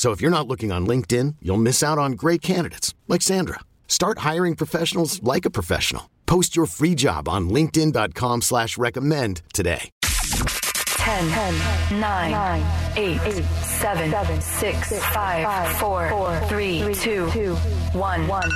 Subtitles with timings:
[0.00, 3.60] So if you're not looking on LinkedIn, you'll miss out on great candidates like Sandra.
[3.86, 6.08] Start hiring professionals like a professional.
[6.24, 9.90] Post your free job on linkedin.com slash recommend today.
[10.00, 17.54] 10, 10 9, 9 8, 8 7, 7 6, 6 5 4, 4 3 2
[17.54, 18.50] 1 1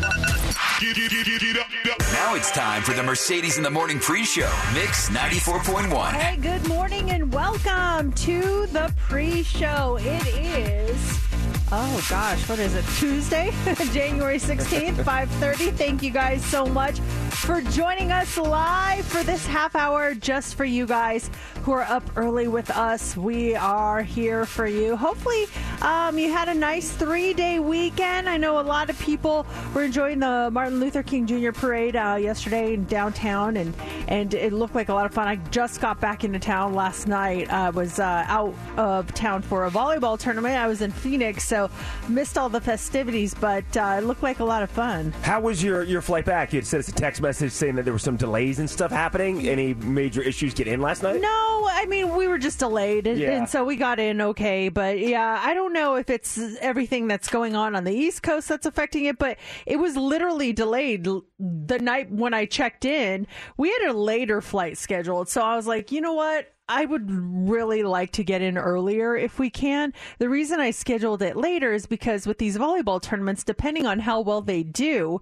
[2.14, 4.50] Now it's time for the Mercedes in the Morning pre-show.
[4.72, 6.12] Mix 94.1.
[6.12, 9.98] Hey, good morning and welcome to the pre-show.
[10.00, 11.33] It is
[11.72, 12.84] Oh gosh, what is it?
[12.98, 13.50] Tuesday,
[13.92, 15.72] January 16th, 5:30.
[15.76, 20.64] Thank you guys so much for joining us live for this half hour just for
[20.64, 21.30] you guys
[21.64, 23.16] who are up early with us.
[23.16, 24.96] We are here for you.
[24.96, 25.46] Hopefully,
[25.80, 28.28] um, you had a nice three-day weekend.
[28.28, 31.52] I know a lot of people were enjoying the Martin Luther King Jr.
[31.52, 33.74] parade uh, yesterday in downtown, and
[34.08, 35.26] and it looked like a lot of fun.
[35.26, 37.50] I just got back into town last night.
[37.50, 40.56] I uh, was uh, out of town for a volleyball tournament.
[40.56, 41.70] I was in Phoenix, so
[42.08, 45.12] missed all the festivities, but uh, it looked like a lot of fun.
[45.22, 46.52] How was your, your flight back?
[46.52, 48.90] You had sent us a text message saying that there were some delays and stuff
[48.90, 49.48] happening.
[49.48, 51.20] Any major issues get in last night?
[51.20, 53.32] No, I mean we were just delayed, and, Yeah.
[53.32, 54.68] and so we got in okay.
[54.68, 58.48] But yeah, I don't know if it's everything that's going on on the East Coast
[58.48, 63.26] that's affecting it, but it was literally delayed the night when I checked in.
[63.56, 66.50] We had a later flight scheduled, so I was like, you know what?
[66.68, 69.92] I would really like to get in earlier if we can.
[70.18, 74.20] The reason I scheduled it later is because with these volleyball tournaments, depending on how
[74.22, 75.20] well they do,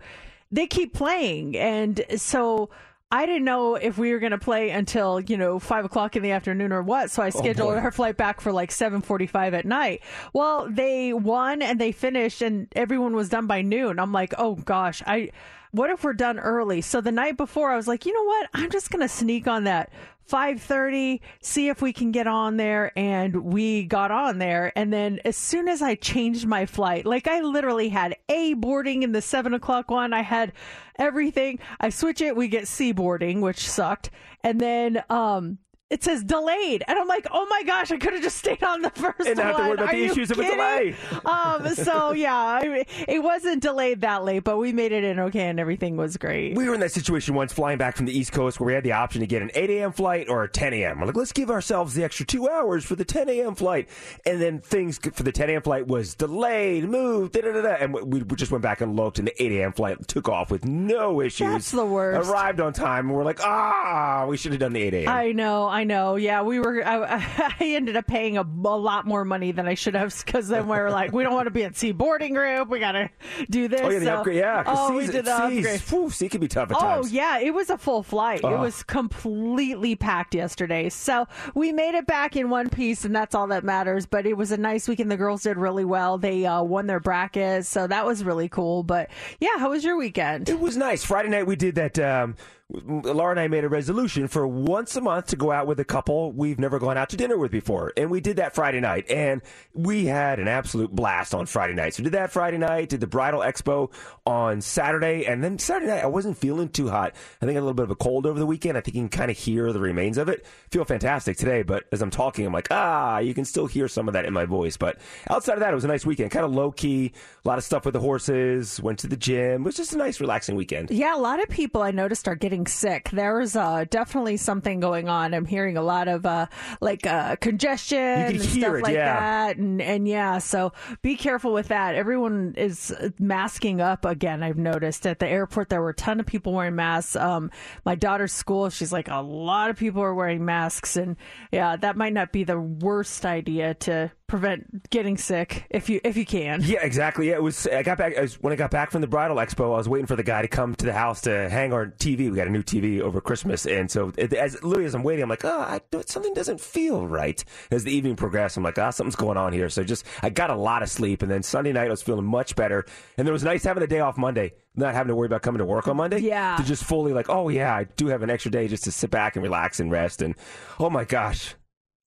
[0.52, 1.56] they keep playing.
[1.56, 2.70] And so
[3.12, 6.22] I didn't know if we were going to play until, you know, five o'clock in
[6.22, 7.10] the afternoon or what.
[7.10, 7.80] So I oh, scheduled boy.
[7.80, 10.00] her flight back for like 745 at night.
[10.32, 13.98] Well, they won and they finished and everyone was done by noon.
[13.98, 15.30] I'm like, oh gosh, I,
[15.72, 16.80] what if we're done early?
[16.80, 18.48] So the night before I was like, you know what?
[18.54, 19.92] I'm just going to sneak on that
[20.28, 24.72] 5:30 see if we can get on there and we got on there.
[24.76, 29.02] And then as soon as I changed my flight like I literally had A boarding
[29.02, 30.12] in the 7 o'clock one.
[30.12, 30.52] I had
[30.98, 31.58] everything.
[31.80, 34.10] I switch it we get C boarding which sucked.
[34.44, 35.58] And then um
[35.92, 37.92] it says delayed, and I'm like, "Oh my gosh!
[37.92, 39.96] I could have just stayed on the first And not have to worry about Are
[39.96, 40.96] the issues of a delay.
[41.26, 45.20] Um, so yeah, I mean, it wasn't delayed that late, but we made it in
[45.20, 46.56] okay, and everything was great.
[46.56, 48.84] We were in that situation once flying back from the East Coast where we had
[48.84, 49.92] the option to get an 8 a.m.
[49.92, 51.00] flight or a 10 a.m.
[51.00, 53.54] We're like, let's give ourselves the extra two hours for the 10 a.m.
[53.54, 53.88] flight.
[54.24, 55.62] And then things for the 10 a.m.
[55.62, 57.74] flight was delayed, moved, da da da da.
[57.74, 59.72] And we, we just went back and looked, and the 8 a.m.
[59.72, 61.48] flight took off with no issues.
[61.48, 62.30] That's the worst.
[62.30, 65.08] Arrived on time, and we're like, ah, we should have done the 8 a.m.
[65.08, 66.16] I know, I know.
[66.16, 66.86] Yeah, we were.
[66.86, 70.48] I, I ended up paying a, a lot more money than I should have because
[70.48, 72.68] then we were like, we don't want to be at C boarding group.
[72.68, 73.10] We got to
[73.50, 73.80] do this.
[73.82, 74.36] Oh, yeah, so- upgrade.
[74.38, 75.80] Yeah, Oh, we did the C's- upgrade.
[75.82, 77.12] whew, C can be tough at Oh times.
[77.12, 78.40] yeah, it was a full flight.
[78.40, 78.60] It Oh.
[78.60, 80.88] was completely packed yesterday.
[80.88, 84.06] So we made it back in one piece, and that's all that matters.
[84.06, 85.10] But it was a nice weekend.
[85.10, 86.18] The girls did really well.
[86.18, 88.82] They uh, won their brackets, so that was really cool.
[88.82, 89.10] But
[89.40, 90.48] yeah, how was your weekend?
[90.48, 91.04] It was nice.
[91.04, 91.98] Friday night we did that.
[91.98, 92.36] Um,
[92.72, 95.84] Laura and I made a resolution for once a month to go out with a
[95.84, 99.10] couple we've never gone out to dinner with before, and we did that Friday night,
[99.10, 99.42] and
[99.74, 101.94] we had an absolute blast on Friday night.
[101.94, 103.92] So did that Friday night, did the bridal expo
[104.24, 107.14] on Saturday, and then Saturday night I wasn't feeling too hot.
[107.40, 108.78] I think I had a little bit of a cold over the weekend.
[108.78, 110.46] I think you can kind of hear the remains of it.
[110.70, 114.08] Feel fantastic today, but as I'm talking, I'm like, ah, you can still hear some
[114.08, 114.76] of that in my voice.
[114.76, 114.98] But
[115.28, 117.12] outside of that, it was a nice weekend, kind of low key,
[117.44, 118.80] a lot of stuff with the horses.
[118.80, 119.62] Went to the gym.
[119.62, 120.90] It was just a nice, relaxing weekend.
[120.90, 123.10] Yeah, a lot of people I noticed are getting getting sick.
[123.10, 125.34] There's uh, definitely something going on.
[125.34, 126.46] I'm hearing a lot of uh,
[126.80, 129.20] like uh, congestion and hear stuff it, like yeah.
[129.20, 130.38] that, and and yeah.
[130.38, 130.72] So
[131.02, 131.94] be careful with that.
[131.94, 134.42] Everyone is masking up again.
[134.42, 137.16] I've noticed at the airport there were a ton of people wearing masks.
[137.16, 137.50] Um,
[137.84, 141.16] my daughter's school, she's like a lot of people are wearing masks, and
[141.50, 146.16] yeah, that might not be the worst idea to prevent getting sick if you if
[146.16, 146.62] you can.
[146.62, 147.28] Yeah, exactly.
[147.28, 147.66] Yeah, it was.
[147.66, 149.66] I got back I was, when I got back from the bridal expo.
[149.66, 152.30] I was waiting for the guy to come to the house to hang our TV.
[152.30, 155.22] We got a new TV over Christmas, and so it- as literally as I'm waiting,
[155.22, 157.42] I'm like, oh, I, don't- something doesn't feel right.
[157.70, 159.68] As the evening progressed, I'm like, ah, something's going on here.
[159.68, 162.24] So just I got a lot of sleep, and then Sunday night I was feeling
[162.26, 162.84] much better,
[163.18, 165.58] and it was nice having a day off Monday, not having to worry about coming
[165.58, 166.18] to work on Monday.
[166.20, 166.56] Yeah.
[166.56, 169.10] to just fully like, oh yeah, I do have an extra day just to sit
[169.10, 170.34] back and relax and rest, and
[170.78, 171.54] oh my gosh.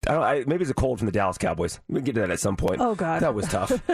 [0.08, 1.80] I don't, I, maybe it's a cold from the Dallas Cowboys.
[1.88, 2.80] We can get to that at some point.
[2.82, 3.22] Oh, God.
[3.22, 3.72] that was tough.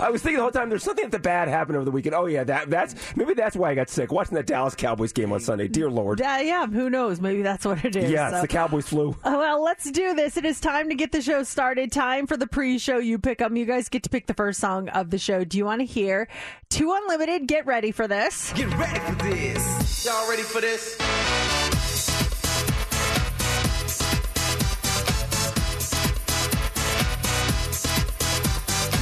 [0.00, 2.14] I was thinking the whole time there's something that the bad happened over the weekend.
[2.14, 5.32] Oh yeah, that that's maybe that's why I got sick watching that Dallas Cowboys game
[5.32, 5.68] on Sunday.
[5.68, 6.20] Dear Lord.
[6.20, 7.20] Yeah, yeah, who knows?
[7.20, 8.10] Maybe that's what it is.
[8.10, 9.10] yeah, So- it's the Cowboys flu.
[9.24, 10.36] Uh, Well, let's do this.
[10.36, 11.92] It is time to get the show started.
[11.92, 12.98] Time for the pre-show.
[12.98, 13.56] You pick them.
[13.56, 15.44] You guys get to pick the first song of the show.
[15.44, 16.28] Do you want to hear
[16.68, 17.46] Two Unlimited?
[17.46, 18.52] Get ready for this.
[18.54, 20.04] Get ready for this.
[20.06, 20.96] Y'all ready for this?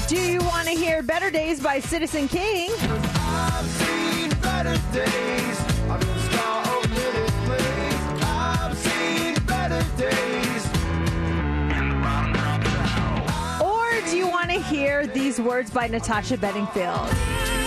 [0.08, 2.70] Do you want to hear Better Days by Citizen King?
[13.60, 17.57] Or do you want to hear these words by Natasha Bedingfield?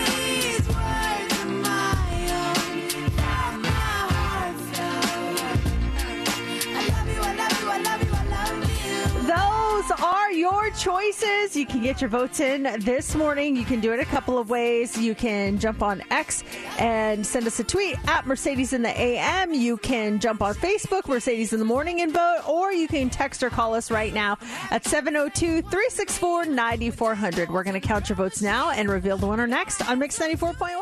[10.78, 11.56] Choices.
[11.56, 13.56] You can get your votes in this morning.
[13.56, 14.98] You can do it a couple of ways.
[14.98, 16.44] You can jump on X
[16.80, 19.54] and send us a tweet at Mercedes in the AM.
[19.54, 23.44] You can jump on Facebook, Mercedes in the Morning, and vote, or you can text
[23.44, 24.38] or call us right now
[24.70, 27.50] at 702 364 9400.
[27.50, 30.78] We're going to count your votes now and reveal the winner next on Mix 94.1.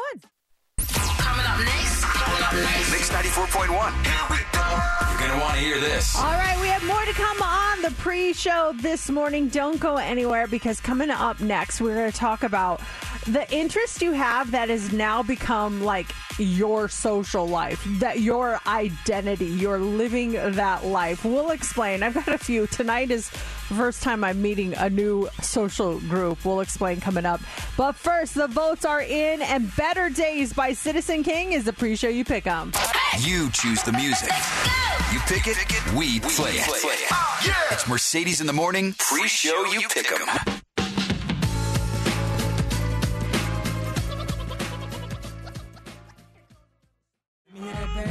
[2.59, 3.69] Mix 94.1.
[3.69, 6.15] You're going to want to hear this.
[6.17, 9.47] All right, we have more to come on the pre show this morning.
[9.47, 12.81] Don't go anywhere because coming up next, we're going to talk about
[13.27, 16.07] the interest you have that has now become like
[16.37, 21.23] your social life, that your identity, you're living that life.
[21.23, 22.03] We'll explain.
[22.03, 22.67] I've got a few.
[22.67, 23.31] Tonight is
[23.75, 26.43] first time I'm meeting a new social group.
[26.45, 27.41] We'll explain coming up.
[27.77, 31.95] But first, the votes are in, and Better Days by Citizen King is the pre
[31.95, 32.71] show you pick 'em.
[33.19, 34.31] You choose the music.
[35.11, 35.57] You pick it,
[35.95, 36.67] we play it.
[37.11, 38.93] Oh, it's Mercedes in the morning.
[38.99, 40.55] Pre-show you pick 'em.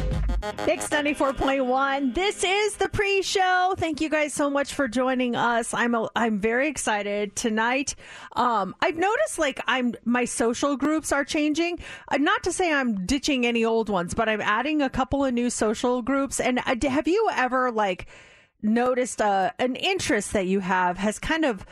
[0.41, 2.15] Mix 94.1.
[2.15, 3.75] This is the pre-show.
[3.77, 5.75] Thank you guys so much for joining us.
[5.75, 7.97] I'm a, I'm very excited tonight.
[8.37, 11.81] Um, I've noticed like I'm my social groups are changing.
[12.07, 15.35] Uh, not to say I'm ditching any old ones, but I'm adding a couple of
[15.35, 16.39] new social groups.
[16.39, 18.07] And uh, have you ever like
[18.63, 21.67] noticed uh, an interest that you have has kind of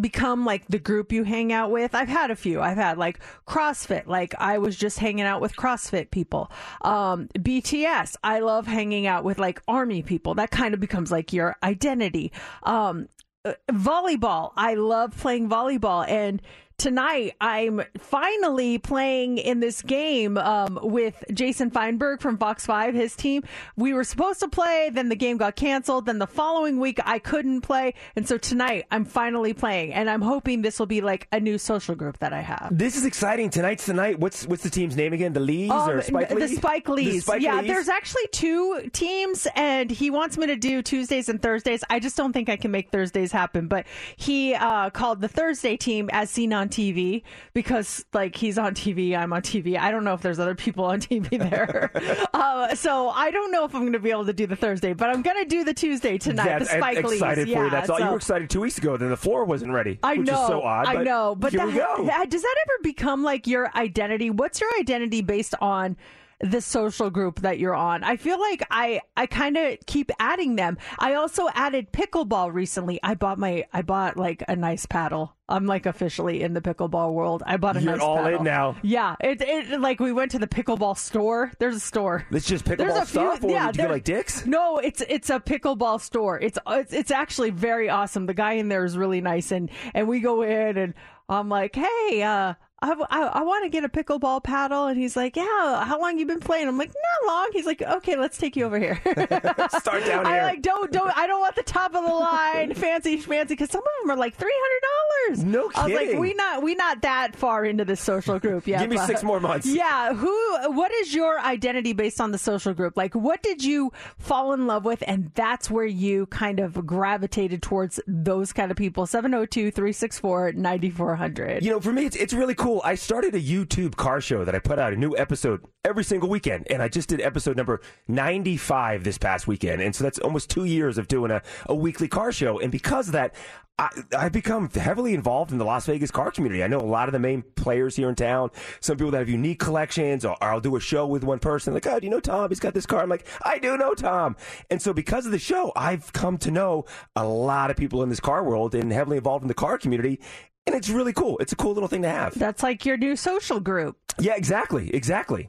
[0.00, 1.94] become like the group you hang out with.
[1.94, 2.60] I've had a few.
[2.60, 4.06] I've had like CrossFit.
[4.06, 6.50] Like I was just hanging out with CrossFit people.
[6.82, 8.16] Um, BTS.
[8.22, 10.34] I love hanging out with like army people.
[10.34, 12.32] That kind of becomes like your identity.
[12.64, 13.08] Um,
[13.44, 14.52] uh, volleyball.
[14.56, 16.40] I love playing volleyball and
[16.78, 23.16] tonight I'm finally playing in this game um, with Jason Feinberg from Fox 5, his
[23.16, 23.42] team.
[23.76, 26.06] We were supposed to play, then the game got canceled.
[26.06, 27.94] Then the following week I couldn't play.
[28.16, 31.58] And so tonight I'm finally playing and I'm hoping this will be like a new
[31.58, 32.68] social group that I have.
[32.70, 33.50] This is exciting.
[33.50, 34.18] Tonight's the night.
[34.18, 35.32] What's what's the team's name again?
[35.32, 37.14] The Lees Um, or Spike the Spike Lees.
[37.14, 37.68] The Spike yeah, Lees?
[37.68, 41.84] there's actually two teams, and he wants me to do Tuesdays and Thursdays.
[41.88, 43.68] I just don't think I can make Thursdays happen.
[43.68, 48.74] But he uh, called the Thursday team as seen on TV because, like, he's on
[48.74, 49.78] TV, I'm on TV.
[49.78, 51.90] I don't know if there's other people on TV there.
[52.34, 54.92] uh, so I don't know if I'm going to be able to do the Thursday,
[54.92, 56.44] but I'm going to do the Tuesday tonight.
[56.44, 57.12] That's- the Spike I'm Lees.
[57.14, 57.70] excited yeah, for you.
[57.70, 57.98] That's all.
[57.98, 58.96] You so- were excited two weeks ago.
[58.96, 59.98] Then the floor wasn't ready.
[60.02, 60.42] I which know.
[60.42, 60.86] is so odd.
[60.86, 62.06] I know, but here that, we go.
[62.06, 64.30] that- does that ever become like your identity?
[64.30, 65.96] What's your identity based on?
[66.44, 68.04] The social group that you're on.
[68.04, 70.76] I feel like I I kind of keep adding them.
[70.98, 73.00] I also added pickleball recently.
[73.02, 75.34] I bought my I bought like a nice paddle.
[75.48, 77.42] I'm like officially in the pickleball world.
[77.46, 78.42] I bought a You're nice all in paddle.
[78.44, 78.76] now.
[78.82, 81.52] Yeah, it, it like we went to the pickleball store.
[81.58, 82.26] There's a store.
[82.30, 84.44] It's just There's pickleball a few, stuff, or yeah, there- like dicks?
[84.46, 86.38] No, it's it's a pickleball store.
[86.40, 88.26] It's it's it's actually very awesome.
[88.26, 90.94] The guy in there is really nice, and and we go in and
[91.28, 92.52] I'm like, hey, uh,
[92.82, 94.86] I, I, want to get a pickleball paddle.
[94.86, 96.68] And he's like, yeah, how long you been playing?
[96.68, 97.48] I'm like, not long.
[97.52, 99.00] He's like, okay, let's take you over here.
[99.04, 100.34] Start down here.
[100.34, 103.70] I like, don't, don't, I don't want the top of the line, fancy fancy, because
[103.70, 105.44] some of them are like $300.
[105.44, 106.20] No I was like, kidding.
[106.20, 108.80] we not, we not that far into this social group yet.
[108.80, 109.66] Give me but- six more months.
[109.66, 110.14] Yeah.
[110.14, 112.96] Who, what is your identity based on the social group?
[112.96, 115.02] Like, what did you fall in love with?
[115.06, 119.06] And that's where you kind of gravitated towards those kind of people.
[119.06, 121.64] 702 364 9400.
[121.64, 122.80] You know, for me, it's, it's really cool.
[122.84, 126.28] I started a YouTube car show that I put out a new episode every single
[126.28, 129.82] weekend, and I just episode number 95 this past weekend.
[129.82, 132.58] And so that's almost two years of doing a, a weekly car show.
[132.58, 133.34] And because of that,
[133.78, 136.62] I, I've become heavily involved in the Las Vegas car community.
[136.62, 138.50] I know a lot of the main players here in town.
[138.80, 141.74] Some people that have unique collections, or, or I'll do a show with one person.
[141.74, 142.50] Like, oh, do you know Tom?
[142.50, 143.02] He's got this car.
[143.02, 144.36] I'm like, I do know Tom.
[144.70, 146.84] And so because of the show, I've come to know
[147.16, 150.20] a lot of people in this car world and heavily involved in the car community.
[150.66, 151.36] And it's really cool.
[151.38, 152.34] It's a cool little thing to have.
[152.38, 153.96] That's like your new social group.
[154.18, 155.48] Yeah, exactly, exactly.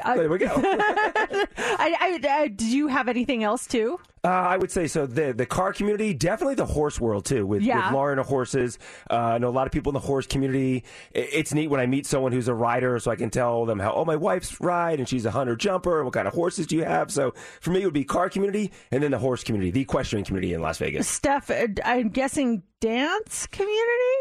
[0.00, 0.46] Uh, There we go.
[0.56, 3.98] I, I, I, do you have anything else too?
[4.24, 5.04] Uh, I would say so.
[5.04, 7.44] The the car community, definitely the horse world too.
[7.44, 7.86] With, Yeah.
[7.86, 8.78] with Lauren of horses,
[9.10, 10.84] uh, I know a lot of people in the horse community.
[11.14, 13.80] I- It's neat when I meet someone who's a rider, so I can tell them
[13.80, 13.92] how.
[13.92, 15.96] Oh, my wife's ride, and she's a hunter jumper.
[15.98, 17.10] And what kind of horses do you have?
[17.10, 20.24] So for me, it would be car community, and then the horse community, the equestrian
[20.24, 21.08] community in Las Vegas.
[21.08, 23.78] Steph, uh, I'm guessing dance community?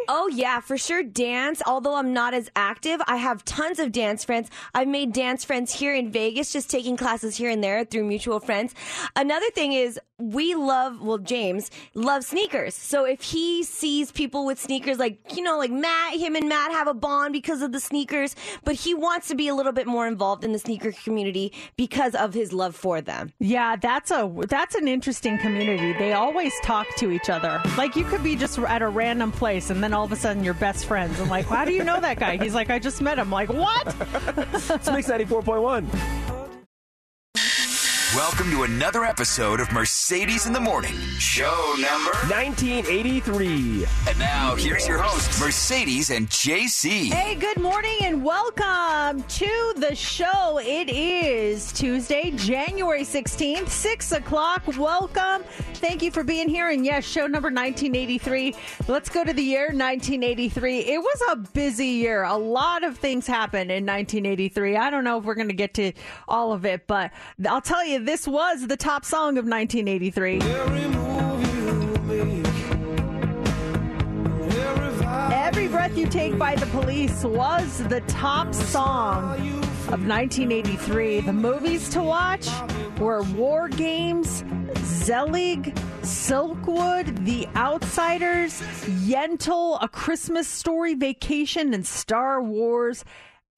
[0.08, 1.64] Oh yeah, for sure dance.
[1.66, 4.50] Although I'm not as active, I have tons of dance friends.
[4.76, 8.40] I've made dance friends here in Vegas, just taking classes here and there through mutual
[8.40, 8.76] friends.
[9.16, 12.76] Another thing is we love, well, James loves sneakers.
[12.76, 16.72] So if he sees people with sneakers, like you know, like Matt, him and Matt
[16.72, 19.88] have a bond because of the sneakers, but he wants to be a little bit
[19.88, 23.34] more involved in the sneaker community because of his love for them.
[23.40, 25.94] Yeah, that's a that's an interesting community.
[25.94, 27.62] They always talk to each other.
[27.78, 30.44] Like you could be just at a random place and then all of a sudden
[30.44, 31.20] you're best friends.
[31.20, 32.38] I'm like, how do you know that guy?
[32.38, 33.32] He's like, I just met him.
[33.32, 33.96] Like, what?
[34.70, 36.41] It's Mix ninety four point one.
[38.16, 42.12] Welcome to another episode of Mercedes in the Morning, show number.
[42.30, 43.86] Nineteen eighty three.
[44.06, 47.06] And now here's your hosts, Mercedes and JC.
[47.06, 50.60] Hey, good morning and welcome to the show.
[50.60, 54.64] It is Tuesday, January 16th, 6 o'clock.
[54.78, 55.44] Welcome.
[55.76, 56.70] Thank you for being here.
[56.70, 58.54] And yes, show number 1983.
[58.90, 60.80] Let's go to the year 1983.
[60.80, 62.24] It was a busy year.
[62.24, 64.76] A lot of things happened in 1983.
[64.76, 65.94] I don't know if we're going to get to
[66.28, 67.12] all of it, but
[67.48, 70.42] I'll tell you, this was the top song of 1983.
[75.34, 79.36] Every Breath You Take by the Police was the top song
[79.90, 81.22] of 1983.
[81.22, 82.48] The movies to watch
[83.00, 84.44] were War Games,
[84.84, 88.62] Zelig, Silkwood, The Outsiders,
[89.06, 93.06] Yentl, A Christmas Story, Vacation, and Star Wars.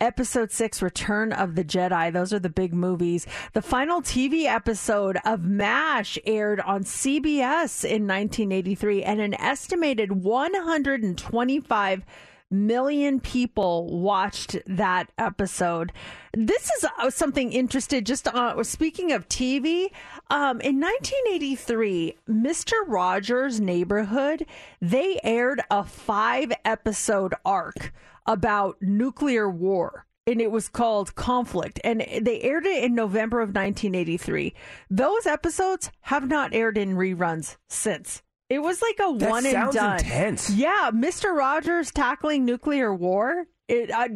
[0.04, 2.12] Episode 6 Return of the Jedi.
[2.12, 3.26] Those are the big movies.
[3.54, 12.06] The final TV episode of MASH aired on CBS in 1983, and an estimated 125
[12.52, 15.94] million people watched that episode.
[16.34, 18.06] This is uh, something interested.
[18.06, 19.86] Just uh, speaking of TV,
[20.30, 22.74] um, in 1983, Mr.
[22.88, 24.46] Rogers' Neighborhood
[24.82, 27.94] they aired a five episode arc
[28.26, 30.06] about nuclear war.
[30.26, 31.82] And it was called Conflict.
[31.84, 34.54] And they aired it in November of 1983.
[34.90, 38.22] Those episodes have not aired in reruns since.
[38.50, 39.98] It was like a That one and sounds done.
[40.00, 40.50] intense.
[40.50, 41.36] Yeah, Mr.
[41.36, 43.48] Rogers tackling nuclear war.
[43.70, 44.10] It, I,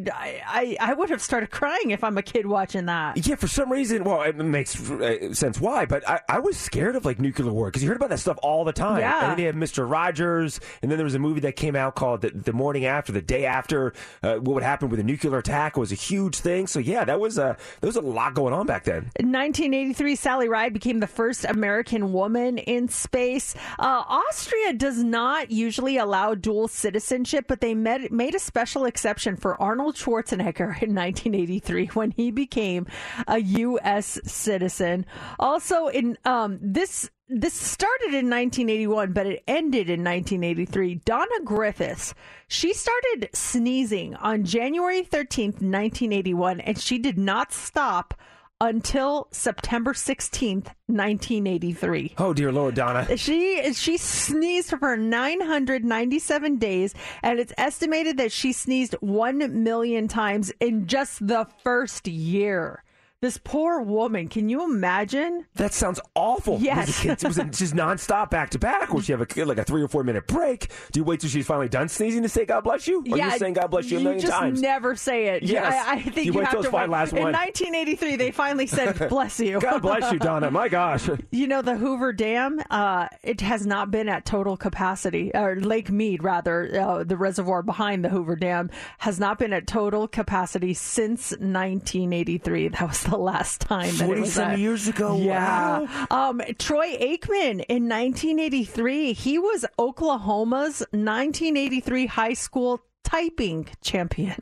[0.46, 3.26] I, I would have started crying if I'm a kid watching that.
[3.26, 6.96] Yeah, for some reason, well, it makes uh, sense why, but I, I was scared
[6.96, 9.00] of like nuclear war because you heard about that stuff all the time.
[9.00, 9.22] Yeah.
[9.22, 9.90] And then you have Mr.
[9.90, 13.10] Rogers, and then there was a movie that came out called The, the Morning After,
[13.10, 16.66] the day after, uh, what would happen with a nuclear attack was a huge thing.
[16.66, 19.10] So yeah, that was a there was a lot going on back then.
[19.16, 23.54] In 1983, Sally Ride became the first American woman in space.
[23.78, 29.37] Uh, Austria does not usually allow dual citizenship, but they met, made a special exception
[29.38, 32.86] for Arnold Schwarzenegger in 1983 when he became
[33.26, 34.18] a U.S.
[34.24, 35.06] citizen.
[35.38, 40.96] Also, in um, this this started in 1981, but it ended in 1983.
[41.04, 42.14] Donna Griffiths,
[42.48, 48.14] she started sneezing on January 13th, 1981, and she did not stop
[48.60, 52.14] until September 16th, 1983.
[52.18, 53.16] Oh dear Lord, Donna.
[53.16, 60.52] She she sneezed for 997 days, and it's estimated that she sneezed 1 million times
[60.60, 62.82] in just the first year.
[63.20, 64.28] This poor woman.
[64.28, 65.44] Can you imagine?
[65.56, 66.58] That sounds awful.
[66.60, 67.04] Yes.
[67.04, 68.94] It, was just nonstop back to back?
[68.94, 70.70] Or she have a, like a three or four minute break?
[70.92, 72.98] Do you wait till she's finally done sneezing to say God bless you?
[73.10, 74.62] Or are you saying God bless you a million just times?
[74.62, 75.42] never say it.
[75.42, 75.84] Yes.
[75.84, 76.88] I, I think You you, wait have till to it's wait.
[76.88, 77.32] last In one.
[77.32, 80.52] 1983, they finally said "bless you." God bless you, Donna.
[80.52, 81.08] My gosh.
[81.30, 82.60] You know the Hoover Dam.
[82.70, 87.62] Uh, it has not been at total capacity, or Lake Mead, rather, uh, the reservoir
[87.62, 92.68] behind the Hoover Dam has not been at total capacity since 1983.
[92.68, 95.18] That was the last time that 40 some years ago.
[95.18, 95.80] Yeah.
[95.80, 96.06] Wow.
[96.10, 104.38] Um, Troy Aikman in 1983, he was Oklahoma's 1983 high school typing champion.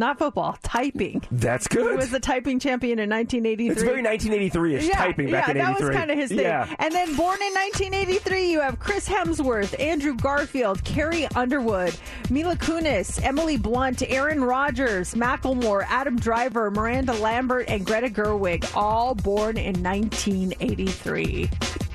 [0.00, 1.22] Not football, typing.
[1.30, 1.98] That's He good.
[1.98, 3.68] was the typing champion in 1983.
[3.68, 6.38] it's very 1983-ish typing back yeah, in that was kind of his thing.
[6.38, 6.74] Yeah.
[6.78, 11.94] And then born in 1983, you have Chris Hemsworth, Andrew Garfield, Carrie Underwood,
[12.30, 19.14] Mila Kunis, Emily Blunt, Aaron Rodgers, Macklemore, Adam Driver, Miranda Lambert, and Greta Gerwig, all
[19.14, 21.50] born in 1983.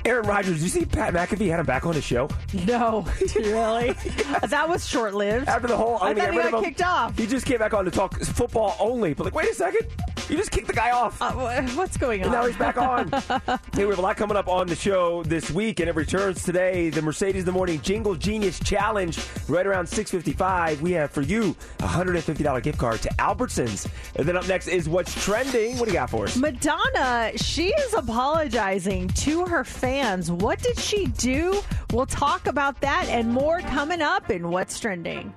[0.06, 2.28] Aaron Rodgers, did you see Pat McAfee had him back on his show?
[2.64, 3.90] No, really?
[4.46, 5.48] That was short lived.
[5.48, 6.64] After the whole, I I'm gonna thought he got him.
[6.64, 7.18] kicked off.
[7.18, 9.14] He just came back on to talk football only.
[9.14, 9.88] But like, wait a second,
[10.28, 11.20] you just kicked the guy off.
[11.20, 11.32] Uh,
[11.74, 12.26] what's going on?
[12.26, 13.08] And now he's back on.
[13.74, 16.44] hey, we have a lot coming up on the show this week, and it returns
[16.44, 16.88] today.
[16.90, 20.80] The Mercedes the Morning Jingle Genius Challenge, right around 6:55.
[20.82, 23.88] We have for you a $150 gift card to Albertsons.
[24.14, 25.78] And then up next is what's trending.
[25.78, 26.36] What do you got for us?
[26.36, 29.95] Madonna, she is apologizing to her fans.
[29.96, 31.62] What did she do?
[31.90, 35.32] We'll talk about that and more coming up in What's Trending.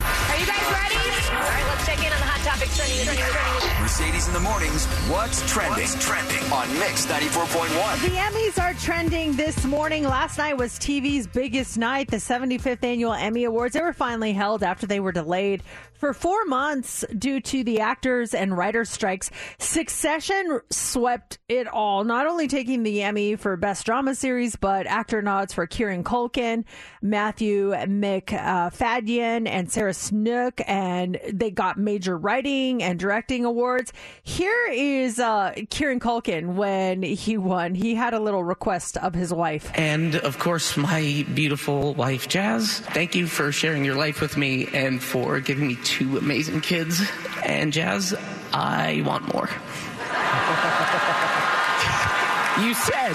[0.00, 0.96] Are you guys ready?
[0.96, 3.04] All right, let's check in on the hot topics trending.
[3.04, 3.82] trending, trending.
[3.82, 4.86] Mercedes in the mornings.
[5.10, 5.86] What's trending?
[6.00, 8.00] trending on Mix 94.1.
[8.00, 10.04] The Emmys are trending this morning.
[10.04, 13.74] Last night was TV's biggest night, the 75th annual Emmy Awards.
[13.74, 15.62] They were finally held after they were delayed
[16.02, 19.30] for four months due to the actors and writers' strikes.
[19.58, 25.22] Succession swept it all, not only taking the Emmy for Best Drama Series, but actor
[25.22, 26.64] nods for Kieran Culkin,
[27.02, 33.92] Matthew Macfadyen, and Sarah Snook, and they got major writing and directing awards.
[34.24, 37.76] Here is uh, Kieran Culkin when he won.
[37.76, 39.70] He had a little request of his wife.
[39.76, 42.80] And of course, my beautiful wife, Jazz.
[42.80, 47.02] Thank you for sharing your life with me and for giving me two amazing kids.
[47.44, 48.14] And Jazz,
[48.52, 49.48] I want more.
[52.66, 53.14] you said,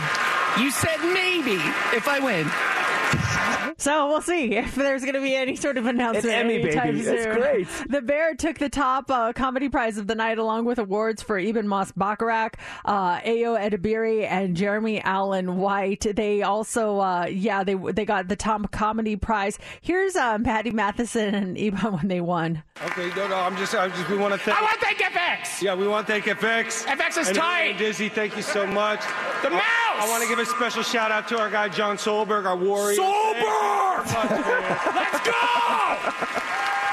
[0.59, 1.61] you said maybe
[1.95, 2.49] if I win.
[3.77, 6.25] So we'll see if there's going to be any sort of announcement.
[6.25, 7.01] An Emmy, anytime baby.
[7.01, 7.35] That's soon.
[7.35, 7.67] great.
[7.89, 11.37] The Bear took the top uh, comedy prize of the night, along with awards for
[11.37, 16.05] Ebon Moss-Bachrach, uh, Ayo Edebiri, and Jeremy Allen White.
[16.15, 19.59] They also, uh, yeah, they they got the top comedy prize.
[19.81, 22.63] Here's um, Matty Matheson and Ebon when they won.
[22.83, 24.57] Okay, no, no, I'm just, I'm just, we want to thank.
[24.57, 25.61] I want to thank FX!
[25.61, 26.85] Yeah, we want to thank FX.
[26.85, 27.61] FX is and, tight.
[27.69, 29.01] And Dizzy, thank you so much.
[29.43, 29.63] The mouse!
[29.99, 32.97] I want to give a special shout out to our guy John Solberg, our warrior.
[32.99, 33.66] Solberg!
[34.05, 34.95] Thank you much.
[34.95, 35.33] Let's go!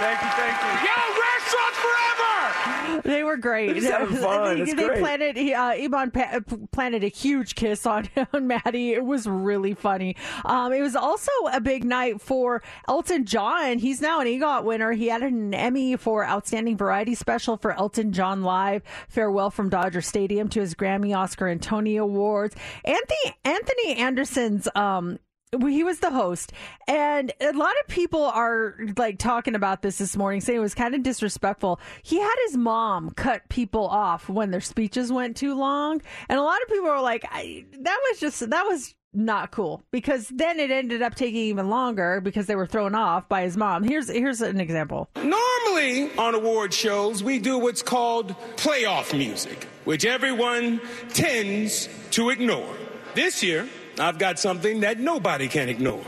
[0.00, 0.88] Thank you, thank you.
[0.88, 3.00] Yo, restaurants forever!
[3.08, 3.80] They were great.
[3.80, 4.56] They're having fun.
[4.56, 4.98] They, It's they great.
[5.00, 6.40] planted uh, Iman pa-
[6.72, 8.92] planted a huge kiss on, on Matty.
[8.92, 10.16] It was really funny.
[10.44, 13.78] Um, it was also a big night for Elton John.
[13.78, 14.92] He's now an EGOT winner.
[14.92, 18.82] He had an Emmy for Outstanding Variety Special for Elton John Live.
[19.08, 22.54] Farewell from Dodger Stadium to his Grammy, Oscar, and Tony Awards.
[22.84, 25.18] Anthony Anthony Anderson's um,
[25.58, 26.52] he was the host.
[26.86, 30.74] And a lot of people are like talking about this this morning saying it was
[30.74, 31.80] kind of disrespectful.
[32.02, 36.02] He had his mom cut people off when their speeches went too long.
[36.28, 39.82] And a lot of people were like that was just that was not cool.
[39.90, 43.56] Because then it ended up taking even longer because they were thrown off by his
[43.56, 43.84] mom.
[43.84, 45.08] Here's here's an example.
[45.16, 52.76] Normally on award shows, we do what's called playoff music, which everyone tends to ignore.
[53.14, 56.04] This year, I've got something that nobody can ignore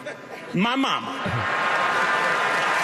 [0.54, 1.12] my mama.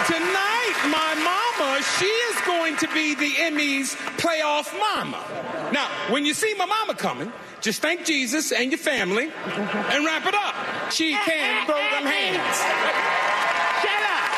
[0.07, 5.19] Tonight, my mama, she is going to be the Emmys playoff mama.
[5.73, 10.27] Now, when you see my mama coming, just thank Jesus and your family and wrap
[10.27, 10.55] it up.
[10.91, 12.59] She can throw them hands.
[13.83, 14.31] Shut up.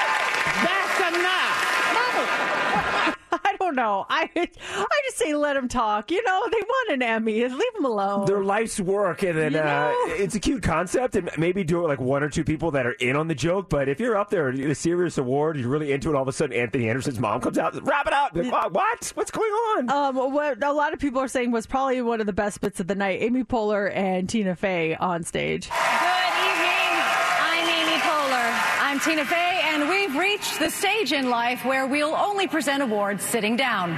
[0.65, 1.95] That's enough.
[1.95, 3.17] Mama.
[3.45, 7.03] i don't know i i just say let them talk you know they want an
[7.03, 11.17] emmy leave them alone Their life's work, and then You uh, it's a cute concept,
[11.17, 13.69] and maybe do it like one or two people that are in on the joke.
[13.69, 16.17] But if you're up there, a serious award, you're really into it.
[16.17, 18.35] All of a sudden, Anthony Anderson's mom comes out, wrap it up.
[18.35, 18.73] Like, "What?
[18.73, 19.13] what?
[19.15, 19.91] What's going on?
[19.91, 22.81] Um, what a lot of people are saying was probably one of the best bits
[22.81, 23.23] of the night.
[23.23, 25.69] Amy Poehler and Tina Fey on stage.
[25.69, 26.91] Good evening.
[27.41, 28.81] I'm Amy Poehler.
[28.81, 33.25] I'm Tina Fey, and we've reached the stage in life where we'll only present awards
[33.25, 33.91] sitting down.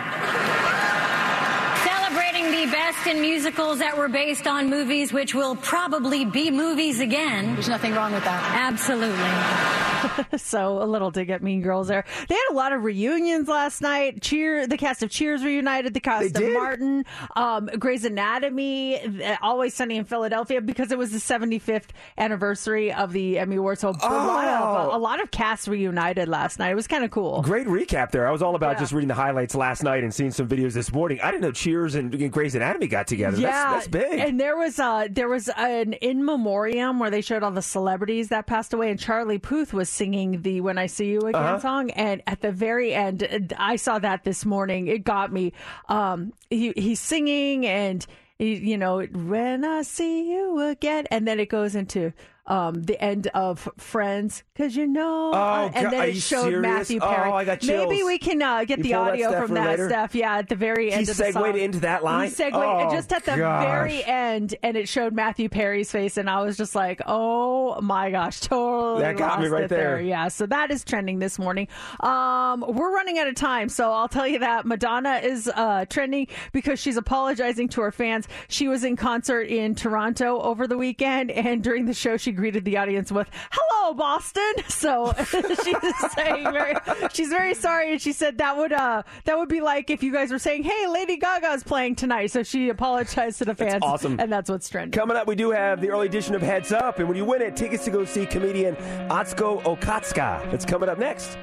[2.56, 7.00] Voting the best in musicals that were based on movies which will probably be movies
[7.00, 7.54] again.
[7.54, 8.72] There's nothing wrong with that.
[8.72, 10.38] Absolutely.
[10.38, 12.04] so a little dig at Mean Girls there.
[12.28, 14.22] They had a lot of reunions last night.
[14.22, 15.94] Cheer, the cast of Cheers reunited.
[15.94, 16.54] The cast They of did?
[16.54, 21.88] Martin, um, Grey's Anatomy, uh, Always Sunny in Philadelphia because it was the 75th
[22.18, 23.80] anniversary of the Emmy Awards.
[23.80, 24.96] So a lot of Oh.
[24.96, 26.70] a lot of casts reunited last night.
[26.70, 27.42] It was kind of cool.
[27.42, 28.26] Great recap there.
[28.26, 28.80] I was all about Yeah.
[28.80, 31.20] just reading the highlights last night and seeing some videos this morning.
[31.22, 33.38] I didn't know Cheers and and Grey's Anatomy got together.
[33.38, 34.20] Yeah, that's, that's big.
[34.20, 38.28] And there was uh there was an in memoriam where they showed all the celebrities
[38.28, 41.58] that passed away, and Charlie Puth was singing the "When I See You Again" Uh-huh.
[41.60, 41.90] song.
[41.90, 44.86] And at the very end, I saw that this morning.
[44.88, 45.52] It got me.
[45.88, 48.06] Um, he he's singing, and
[48.38, 52.12] he, you know, "When I See You Again," and then it goes into.
[52.48, 56.62] Um, the end of Friends, because you know, Oh, and then it showed serious?
[56.62, 57.30] Matthew Oh, Perry.
[57.32, 59.88] I got Maybe we can uh, get You the pull that audio from that later?
[59.88, 60.14] stuff.
[60.14, 62.28] Yeah, at the very end He of the segued into that line?
[62.28, 63.64] He segued Oh, just at the gosh.
[63.64, 68.12] very end, and it showed Matthew Perry's face, and I was just like, "Oh my
[68.12, 70.00] gosh, totally That got me right there." there.
[70.02, 71.66] Yeah, so that is trending this morning.
[71.98, 76.28] Um, we're running out of time, so I'll tell you that Madonna is uh, trending
[76.52, 78.28] because she's apologizing to her fans.
[78.46, 82.64] She was in concert in Toronto over the weekend, and during the show, she greeted
[82.64, 85.12] the audience with "Hello, Boston." So
[85.64, 86.74] she's saying very,
[87.12, 90.12] she's very sorry, and she said that would uh that would be like if you
[90.12, 93.82] guys were saying, "Hey, Lady Gaga's playing tonight," so she apologized to the fans.
[93.82, 94.20] awesome.
[94.20, 94.92] and that's what's trending.
[94.98, 97.40] Coming up, we do have the early edition of Heads Up, and when you win
[97.42, 98.76] it, tickets to go see comedian
[99.08, 100.50] Atsuko Okatsuka.
[100.50, 101.36] That's coming up next.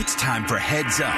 [0.00, 1.14] It's time for Heads Up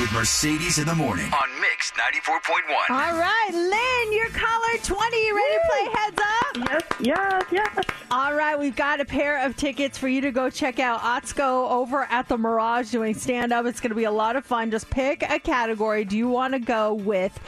[0.00, 2.90] with Mercedes in the morning on Mix 94.1.
[2.90, 5.26] All right, Lynn, you're caller 20.
[5.26, 6.56] You ready to play Heads Up?
[6.56, 7.84] Yes, yes, yes.
[8.10, 11.70] All right, we've got a pair of tickets for you to go check out Atsuko
[11.70, 13.66] over at the Mirage doing stand up.
[13.66, 14.70] It's going to be a lot of fun.
[14.70, 16.04] Just pick a category.
[16.04, 17.38] Do you want to go with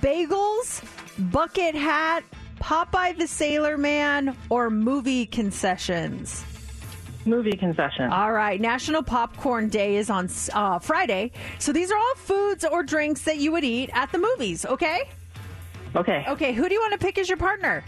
[0.00, 0.84] bagels,
[1.32, 2.22] bucket hat,
[2.60, 6.44] Popeye the Sailor Man, or movie concessions?
[7.26, 8.10] Movie concession.
[8.12, 8.60] All right.
[8.60, 11.32] National Popcorn Day is on uh, Friday.
[11.58, 15.08] So these are all foods or drinks that you would eat at the movies, okay?
[15.94, 16.24] Okay.
[16.28, 16.52] Okay.
[16.52, 17.84] Who do you want to pick as your partner?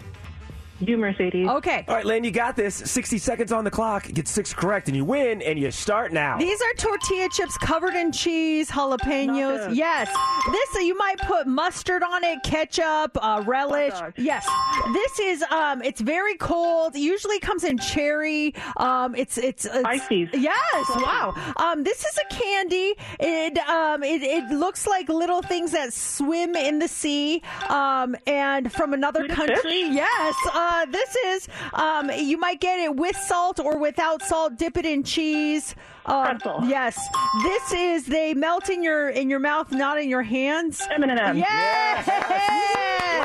[0.79, 1.47] You, Mercedes.
[1.47, 1.83] Okay.
[1.87, 2.75] All right, Lynn, you got this.
[2.75, 4.07] 60 seconds on the clock.
[4.07, 6.37] Get six correct, and you win, and you start now.
[6.37, 9.75] These are tortilla chips covered in cheese, jalapenos.
[9.75, 10.09] Yes.
[10.51, 13.93] This you might put mustard on it, ketchup, uh, relish.
[13.93, 14.13] dog.
[14.17, 14.47] Yes.
[14.93, 16.95] This is um it's very cold.
[16.95, 18.53] Usually comes in cherry.
[18.77, 20.29] Um it's it's, it's Spices.
[20.33, 20.89] Yes.
[20.95, 21.33] Wow.
[21.57, 22.95] Um this is a candy.
[23.19, 27.41] It um it, it looks like little things that swim in the sea.
[27.67, 29.55] Um and from another country.
[29.55, 29.89] fish?
[29.91, 30.35] Yes.
[30.69, 34.55] Uh this is um you might get it with salt or without salt.
[34.57, 35.75] Dip it in cheese.
[36.05, 36.59] Um, Pretzel.
[36.67, 36.99] Yes,
[37.43, 40.81] this is they melt in your in your mouth, not in your hands.
[40.91, 41.37] M&M.
[41.37, 42.07] Yes,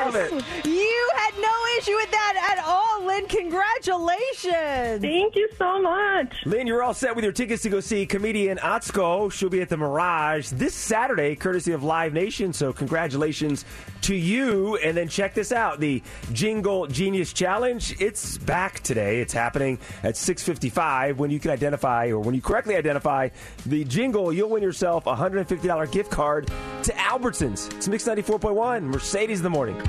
[0.05, 0.31] Love it.
[0.65, 2.04] You had no issue with that
[2.35, 3.27] at all, Lynn.
[3.27, 5.01] Congratulations.
[5.01, 6.33] Thank you so much.
[6.45, 9.31] Lynn, you're all set with your tickets to go see comedian Atsuko.
[9.31, 12.53] She'll be at the Mirage this Saturday, courtesy of Live Nation.
[12.53, 13.65] So, congratulations
[14.01, 14.77] to you.
[14.77, 16.01] And then check this out: the
[16.33, 17.95] Jingle Genius Challenge.
[17.99, 19.19] It's back today.
[19.21, 21.17] It's happening at 6:55.
[21.17, 23.29] When you can identify, or when you correctly identify
[23.65, 26.47] the jingle, you'll win yourself a $150 gift card
[26.83, 27.73] to Albertsons.
[27.75, 29.81] It's Mix 94.1, Mercedes in the morning.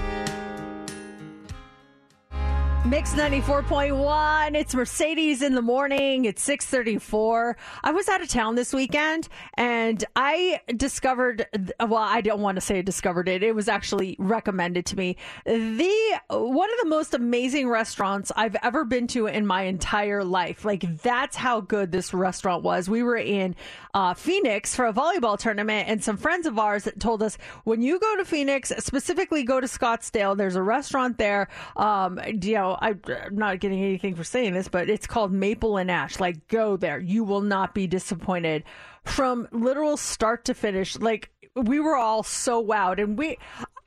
[2.89, 4.55] Mix 94.1.
[4.55, 6.25] It's Mercedes in the morning.
[6.25, 7.57] It's 634.
[7.83, 11.49] I was out of town this weekend and I discovered,
[11.81, 13.43] well, I don't want to say I discovered it.
[13.43, 15.17] It was actually recommended to me.
[15.45, 20.65] The, one of the most amazing restaurants I've ever been to in my entire life.
[20.65, 22.89] Like that's how good this restaurant was.
[22.89, 23.57] We were in
[23.95, 27.99] uh, Phoenix for a volleyball tournament and some friends of ours told us when you
[27.99, 31.49] go to Phoenix, specifically go to Scottsdale, there's a restaurant there.
[31.75, 35.77] Um, you know, I, I'm not getting anything for saying this, but it's called Maple
[35.77, 36.21] and Ash.
[36.21, 36.99] Like, go there.
[36.99, 38.65] You will not be disappointed
[39.05, 40.99] from literal start to finish.
[40.99, 43.03] Like, we were all so wowed.
[43.03, 43.39] And we,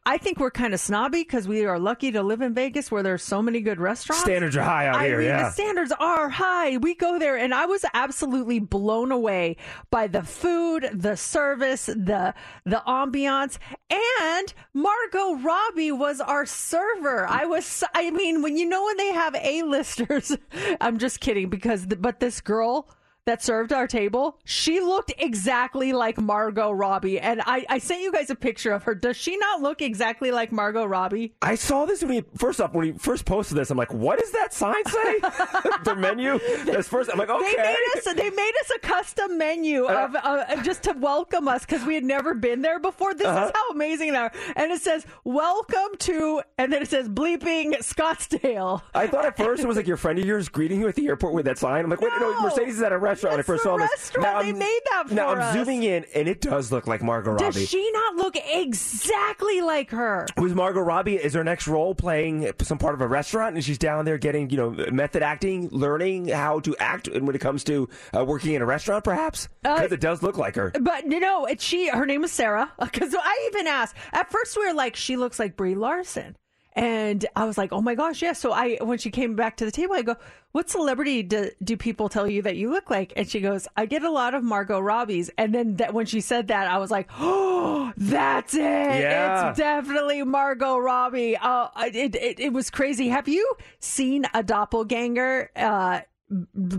[0.09, 3.03] I think we're kind of snobby because we are lucky to live in Vegas where
[3.03, 4.23] there's so many good restaurants.
[4.23, 5.43] Standards are high out I here, mean, yeah.
[5.43, 6.77] The standards are high.
[6.77, 9.57] We go there, and I was absolutely blown away
[9.91, 12.33] by the food, the service, the
[12.65, 13.59] the ambiance,
[13.91, 17.27] and Margot Robbie was our server.
[17.27, 20.35] I was, I mean, when you know when they have A listers,
[20.81, 22.89] I'm just kidding because, the, but this girl
[23.29, 27.19] that served our table, she looked exactly like Margot Robbie.
[27.19, 28.95] And I, I sent you guys a picture of her.
[28.95, 31.35] Does she not look exactly like Margot Robbie?
[31.43, 33.69] I saw this when he first off when he first posted this.
[33.69, 35.19] I'm like, what does that sign say?
[35.83, 36.39] the menu.
[36.65, 37.11] That's first.
[37.11, 37.51] I'm like, okay.
[37.55, 38.13] They made us.
[38.15, 42.03] They made us a custom menu of uh, just to welcome us because we had
[42.03, 43.13] never been there before.
[43.13, 43.45] This Uh-huh.
[43.45, 44.31] is how amazing they are.
[44.55, 49.63] And it says, "Welcome to," and then it says, "Bleeping Scottsdale." I thought at first
[49.63, 51.83] it was like your friend of yours greeting you at the airport with that sign.
[51.83, 53.89] I'm like, wait, no, Mercedes is at a restaurant when I first saw this.
[53.91, 54.23] restaurant.
[54.27, 55.53] Now They I'm- made that for Now I'm us.
[55.53, 57.43] zooming in, and it does look like Margot Robbie.
[57.45, 58.35] Does she not look
[58.83, 60.25] exactly like her?
[60.37, 63.77] Was Margot Robbie is her next role playing some part of a restaurant, and she's
[63.77, 67.63] down there getting you know method acting, learning how to act, and when it comes
[67.65, 70.71] to uh, working in a restaurant, perhaps because it does look like her.
[70.79, 73.95] But you know, it, she her name is Sarah because I even asked.
[74.13, 76.35] At first, we were like, she looks like Brie Larson,
[76.79, 78.31] and I was like, oh my gosh, yeah.
[78.31, 80.15] So I when she came back to the table, I go,
[80.53, 83.11] what celebrity do, do people tell you that you look like?
[83.17, 85.29] And she goes, I get a lot of Margot Robbie's.
[85.37, 88.61] And then that when she said that, I was like, oh, that's it.
[88.61, 89.49] Yeah.
[89.49, 91.35] It's definitely Margot Robbie.
[91.35, 93.09] Uh, it, it it was crazy.
[93.09, 93.45] Have you
[93.81, 95.51] seen a doppelganger?
[95.57, 95.99] Uh,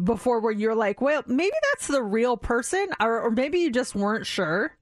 [0.04, 3.96] before where you're like, well, maybe that's the real person, or, or maybe you just
[3.96, 4.76] weren't sure.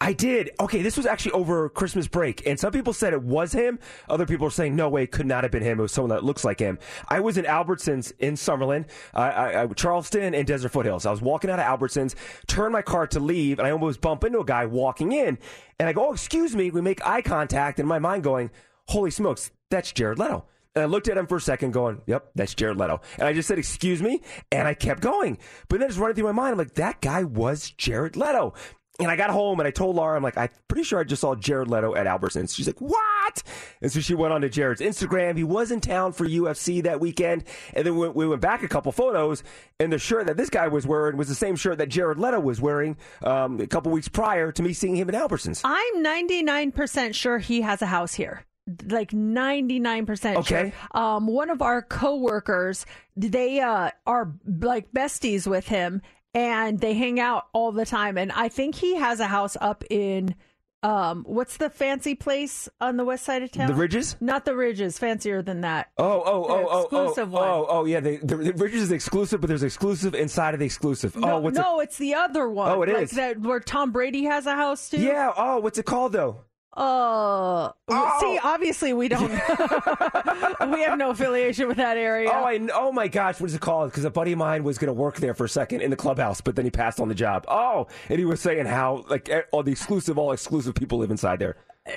[0.00, 0.50] I did.
[0.60, 3.80] Okay, this was actually over Christmas break, and some people said it was him.
[4.08, 5.80] Other people are saying no way, it could not have been him.
[5.80, 6.78] It was someone that looks like him.
[7.08, 11.04] I was in Albertsons in Summerlin, uh, I, I, Charleston, and Desert Foothills.
[11.04, 12.14] I was walking out of Albertsons,
[12.46, 15.36] turned my car to leave, and I almost bump into a guy walking in,
[15.80, 18.52] and I go, "Oh, excuse me." We make eye contact, and my mind going,
[18.86, 20.44] "Holy smokes, that's Jared Leto."
[20.76, 23.32] And I looked at him for a second, going, "Yep, that's Jared Leto." And I
[23.32, 25.38] just said, "Excuse me," and I kept going.
[25.68, 26.52] But then it's running through my mind.
[26.52, 28.54] I'm like, "That guy was Jared Leto."
[29.00, 31.20] And I got home and I told Laura, I'm like, I'm pretty sure I just
[31.20, 32.52] saw Jared Leto at Albertsons.
[32.54, 33.42] She's like, what?
[33.80, 35.36] And so she went on to Jared's Instagram.
[35.36, 37.44] He was in town for UFC that weekend.
[37.74, 39.44] And then we, we went back a couple photos,
[39.78, 42.40] and the shirt that this guy was wearing was the same shirt that Jared Leto
[42.40, 45.60] was wearing um, a couple weeks prior to me seeing him at Albertsons.
[45.62, 48.44] I'm 99% sure he has a house here.
[48.86, 50.72] Like 99% Okay.
[50.92, 51.00] sure.
[51.00, 52.84] Um, one of our coworkers,
[53.16, 56.02] they uh, are like besties with him
[56.38, 58.16] and they hang out all the time.
[58.16, 60.34] And I think he has a house up in,
[60.82, 63.66] um, what's the fancy place on the west side of town?
[63.66, 64.16] The Ridges?
[64.20, 65.90] Not the Ridges, fancier than that.
[65.98, 67.48] Oh, oh, The oh, oh, exclusive oh, one.
[67.48, 68.00] oh, oh, yeah.
[68.00, 71.16] The, the, the Ridges is exclusive, but there's exclusive inside of the exclusive.
[71.16, 72.70] No, oh, what's no, it's the other one.
[72.70, 73.10] Oh, it like is.
[73.12, 75.00] that where Tom Brady has a house too.
[75.00, 75.32] Yeah.
[75.36, 76.44] Oh, what's it called though?
[76.78, 78.18] Uh, Oh.
[78.20, 79.30] see, obviously we don't.
[79.30, 82.30] we have no affiliation with that area.
[82.32, 83.90] Oh, I, oh my gosh, what is it called?
[83.90, 85.96] Because a buddy of mine was going to work there for a second in the
[85.96, 87.44] clubhouse, but then he passed on the job.
[87.48, 91.38] Oh, and he was saying how like all the exclusive, all exclusive people live inside
[91.40, 91.56] there.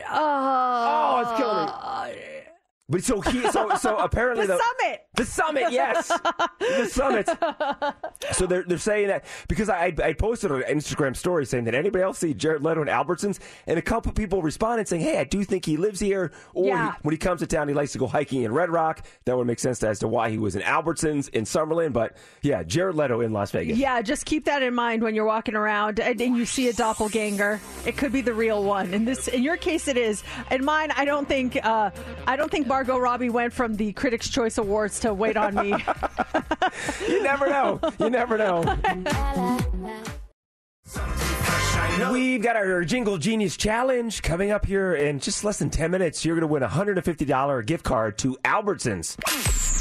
[0.10, 2.41] oh, it's killing me.
[2.92, 5.06] But so he, so so apparently The summit.
[5.16, 6.08] the summit, yes,
[6.60, 7.28] the summit.
[8.34, 12.04] So they're they're saying that because I I posted an Instagram story saying that anybody
[12.04, 15.24] else see Jared Leto in Albertsons, and a couple of people responded saying, "Hey, I
[15.24, 16.92] do think he lives here, or Yeah.
[16.92, 19.38] he, when he comes to town, he likes to go hiking in Red Rock." That
[19.38, 21.94] would make sense as to why he was in Albertsons in Summerlin.
[21.94, 23.78] But yeah, Jared Leto in Las Vegas.
[23.78, 26.74] Yeah, just keep that in mind when you're walking around and, and you see a
[26.74, 27.60] doppelganger.
[27.86, 28.94] It could be the real one.
[28.94, 30.24] In this, in your case, it is.
[30.52, 31.58] In mine, I don't think.
[31.64, 31.92] Uh,
[32.28, 35.76] I don't think Margot Robbie went from the Critics' Choice Awards to Wait on Me.
[37.08, 37.80] You never know.
[38.00, 38.62] You never know.
[42.12, 46.26] We've got our Jingle Genius Challenge coming up here in just less than 10 minutes.
[46.26, 49.81] You're going to win a $150 gift card to Albertsons.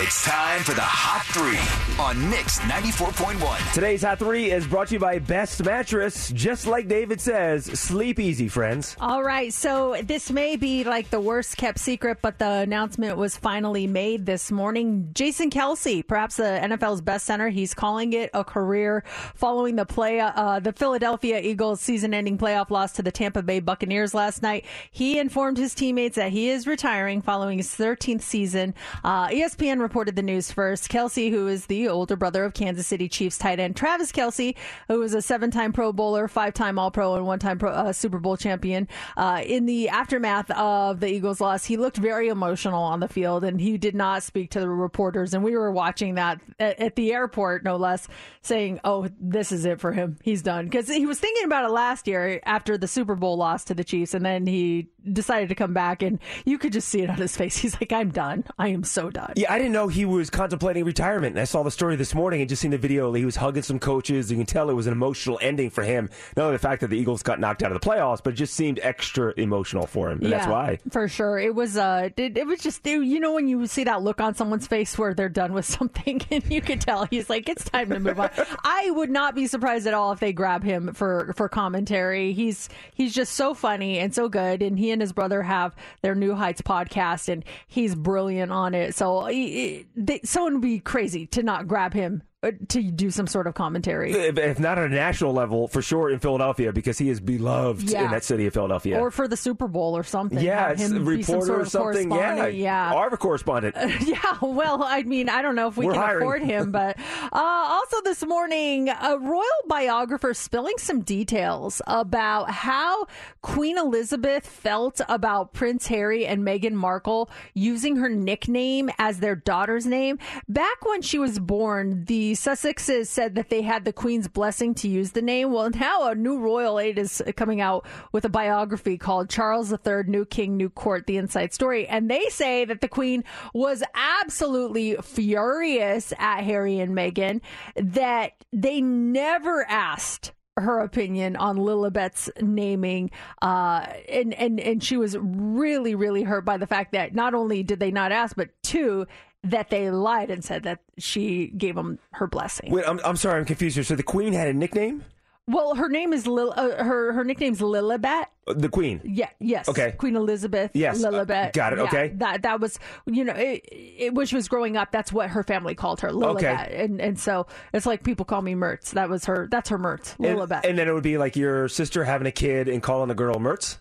[0.00, 1.58] It's time for the Hot Three
[2.00, 3.74] on Mix 94.1.
[3.74, 6.30] Today's Hot 3 is brought to you by Best Mattress.
[6.30, 8.94] Just like David says, sleep easy, friends.
[9.00, 13.36] All right, so this may be like the worst kept secret, but the announcement was
[13.36, 15.10] finally made this morning.
[15.14, 19.02] Jason Kelce, perhaps the NFL's best center, he's calling it a career
[19.34, 24.14] following the play, uh, the Philadelphia Eagles season-ending playoff loss to the Tampa Bay Buccaneers
[24.14, 24.64] last night.
[24.92, 28.76] He informed his teammates that he is retiring following his 13th season.
[29.02, 30.90] Uh, ESPN reported the news first.
[30.90, 34.54] Kelce, who is the older brother of Kansas City Chiefs tight end Travis Kelce,
[34.86, 38.86] who is a seven-time Pro Bowler, five-time All-Pro, and one-time uh, Super Bowl champion.
[39.16, 43.44] Uh, in the aftermath of the Eagles' loss, he looked very emotional on the field,
[43.44, 45.32] and he did not speak to the reporters.
[45.32, 48.08] And we were watching that at, at the airport, no less,
[48.42, 50.18] saying, "Oh, this is it for him.
[50.22, 53.64] He's done." Because he was thinking about it last year after the Super Bowl loss
[53.64, 57.00] to the Chiefs, and then he decided to come back, and you could just see
[57.00, 57.56] it on his face.
[57.56, 58.44] He's like, "I'm done.
[58.58, 61.34] I am so done." Yeah, I didn't know he was contemplating retirement.
[61.34, 63.12] And I saw the story this morning and just seen the video.
[63.12, 64.30] He was hugging some coaches.
[64.30, 66.10] You can tell it was an emotional ending for him.
[66.36, 68.36] Not only the fact that the Eagles got knocked out of the playoffs, but it
[68.36, 70.20] just seemed extra emotional for him.
[70.22, 70.80] And that's why.
[70.90, 71.38] for sure.
[71.38, 74.34] It was uh, it, it was just you know when you see that look on
[74.34, 77.90] someone's face where they're done with something, and you could tell he's like, it's time
[77.90, 78.30] to move on.
[78.64, 82.32] I would not be surprised at all if they grab him for for commentary.
[82.32, 86.14] He's he's just so funny and so good, and he and his brother have their
[86.14, 88.94] New Heights podcast, and he's brilliant on it.
[88.94, 92.22] So he, they, someone would be crazy to not grab him
[92.68, 94.12] to do some sort of commentary.
[94.12, 97.90] If, if not at a national level, for sure in Philadelphia, because he is beloved
[97.90, 98.04] Yeah.
[98.04, 99.00] in that city of Philadelphia.
[99.00, 100.38] Or for the Super Bowl or something.
[100.38, 102.12] yeah, it's him a be some reporter sort or something.
[102.12, 102.94] Yeah, yeah.
[102.94, 103.74] Or a correspondent.
[104.08, 106.22] Yeah, well, I mean, I don't know if we We're can hiring.
[106.22, 106.96] afford him, but
[107.32, 113.06] uh, also this morning, a royal biographer spilling some details about how
[113.42, 119.86] Queen Elizabeth felt about Prince Harry and Meghan Markle using her nickname as their daughter's
[119.86, 120.18] name.
[120.48, 124.88] Back when she was born, the Sussexes said that they had the Queen's blessing to
[124.88, 125.52] use the name.
[125.52, 130.04] Well, now a new royal aide is coming out with a biography called Charles III,
[130.06, 131.86] New King, New Court, The Inside Story.
[131.86, 137.40] And they say that the Queen was absolutely furious at Harry and Meghan,
[137.76, 143.10] that they never asked her opinion on Lilibet's naming,
[143.42, 147.62] uh, and and and she was really really hurt by the fact that not only
[147.62, 149.06] did they not ask, but two
[149.44, 152.70] that they lied and said that she gave them her blessing.
[152.72, 153.84] Wait, I'm, I'm sorry, I'm confused here.
[153.84, 155.04] So the Queen had a nickname?
[155.48, 156.52] Well, her name is Lil.
[156.54, 158.26] Uh, her her nickname's Lilibet.
[158.46, 159.00] Uh, The Queen.
[159.02, 159.30] Yeah.
[159.40, 159.66] Yes.
[159.66, 159.92] Okay.
[159.92, 160.72] Queen Elizabeth.
[160.74, 161.54] Yes, uh, Lilibet.
[161.54, 162.08] got it, Yeah, okay.
[162.16, 164.92] That that was you know it, it, when she was growing up.
[164.92, 166.10] That's what her family called her.
[166.10, 166.36] Lilibet.
[166.36, 166.84] Okay.
[166.84, 168.90] And and so it's like people call me Mertz.
[168.90, 169.48] That was her.
[169.50, 170.14] That's her Mertz.
[170.18, 170.66] And, Lilibet.
[170.68, 173.36] and then it would be like your sister having a kid and calling the girl
[173.36, 173.78] Mertz?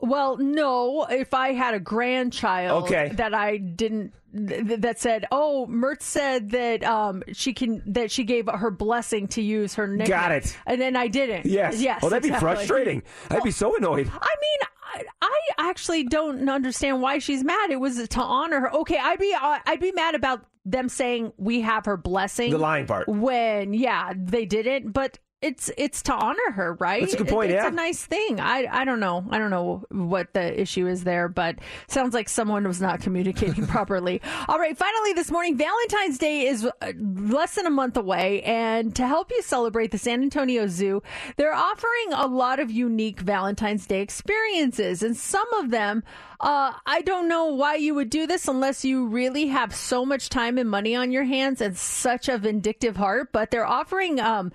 [0.00, 1.04] Well, no.
[1.04, 3.10] If I had a grandchild Okay.
[3.14, 8.24] that I didn't th- that said, "Oh, Mertz said that um she can that she
[8.24, 10.56] gave her blessing to use her nickname." Got it.
[10.66, 11.46] And then I didn't.
[11.46, 11.80] Yes.
[11.80, 12.00] Yes.
[12.02, 12.54] Oh, that'd be exactly.
[12.56, 13.02] frustrating.
[13.30, 14.08] I'd be so annoyed.
[14.08, 14.58] I mean,
[14.94, 17.70] I, I actually don't understand why she's mad.
[17.70, 18.74] It was to honor her.
[18.76, 22.50] Okay, I'd be uh, I'd be mad about them saying we have her blessing.
[22.50, 23.08] The lying part.
[23.08, 27.00] When yeah, they didn't, but it's it's to honor her, right?
[27.00, 27.68] That's a good point, It- it's yeah.
[27.68, 28.40] a nice thing.
[28.40, 29.24] I I don't know.
[29.30, 31.56] I don't know what the issue is there, but
[31.88, 34.20] sounds like someone was not communicating properly.
[34.48, 38.94] All right, finally this morning, Valentine's Day is uh, less than a month away, and
[38.96, 41.02] to help you celebrate the San Antonio Zoo,
[41.36, 46.02] they're offering a lot of unique Valentine's Day experiences, and some of them.
[46.42, 50.30] Uh, I don't know why you would do this unless you really have so much
[50.30, 53.30] time and money on your hands and such a vindictive heart.
[53.30, 54.50] But they're offering um,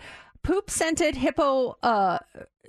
[0.45, 2.19] poop scented hippo uh,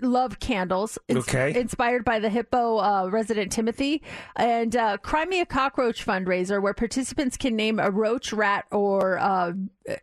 [0.03, 0.99] love candles.
[1.09, 1.59] Ins- Okay.
[1.59, 4.03] Inspired by the hippo uh, resident Timothy
[4.37, 9.19] and uh, Cry Me a Cockroach fundraiser, where participants can name a roach, rat, or
[9.19, 9.53] uh,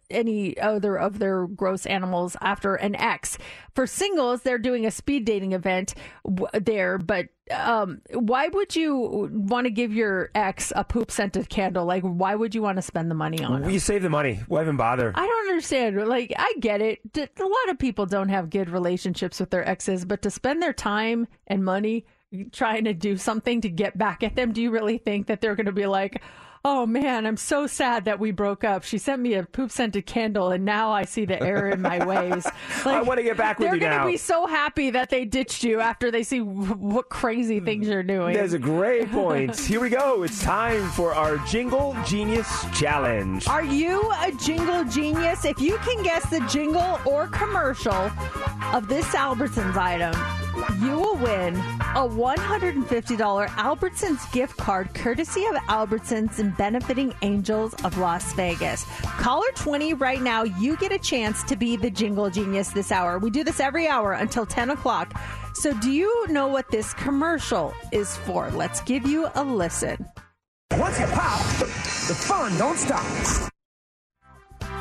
[0.09, 3.37] any other of their gross animals after an ex.
[3.75, 5.93] For singles, they're doing a speed dating event
[6.25, 11.49] w- there, but um, why would you want to give your ex a poop scented
[11.49, 11.85] candle?
[11.85, 13.71] Like, why would you want to spend the money on it?
[13.71, 14.39] You save the money.
[14.47, 15.11] Why even bother?
[15.15, 15.97] I don't understand.
[16.07, 16.99] Like, I get it.
[17.17, 19.67] A lot of people don't have good relationships with their
[20.05, 22.05] but to spend their time and money
[22.51, 25.55] trying to do something to get back at them, do you really think that they're
[25.55, 26.21] going to be like,
[26.65, 28.83] oh man, I'm so sad that we broke up.
[28.83, 32.05] She sent me a poop scented candle, and now I see the error in my
[32.05, 32.47] ways.
[32.85, 33.79] I wanna get back with you.
[33.79, 37.59] they're gonna be so happy that they ditched you after they see w- what crazy
[37.59, 38.35] things you're doing.
[38.35, 39.59] That's a great point.
[39.59, 40.23] Here we go.
[40.23, 43.47] It's time for our Jingle Genius Challenge.
[43.47, 45.45] Are you a jingle genius?
[45.45, 48.11] If you can guess the jingle or commercial
[48.73, 50.13] of this Albertsons item,
[50.81, 57.97] you will win a $150 Albertsons gift card courtesy of Albertsons and benefiting Angels of
[57.97, 58.85] Las Vegas.
[59.03, 63.19] Caller 20 right now, you get a chance to be the jingle genius this hour.
[63.19, 65.19] We do this every hour until 10 o'clock.
[65.55, 68.49] So, do you know what this commercial is for?
[68.51, 70.05] Let's give you a listen.
[70.73, 73.53] Once you pop, the fun don't stop.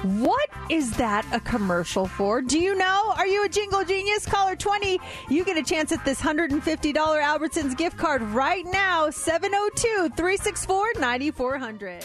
[0.03, 2.43] What is that a commercial for?
[2.43, 3.12] Do you know?
[3.17, 4.27] Are you a jingle genius?
[4.27, 4.99] Caller 20.
[5.29, 6.61] You get a chance at this $150
[6.93, 9.11] Albertsons gift card right now.
[9.11, 12.05] 702 364 9400.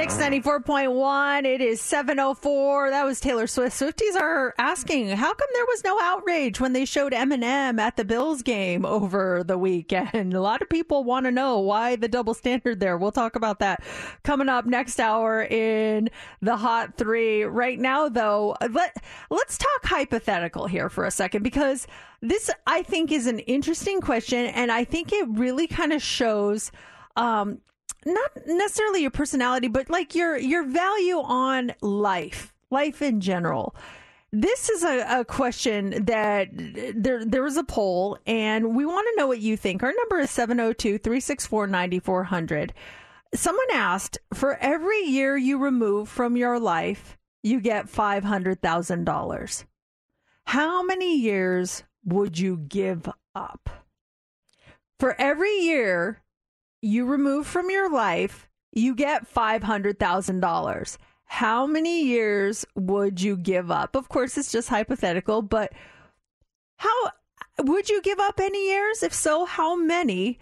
[0.00, 1.44] Mix 94.1.
[1.44, 2.88] It is 7.04.
[2.88, 3.78] That was Taylor Swift.
[3.78, 8.04] Swifties are asking, how come there was no outrage when they showed Eminem at the
[8.06, 10.32] Bills game over the weekend?
[10.34, 12.96] A lot of people want to know why the double standard there.
[12.96, 13.84] We'll talk about that
[14.22, 16.08] coming up next hour in
[16.40, 17.44] the Hot Three.
[17.44, 21.86] Right now, though, let, let's talk hypothetical here for a second because
[22.22, 24.46] this, I think, is an interesting question.
[24.46, 26.72] And I think it really kind of shows
[27.16, 27.58] um,
[28.04, 33.74] not necessarily your personality, but like your your value on life, life in general.
[34.32, 39.20] This is a, a question that there there was a poll, and we want to
[39.20, 39.82] know what you think.
[39.82, 42.72] Our number is 702 364 9400.
[43.34, 49.64] Someone asked for every year you remove from your life, you get $500,000.
[50.46, 53.70] How many years would you give up?
[54.98, 56.22] For every year
[56.82, 60.96] you remove from your life, you get $500,000.
[61.24, 63.94] How many years would you give up?
[63.94, 65.72] Of course, it's just hypothetical, but
[66.76, 67.10] how
[67.58, 69.02] would you give up any years?
[69.02, 70.38] If so, how many?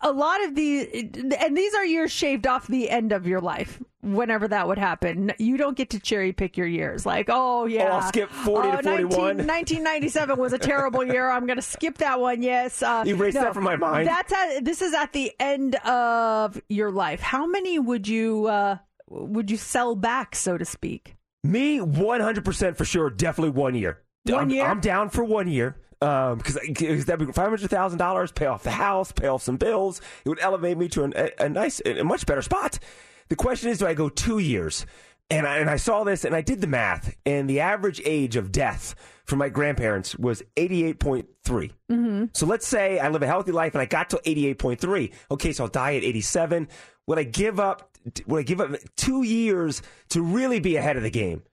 [0.00, 3.80] A lot of these, and these are years shaved off the end of your life.
[4.00, 7.06] Whenever that would happen, you don't get to cherry pick your years.
[7.06, 9.08] Like, oh yeah, Oh, I'll skip 40 to Oh, 41.
[9.46, 11.30] 1997 was a terrible year.
[11.30, 12.42] I'm going to skip that one.
[12.42, 14.08] Yes, uh, Erase that from my mind.
[14.08, 17.20] That's at, this is at the end of your life.
[17.20, 21.14] How many would you uh, would you sell back, so to speak?
[21.44, 23.10] Me, 100% for sure.
[23.10, 24.00] Definitely one year.
[24.24, 24.64] One I'm, year?
[24.64, 25.76] I'm down for one year.
[26.02, 26.56] Um, because
[27.04, 30.00] that'd be five hundred thousand dollars, pay off the house, pay off some bills.
[30.24, 32.80] It would elevate me to an, a, a nice, a much better spot.
[33.28, 34.84] The question is, do I go two years?
[35.30, 38.34] And I, and I saw this, and I did the math, and the average age
[38.34, 41.72] of death for my grandparents was eighty eight point three.
[41.90, 42.26] Mm-hmm.
[42.34, 45.12] So let's say I live a healthy life and I got to 88.3.
[45.30, 46.68] Okay, so I'll die at 87.
[47.06, 47.88] Would I give up
[48.26, 51.44] would I give up 2 years to really be ahead of the game?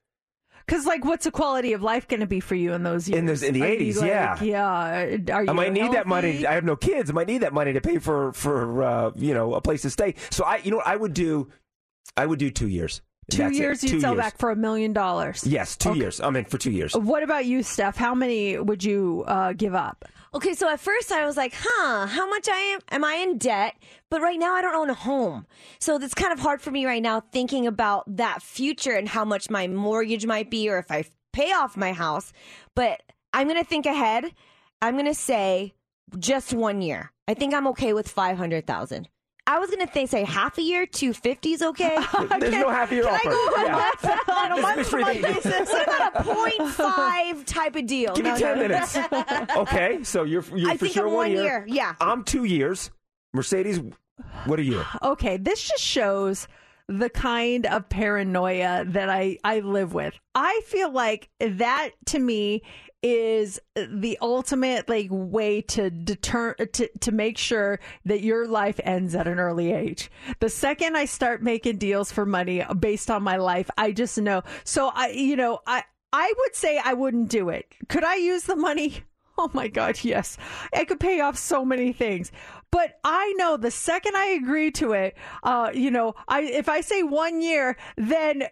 [0.69, 3.19] Because like, what's the quality of life going to be for you in those years?
[3.19, 4.41] In those- in the 80s, like, yeah.
[4.43, 5.35] yeah.
[5.35, 6.45] Are you I might need that money.
[6.45, 7.09] I have no kids.
[7.09, 9.89] I might need that money to pay for for uh, you know a place to
[9.89, 10.15] stay.
[10.29, 11.49] So I, you know, what I would do,
[12.15, 13.01] I would do two years.
[13.31, 14.23] Two years, you'd Two sell years.
[14.23, 15.45] back for a million dollars.
[15.45, 15.99] Yes, two Okay.
[15.99, 16.19] years.
[16.19, 16.95] I'm in for two years.
[16.95, 17.95] What about you, Steph?
[17.95, 20.05] How many would you uh, give up?
[20.31, 23.39] Okay, so at first I was like, huh, how much I am am I in
[23.39, 23.75] debt?
[24.11, 25.47] But right now I don't own a home.
[25.79, 29.25] So it's kind of hard for me right now thinking about that future and how
[29.25, 32.31] much my mortgage might be or if I pay off my house.
[32.75, 33.01] But
[33.33, 34.25] I'm to think ahead.
[34.83, 35.73] I'm to say
[36.19, 37.11] just one year.
[37.27, 39.09] I think I'm okay with 500,000.
[39.51, 41.97] I was going to think say half a year, 250 is okay.
[42.39, 43.29] There's no half year Can I offer.
[43.29, 44.35] go Yeah.
[44.35, 45.33] on a This month mystery to month thing.
[45.51, 45.69] basis?
[45.73, 48.13] What about a 0.5 type of deal?
[48.15, 48.67] Give me ten no.
[48.67, 48.97] minutes.
[49.57, 51.95] okay, so you're you're I for sure I'm one year, yeah.
[51.99, 52.91] I'm two years.
[53.33, 53.79] Mercedes,
[54.45, 54.83] what are you?
[55.01, 56.47] Okay, this just shows
[56.87, 60.13] the kind of paranoia that I, I live with.
[60.35, 62.63] I feel like that to me
[63.01, 69.15] is the ultimate like way to deter to, to make sure that your life ends
[69.15, 70.11] at an early age.
[70.39, 74.43] The second I start making deals for money based on my life, I just know.
[74.63, 77.73] So I you know, I I would say I wouldn't do it.
[77.87, 79.03] Could I use the money?
[79.41, 80.35] Oh my God, yes.
[80.73, 82.29] I could pay off so many things.
[82.71, 86.81] But I know the second I agree to it, uh, you know, I if I
[86.81, 88.43] say one year, then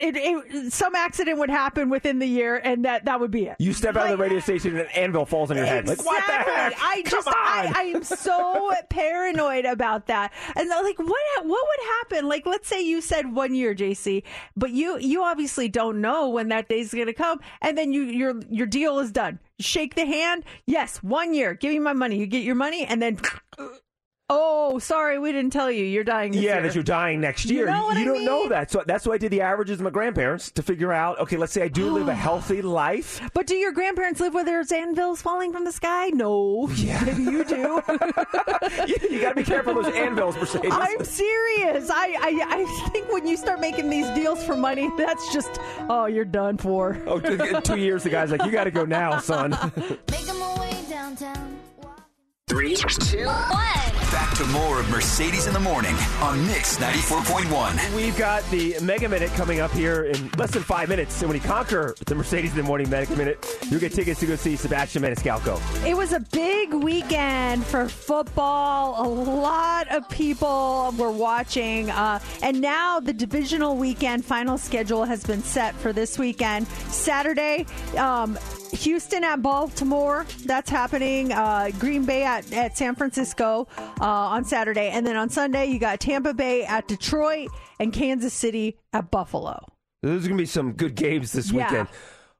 [0.00, 3.56] it, it, some accident would happen within the year, and that that would be it.
[3.58, 5.88] You step out of the radio station and an anvil falls on your head.
[5.88, 6.54] Like, what the Exactly.
[6.54, 6.74] heck?
[6.80, 7.76] I Come just, I, on.
[7.76, 10.32] I am so paranoid about that.
[10.56, 11.10] And like, what,
[11.44, 12.28] what would happen?
[12.28, 14.22] Like, let's say you said one year, JC,
[14.56, 17.40] but you, you obviously don't know when that day's going to come.
[17.60, 19.38] And then you, your, your deal is done.
[19.60, 20.44] Shake the hand.
[20.66, 21.54] Yes, one year.
[21.54, 22.16] Give me my money.
[22.18, 23.18] You get your money, and then.
[24.30, 25.84] Oh, sorry, we didn't tell you.
[25.86, 26.32] You're dying.
[26.32, 26.62] This yeah, year.
[26.64, 27.66] that you're dying next You year.
[27.66, 28.24] know what I don't mean?
[28.26, 28.70] know that.
[28.70, 31.54] So that's why I did the averages of my grandparents to figure out, okay, let's
[31.54, 33.22] say I do live a healthy life.
[33.32, 36.08] But do your grandparents live where there's anvils falling from the sky?
[36.08, 36.68] No.
[36.74, 37.02] Yeah.
[37.06, 37.56] Maybe you do.
[38.86, 40.72] you, you got to be careful of those anvils, Mercedes.
[40.74, 41.88] I'm serious.
[41.90, 45.58] I, I I think when you start making these deals for money, that's just
[45.88, 47.00] oh, you're done for.
[47.06, 49.52] Oh, t- two years, the guy's like, you got to go now, son.
[52.46, 53.97] Three, two, one.
[54.10, 57.94] Back to more of Mercedes in the morning on Mix 94.1.
[57.94, 61.20] We've got the Mega Minute coming up here in less than five minutes.
[61.20, 64.26] And when you conquer the Mercedes in the Morning Mega Minute, you'll get tickets to
[64.26, 65.60] go see Sebastian Maniscalco.
[65.86, 69.04] It was a big weekend for football.
[69.04, 71.90] A lot of people were watching.
[71.90, 76.66] Uh, and now the divisional weekend final schedule has been set for this weekend.
[76.88, 77.66] Saturday,
[77.98, 78.38] um,
[78.72, 80.26] Houston at Baltimore.
[80.44, 81.32] That's happening.
[81.32, 83.66] Uh, Green Bay at, at San Francisco
[84.00, 84.88] uh, on Saturday.
[84.90, 87.48] And then on Sunday, you got Tampa Bay at Detroit
[87.80, 89.58] and Kansas City at Buffalo.
[90.02, 91.68] There's going to be some good games this Yeah.
[91.68, 91.88] weekend.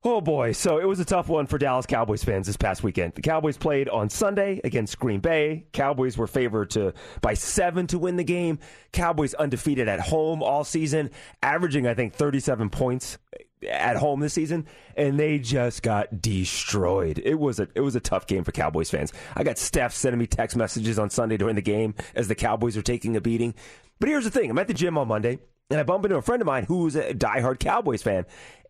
[0.05, 3.15] Oh boy, so it was a tough one for Dallas Cowboys fans this past weekend.
[3.17, 5.67] The Cowboys played on Sunday against Green Bay.
[5.73, 8.61] Cowboys were favored to by 7 to win the game.
[8.93, 11.11] Cowboys undefeated at home all season,
[11.43, 13.19] averaging I think 37 points
[13.69, 17.21] at home this season, and they just got destroyed.
[17.25, 19.13] It was a it was a tough game for Cowboys fans.
[19.35, 22.77] I got Steph sending me text messages on Sunday during the game as the Cowboys
[22.77, 23.55] are taking a beating.
[24.01, 25.39] But here's the thing: I'm at the gym on Monday,
[25.71, 28.27] and I bump into a friend of mine who's a diehard Cowboys fan,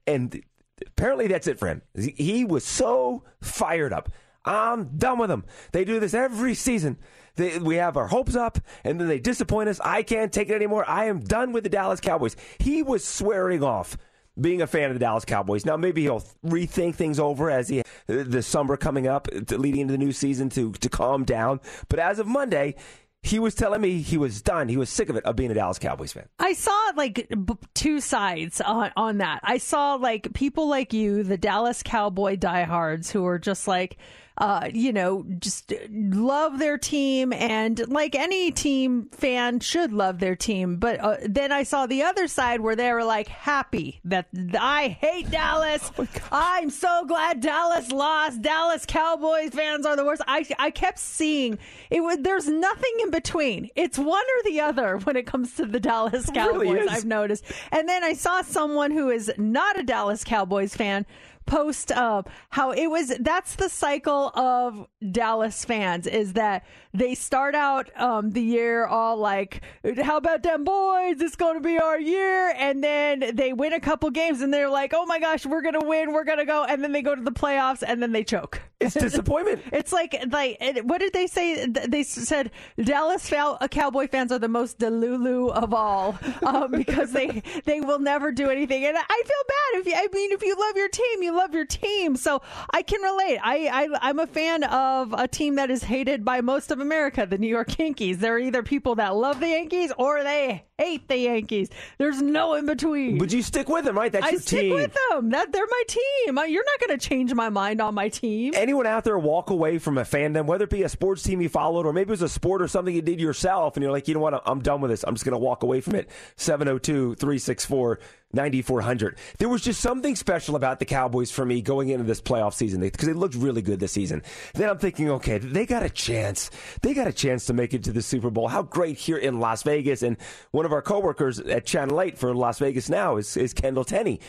[0.07, 0.43] and
[0.86, 1.82] apparently that's it for him.
[1.97, 4.11] He- was so fired up.
[4.45, 5.45] I'm done with them.
[5.72, 6.97] They do this every season.
[7.36, 9.78] They, we have our hopes up, and then they disappoint us.
[9.80, 10.89] I can't take it anymore.
[10.89, 12.34] I am done with the Dallas Cowboys.
[12.59, 13.99] He was swearing off
[14.41, 15.64] being a fan of the Dallas Cowboys.
[15.64, 19.99] Now maybe he'll rethink things over as he the summer coming up, leading into the
[19.99, 21.61] new season to to calm down.
[21.89, 22.76] But as of Monday,
[23.22, 24.68] he was telling me he was done.
[24.68, 26.28] He was sick of it of being a Dallas Cowboys fan.
[26.39, 29.41] I saw like b- two sides on, on that.
[29.43, 33.97] I saw like people like you, the Dallas Cowboy diehards, who are just like,
[34.39, 40.36] uh, you know, just love their team, and like any team fan should love their
[40.36, 40.76] team.
[40.76, 44.28] But uh, then I saw the other side where they were like happy that
[44.59, 45.91] I hate Dallas.
[46.30, 48.41] I'm so glad Dallas lost.
[48.41, 50.22] Dallas Cowboys fans are the worst.
[50.28, 51.59] I I kept seeing
[51.91, 52.01] it.
[52.01, 53.68] Was, there's nothing in between.
[53.74, 56.70] It's one or the other when it comes to the Dallas Cowboys.
[56.70, 56.89] really.
[56.89, 57.45] I've noticed.
[57.72, 61.07] And then I saw someone who is not a Dallas Cowboys fan
[61.49, 67.55] post uh, how it was that's the cycle of Dallas fans is that they start
[67.55, 69.62] out um, the year all like
[70.03, 73.80] how about them boys it's going to be our year and then they win a
[73.80, 76.44] couple games and they're like oh my gosh we're going to win we're going to
[76.44, 79.62] go and then they go to the playoffs and then they choke It's disappointment.
[79.72, 81.66] it's like like what did they say?
[81.66, 82.51] They said
[82.82, 87.99] Dallas uh, Cowboy fans are the most delulu of all um, because they they will
[87.99, 88.84] never do anything.
[88.84, 89.94] And I feel bad if you.
[89.96, 92.16] I mean, if you love your team, you love your team.
[92.16, 93.39] So I can relate.
[93.43, 97.26] I, I I'm a fan of a team that is hated by most of America,
[97.26, 98.18] the New York Yankees.
[98.18, 101.70] There are either people that love the Yankees or they hate the Yankees.
[101.99, 103.18] There's no in between.
[103.18, 104.12] But you stick with them, right?
[104.12, 104.74] That's I your stick team.
[104.74, 105.30] with them.
[105.30, 106.39] That they're my team.
[106.49, 108.53] You're not going to change my mind on my team.
[108.57, 111.49] anyone out there walk away from a fandom, whether it be a sports team you
[111.49, 114.09] followed or maybe it was a sport or something you did yourself, and you're like,
[114.09, 115.05] you know what, I'm done with this.
[115.05, 116.09] I'm just going to walk away from it.
[116.36, 117.99] 702 364
[118.33, 119.16] 9400.
[119.39, 122.81] There was just something special about the Cowboys for me going into this playoff season
[122.81, 124.22] because they looked really good this season.
[124.55, 126.51] Then I'm thinking, okay, they got a chance.
[126.83, 128.49] They got a chance to make it to the Super Bowl.
[128.49, 130.03] How great here in Las Vegas.
[130.03, 130.16] And
[130.51, 134.20] one of our coworkers at Channel 8 for Las Vegas now is, is Kendall Tenney.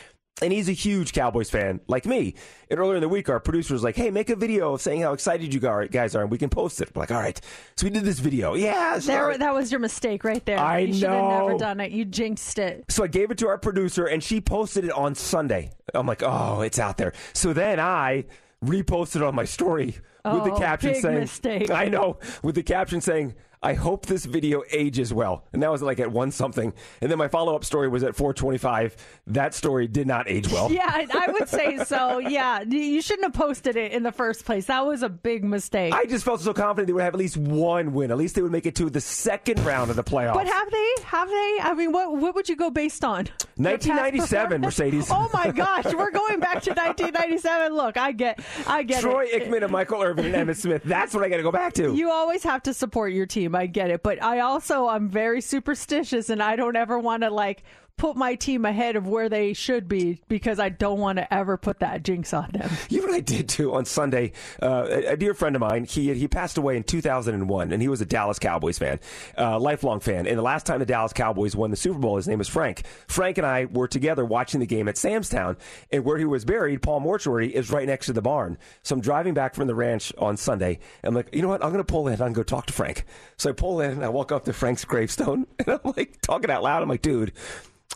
[0.42, 2.36] And he's a huge Cowboys fan, like me.
[2.70, 5.02] And earlier in the week, our producer was like, hey, make a video of saying
[5.02, 6.90] how excited you guys are, and we can post it.
[6.96, 7.40] We're like, all right.
[7.76, 8.54] So we did this video.
[8.54, 9.00] Yeah.
[9.00, 10.58] There, that was your mistake right there.
[10.58, 11.92] I you should have never done it.
[11.92, 12.86] You jinxed it.
[12.90, 15.72] So I gave it to our producer, and she posted it on Sunday.
[15.94, 17.14] I'm like, oh, it's out there.
[17.34, 18.26] So then I
[18.64, 21.72] reposted it on my story with the Oh, caption big saying, mistake.
[21.72, 25.44] I know, with the caption saying, I hope this video ages well.
[25.52, 26.74] And that was like at one something.
[27.02, 28.96] And then my follow up story was at 425.
[29.28, 30.70] That story did not age well.
[30.80, 32.20] Yeah, I would say so.
[32.20, 34.68] Yeah, you shouldn't have posted it in the first place.
[34.68, 35.94] That was a big mistake.
[35.94, 38.12] I just felt so confident they would have at least one win.
[38.12, 40.36] At least they would make it to the second round of the playoffs.
[40.36, 40.94] But have they?
[41.04, 41.58] Have they?
[41.62, 43.28] I mean, what what would you go based on?
[43.58, 44.62] 1997.
[44.62, 45.08] Mercedes.
[45.12, 47.74] Oh my gosh, we're going back to 1997.
[47.74, 49.44] Look, I get, I get Troy it.
[49.50, 50.84] Aikman and Michael Irvin and Emmitt Smith.
[50.86, 51.94] That's what I got to go back to.
[51.94, 53.49] You always have to support your team.
[53.56, 57.30] I get it, but I also I'm very superstitious, and I don't ever want to
[57.30, 57.64] like
[58.00, 61.58] put my team ahead of where they should be because I don't want to ever
[61.58, 62.70] put that jinx on them.
[62.90, 64.32] You what I did too on Sunday?
[64.62, 68.02] Uh, a, dear friend of mine, he he passed away in 2001, and he was
[68.02, 69.00] a Dallas Cowboys fan,
[69.38, 70.26] uh, lifelong fan.
[70.26, 72.84] And the last time the Dallas Cowboys won the Super Bowl, his name was Frank.
[73.08, 75.58] Frank and I were together watching the game at Sam's Town,
[75.92, 78.58] and where he was buried, Palm Mortuary, is right next to the barn.
[78.82, 80.80] So I'm driving back from the ranch on Sunday.
[81.04, 81.64] And I'm like, you know what?
[81.64, 82.22] I'm going to pull in.
[82.22, 83.06] I'm go talk to Frank.
[83.38, 86.50] So I pull in, and I walk up to Frank's gravestone, and I'm like talking
[86.50, 86.82] out loud.
[86.82, 87.34] I'm like, dude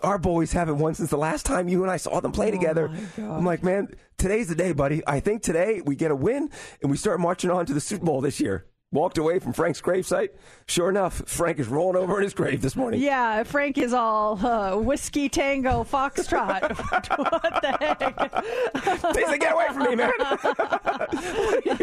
[0.02, 2.90] our boys haven't won since the last time you and I saw them play together.
[3.18, 5.02] I'm like, man, today's the day, buddy.
[5.06, 6.50] I think today we get a win
[6.82, 8.66] and we start marching on to the Super Bowl this year.
[8.92, 10.30] Walked away from Frank's gravesite.
[10.68, 13.02] Sure enough, Frank is rolling over in his grave this morning.
[13.02, 16.78] Yeah, Frank is all uh, whiskey tango foxtrot.
[17.18, 19.16] what the heck?
[19.16, 21.14] Said, "Get away from me, man!" what
[21.56, 21.76] are you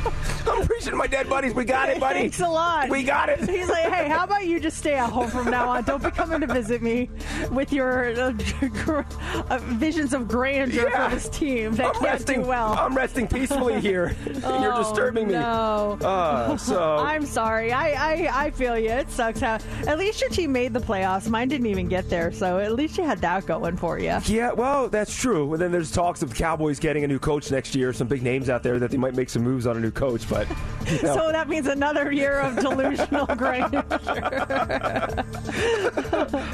[0.00, 0.10] doing?
[0.52, 1.54] I'm preaching to my dead buddies.
[1.54, 2.20] We got it, buddy.
[2.20, 2.88] Thanks a lot.
[2.90, 3.40] We got it.
[3.48, 5.84] He's like, hey, how about you just stay at home from now on?
[5.84, 7.10] Don't be coming to visit me
[7.50, 8.32] with your uh,
[9.50, 11.08] uh, visions of grandeur Yeah.
[11.08, 12.42] for this team that I'm can't resting.
[12.42, 12.72] do well.
[12.78, 14.16] I'm resting peacefully here.
[14.26, 15.34] You're Oh, disturbing me.
[15.34, 15.98] No.
[16.02, 17.72] Uh, so I'm sorry.
[17.72, 18.90] I, I, I feel you.
[18.90, 19.58] It sucks how.
[19.86, 21.28] At least your team made the playoffs.
[21.28, 24.18] Mine didn't even get there, so at least you had that going for you.
[24.26, 25.52] Yeah, well, that's true.
[25.52, 27.92] And then there's talks of the Cowboys getting a new coach next year.
[27.92, 30.28] Some big names out there that they might make some moves on a new coach,
[30.28, 30.33] but
[30.86, 31.16] you know.
[31.16, 33.84] So that means another year of delusional grandeur.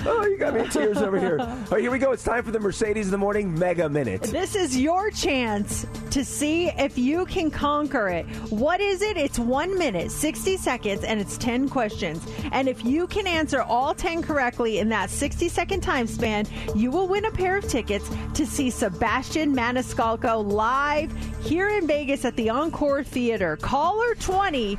[0.06, 1.38] oh, you got me in tears over here.
[1.40, 2.12] All right, here we go.
[2.12, 4.22] It's time for the Mercedes in the Morning Mega Minute.
[4.22, 8.26] This is your chance to see if you can conquer it.
[8.50, 9.16] What is it?
[9.16, 12.26] It's one minute, 60 seconds, and it's 10 questions.
[12.52, 16.90] And if you can answer all 10 correctly in that 60 second time span, you
[16.90, 21.12] will win a pair of tickets to see Sebastian Maniscalco live
[21.42, 23.56] here in Vegas at the Encore Theater.
[23.70, 24.76] Caller 20.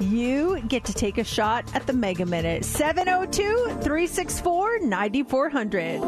[0.00, 2.62] You get to take a shot at the Mega Minute.
[2.66, 6.02] 702 364 9400.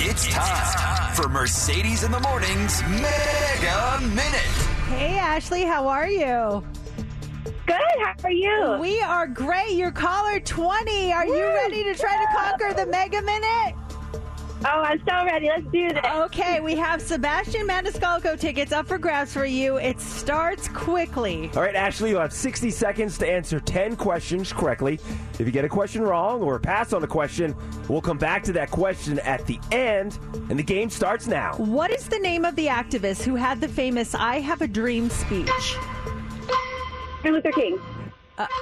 [0.00, 4.34] It's time for Mercedes in the Morning's Mega Minute.
[4.90, 6.62] Hey, Ashley, how are you?
[7.66, 7.76] Good.
[8.04, 8.76] How are you?
[8.78, 9.72] We are great.
[9.72, 11.10] You're caller 20.
[11.10, 13.81] Are you ready to try to conquer the Mega Minute?
[14.64, 15.48] Oh, I'm so ready.
[15.48, 16.04] Let's do this.
[16.04, 19.76] Okay, we have Sebastian Maniscalco tickets up for grabs for you.
[19.78, 21.50] It starts quickly.
[21.56, 25.00] All right, Ashley, you'll have 60 seconds to answer 10 questions correctly.
[25.34, 27.56] If you get a question wrong or pass on a question,
[27.88, 31.54] we'll come back to that question at the end, and the game starts now.
[31.56, 35.10] What is the name of the activist who had the famous I Have a Dream
[35.10, 35.76] speech?
[37.22, 37.78] Martin Luther King.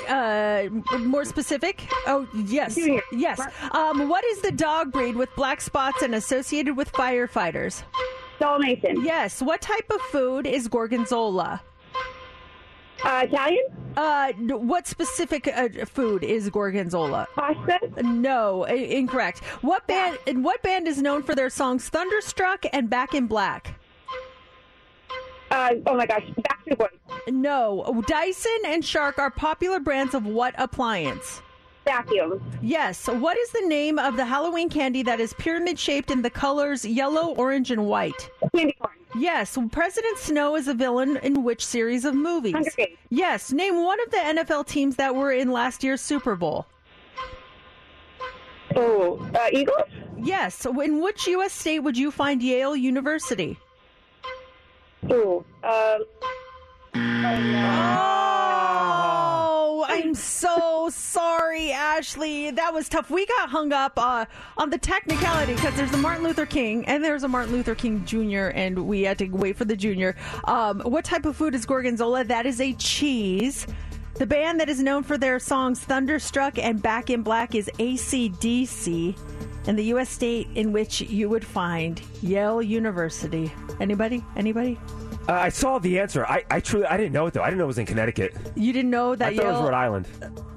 [0.08, 1.86] Uh, uh, more specific?
[2.06, 2.78] Oh, yes.
[3.12, 3.40] Yes.
[3.72, 7.82] Um, what is the dog breed with black spots and associated with firefighters?
[8.38, 9.04] Dalmatian.
[9.04, 9.42] Yes.
[9.42, 11.62] What type of food is gorgonzola?
[13.04, 13.64] Uh, Italian.
[13.96, 17.26] Uh, what specific uh, food is gorgonzola?
[17.34, 17.78] Pasta.
[18.02, 19.40] No, i- incorrect.
[19.62, 20.18] What band?
[20.26, 23.74] and What band is known for their songs "Thunderstruck" and "Back in Black"?
[25.50, 26.24] Uh, oh my gosh.
[26.40, 26.90] Backstreet Boys.
[27.28, 31.42] No, Dyson and Shark are popular brands of what appliance?
[31.84, 32.42] Vacuum.
[32.62, 33.08] Yes.
[33.08, 36.84] What is the name of the Halloween candy that is pyramid shaped in the colors
[36.84, 38.30] yellow, orange, and white?
[38.54, 38.94] Candy corn.
[39.16, 39.58] Yes.
[39.72, 42.52] President Snow is a villain in which series of movies?
[42.52, 42.98] Hunger Games.
[43.08, 43.50] Yes.
[43.52, 46.66] Name one of the NFL teams that were in last year's Super Bowl.
[48.76, 49.88] Oh, uh, Eagles.
[50.22, 50.64] Yes.
[50.64, 51.52] In which U.S.
[51.52, 53.58] state would you find Yale University?
[55.08, 56.04] Oh, um,
[59.72, 62.50] Oh, I'm so sorry, Ashley.
[62.50, 63.10] That was tough.
[63.10, 64.24] We got hung up uh,
[64.58, 68.04] on the technicality because there's a Martin Luther King and there's a Martin Luther King
[68.04, 68.48] Jr.
[68.54, 70.16] and we had to wait for the Junior.
[70.44, 72.24] Um, what type of food is gorgonzola?
[72.24, 73.66] That is a cheese.
[74.14, 79.16] The band that is known for their songs Thunderstruck and Back in Black is ACDC.
[79.66, 80.08] And the U.S.
[80.08, 83.52] state in which you would find Yale University.
[83.78, 84.24] Anybody?
[84.36, 84.78] Anybody?
[85.28, 86.24] Uh, I saw the answer.
[86.26, 87.42] I, I truly I didn't know it though.
[87.42, 88.34] I didn't know it was in Connecticut.
[88.56, 90.08] You didn't know that I thought Yale it was Rhode Island.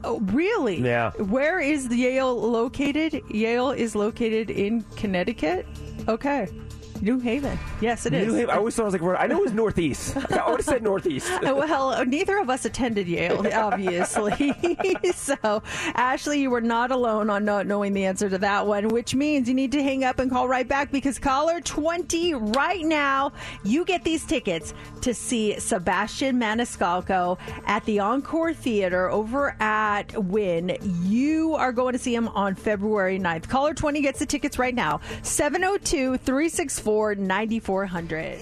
[0.03, 0.81] Oh, really?
[0.81, 1.11] Yeah.
[1.11, 3.21] Where is Yale located?
[3.29, 5.65] Yale is located in Connecticut.
[6.07, 6.47] Okay.
[7.03, 7.59] New Haven.
[7.81, 8.27] Yes, it is.
[8.27, 8.49] New Haven.
[8.55, 10.15] I always thought it was like I know it was northeast.
[10.31, 11.29] I would have said northeast.
[11.41, 14.53] well, neither of us attended Yale, obviously.
[15.13, 15.61] so,
[15.95, 19.49] Ashley, you were not alone on not knowing the answer to that one, which means
[19.49, 23.33] you need to hang up and call right back because caller 20 right now,
[23.65, 30.77] you get these tickets to see Sebastian Maniscalco at the Encore Theater over at Wynn.
[31.03, 33.49] You are going to see him on February 9th.
[33.49, 35.01] Caller 20 gets the tickets right now.
[35.23, 38.39] 702 364 9400.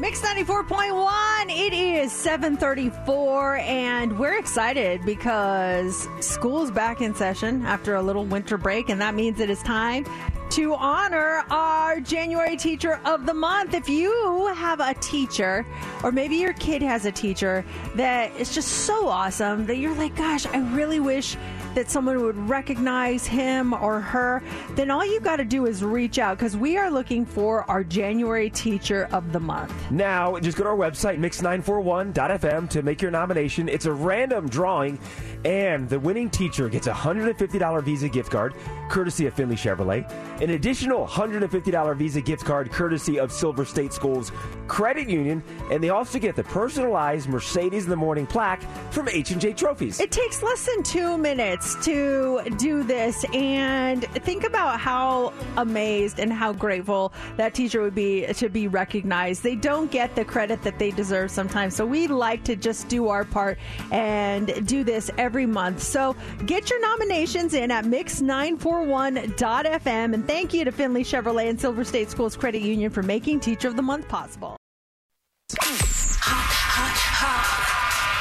[0.00, 1.50] Mix 94.1.
[1.50, 8.56] It is 734 and we're excited because school's back in session after a little winter
[8.56, 10.06] break and that means it is time
[10.50, 13.74] to honor our January teacher of the month.
[13.74, 15.66] If you have a teacher
[16.04, 17.64] or maybe your kid has a teacher
[17.96, 21.36] that is just so awesome that you're like, gosh, I really wish
[21.76, 26.18] that someone would recognize him or her, then all you got to do is reach
[26.18, 29.74] out because we are looking for our January teacher of the month.
[29.90, 33.68] Now, just go to our website, mix941.fm, to make your nomination.
[33.68, 34.98] It's a random drawing,
[35.44, 38.54] and the winning teacher gets a $150 Visa gift card,
[38.88, 40.10] courtesy of Findlay Chevrolet.
[40.40, 44.32] An additional $150 Visa gift card, courtesy of Silver State Schools
[44.66, 49.52] Credit Union, and they also get the personalized Mercedes in the Morning plaque from H&J
[49.52, 50.00] Trophies.
[50.00, 56.32] It takes less than two minutes to do this, and think about how amazed and
[56.32, 59.42] how grateful that teacher would be to be recognized.
[59.42, 63.08] They don't get the credit that they deserve sometimes, so we like to just do
[63.08, 63.58] our part
[63.90, 65.82] and do this every month.
[65.82, 71.84] So get your nominations in at mix941.fm, and thank you to Findlay Chevrolet and Silver
[71.84, 74.56] State Schools Credit Union for making Teacher of the Month possible.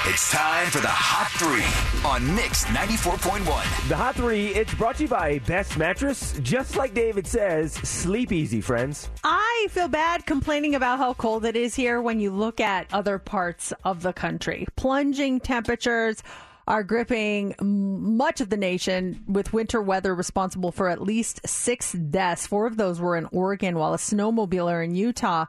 [0.07, 3.89] It's time for the Hot Three on Mix 94.1.
[3.89, 6.37] The Hot Three, it's brought to you by Best Mattress.
[6.43, 9.09] Just like David says, sleep easy, friends.
[9.23, 13.17] I feel bad complaining about how cold it is here when you look at other
[13.17, 14.67] parts of the country.
[14.75, 16.21] Plunging temperatures
[16.67, 22.47] are gripping much of the nation with winter weather responsible for at least six deaths.
[22.47, 25.45] Four of those were in Oregon, while a snowmobiler in Utah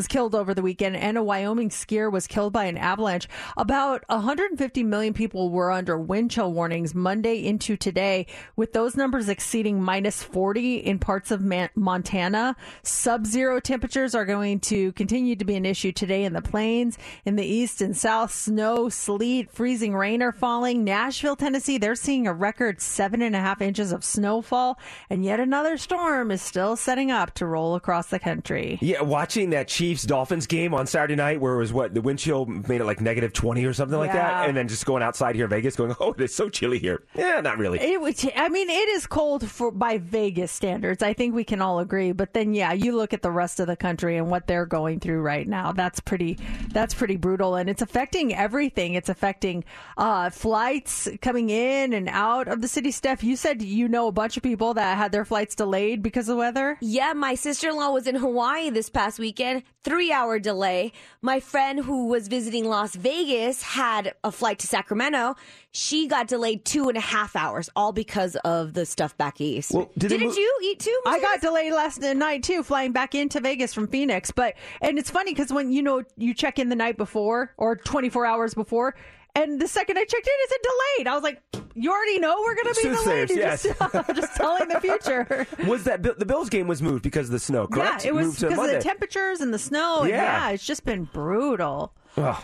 [0.00, 3.28] was killed over the weekend, and a Wyoming skier was killed by an avalanche.
[3.58, 8.26] About 150 million people were under wind chill warnings Monday into today,
[8.56, 12.56] with those numbers exceeding minus 40 in parts of Man- Montana.
[12.82, 16.96] Sub zero temperatures are going to continue to be an issue today in the plains,
[17.26, 18.32] in the east and south.
[18.32, 20.82] Snow, sleet, freezing rain are falling.
[20.82, 24.78] Nashville, Tennessee, they're seeing a record seven and a half inches of snowfall,
[25.10, 28.78] and yet another storm is still setting up to roll across the country.
[28.80, 32.18] Yeah, watching that Chiefs Dolphins game on Saturday night, where it was what the wind
[32.18, 35.34] chill made it like negative twenty or something like that, and then just going outside
[35.34, 37.80] here in Vegas, going, "Oh, it's so chilly here." Yeah, not really.
[37.80, 38.16] It would.
[38.36, 41.02] I mean, it is cold for by Vegas standards.
[41.02, 42.12] I think we can all agree.
[42.12, 45.00] But then, yeah, you look at the rest of the country and what they're going
[45.00, 45.72] through right now.
[45.72, 46.38] That's pretty.
[46.72, 48.94] That's pretty brutal, and it's affecting everything.
[48.94, 49.64] It's affecting
[49.96, 52.90] uh, flights coming in and out of the city.
[52.90, 56.28] Steph, you said you know a bunch of people that had their flights delayed because
[56.28, 56.76] of the weather.
[56.80, 60.92] Yeah, my sister in law was in Hawaii this past weekend, three hour delay.
[61.22, 65.36] My friend who was visiting Las Vegas had a flight to Sacramento.
[65.72, 69.72] She got delayed two and a half hours, all because of the stuff back east.
[69.72, 71.00] Well, did Didn't mo- you eat too?
[71.04, 71.14] Much?
[71.14, 74.30] I got delayed last night too, flying back into Vegas from Phoenix.
[74.30, 77.76] But and it's funny because when you know you check in the night before or
[77.76, 78.94] 24 hours before,
[79.34, 81.06] and the second I checked in, it said delayed.
[81.08, 81.42] I was like,
[81.74, 83.62] "You already know we're going to be delayed." You're yes.
[83.64, 83.78] just,
[84.14, 85.46] just telling the future.
[85.66, 87.66] Was that the Bills game was moved because of the snow?
[87.66, 88.04] Correct.
[88.04, 90.00] Yeah, it was moved because of the temperatures and the snow.
[90.00, 90.48] and Yeah.
[90.48, 91.92] yeah, it's just been brutal.
[92.16, 92.42] Ugh.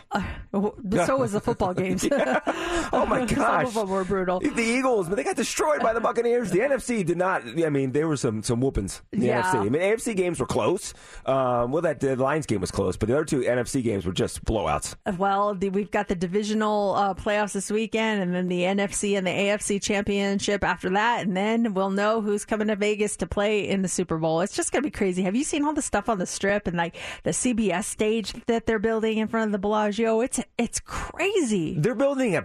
[0.53, 2.07] So was the football games.
[2.11, 4.41] Oh my gosh, Some of them were brutal.
[4.41, 6.51] The Eagles, but they got destroyed by the Buccaneers.
[6.51, 7.43] The NFC did not.
[7.47, 9.03] I mean, there were some some whoopings.
[9.13, 9.43] in The Yeah.
[9.43, 9.55] NFC.
[9.61, 10.95] I mean, AFC games were close.
[11.27, 14.13] Um, well, that the Lions game was close, but the other two NFC games were
[14.13, 14.95] just blowouts.
[15.19, 19.27] Well, the, we've got the divisional uh, playoffs this weekend, and then the NFC and
[19.27, 23.69] the AFC championship after that, and then we'll know who's coming to Vegas to play
[23.69, 24.41] in the Super Bowl.
[24.41, 25.23] It's just going to be crazy.
[25.23, 28.67] Have you seen all the stuff on the strip and like the CBS stage that
[28.67, 30.21] they're building in front of the Bellagio?
[30.21, 31.79] It's it's crazy.
[31.79, 32.45] They're building a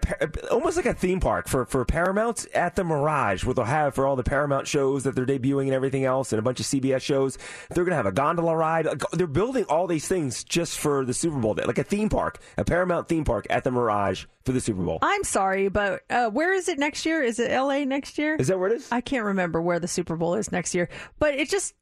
[0.51, 4.05] almost like a theme park for for Paramount at the Mirage, where they'll have for
[4.05, 7.01] all the Paramount shows that they're debuting and everything else, and a bunch of CBS
[7.01, 7.37] shows.
[7.69, 8.87] They're going to have a gondola ride.
[9.13, 12.63] They're building all these things just for the Super Bowl, like a theme park, a
[12.63, 14.99] Paramount theme park at the Mirage for the Super Bowl.
[15.01, 17.21] I'm sorry, but uh, where is it next year?
[17.21, 18.35] Is it LA next year?
[18.35, 18.91] Is that where it is?
[18.91, 20.89] I can't remember where the Super Bowl is next year,
[21.19, 21.73] but it just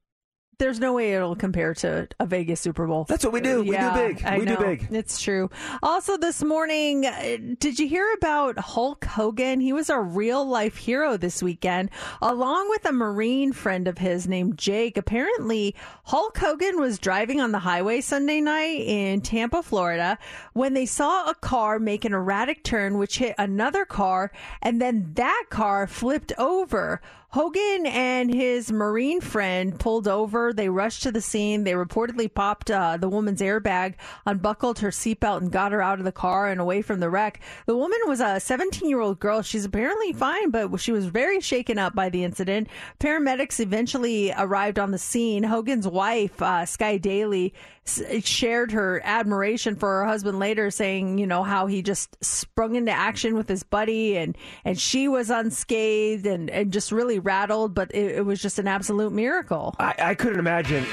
[0.60, 3.06] there's no way it'll compare to a Vegas Super Bowl.
[3.06, 3.60] That's what we do.
[3.62, 4.24] We do Yeah, big.
[4.26, 4.88] I We do big.
[4.92, 5.50] It's true.
[5.82, 9.62] Also, this morning, uh, did you hear about Hulk Hogan?
[9.62, 11.90] He was a real life hero this weekend,
[12.22, 14.98] along with a Marine friend of his named Jake.
[14.98, 20.18] Apparently, Hulk Hogan was driving on the highway Sunday night in Tampa, Florida,
[20.54, 24.32] when they saw a car make an erratic turn, which hit another car,
[24.62, 27.02] and then that car flipped over.
[27.32, 30.52] Hogan and his Marine friend pulled over.
[30.52, 31.64] They rushed to the scene.
[31.64, 33.94] They reportedly popped uh, the woman's airbag,
[34.26, 37.40] unbuckled her seatbelt, and got her out of the car and away from the wreck.
[37.68, 39.44] The woman was a 17 year old girl.
[39.44, 42.68] She's apparently fine, but she was very shaken up by the incident.
[43.00, 45.44] Paramedics eventually arrived on the scene.
[45.44, 47.54] Hogan's wife, uh, Sky Daily,
[48.24, 52.92] shared her admiration for her husband later, saying, you know, how he just sprung into
[52.92, 57.92] action with his buddy and, and she was unscathed and, and just really rattled, but
[57.94, 59.76] it, it was just an absolute miracle.
[59.80, 60.86] I, I couldn't imagine.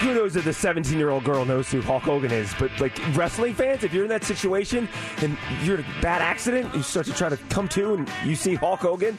[0.00, 2.54] Who knows that the 17 year old girl knows who Hulk Hogan is?
[2.58, 4.88] But like wrestling fans, if you're in that situation
[5.22, 8.36] and you're in a bad accident, you start to try to come to, and you
[8.36, 9.16] see Hulk Hogan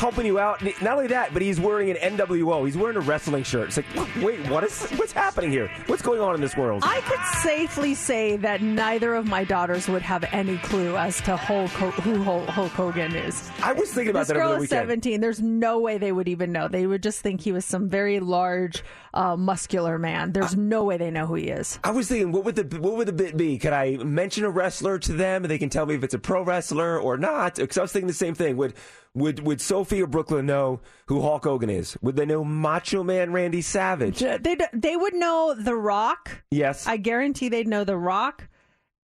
[0.00, 0.62] helping you out.
[0.80, 2.64] Not only that, but he's wearing an NWO.
[2.64, 3.68] He's wearing a wrestling shirt.
[3.68, 3.86] It's like,
[4.24, 5.70] wait, what is what's happening here?
[5.86, 6.82] What's going on in this world?
[6.86, 11.36] I could safely say that neither of my daughters would have any clue as to
[11.36, 13.50] Hulk, who Hulk, Hogan is.
[13.62, 14.88] I was thinking about this that girl over the is weekend.
[14.88, 15.20] 17.
[15.20, 16.66] There's no way they would even know.
[16.66, 18.82] They would just think he was some very large,
[19.12, 20.32] uh, muscular man.
[20.32, 21.78] There's no way they know who he is.
[21.84, 23.58] I was thinking, what would the what would the bit be?
[23.58, 26.18] Could I mention a wrestler to them, and they can tell me if it's a
[26.18, 27.56] pro wrestler or not?
[27.56, 28.56] Because I was thinking the same thing.
[28.56, 28.74] Would
[29.14, 31.96] would would Sophie or Brooklyn know who Hulk Hogan is?
[32.02, 34.20] Would they know Macho Man Randy Savage?
[34.20, 36.42] They they would know The Rock.
[36.50, 36.86] Yes.
[36.86, 38.48] I guarantee they'd know The Rock,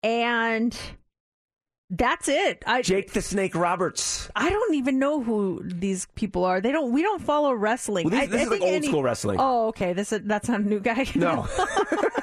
[0.03, 0.77] and
[1.91, 2.65] that's it.
[2.67, 4.29] I, Jake the Snake Roberts.
[4.35, 6.61] I don't even know who these people are.
[6.61, 6.93] They don't.
[6.93, 8.11] We don't follow wrestling.
[8.11, 9.37] Well, I, this- this I is like think old school wrestling.
[9.41, 9.93] Oh, okay.
[9.93, 11.07] This is, that's not a new guy.
[11.15, 11.47] No.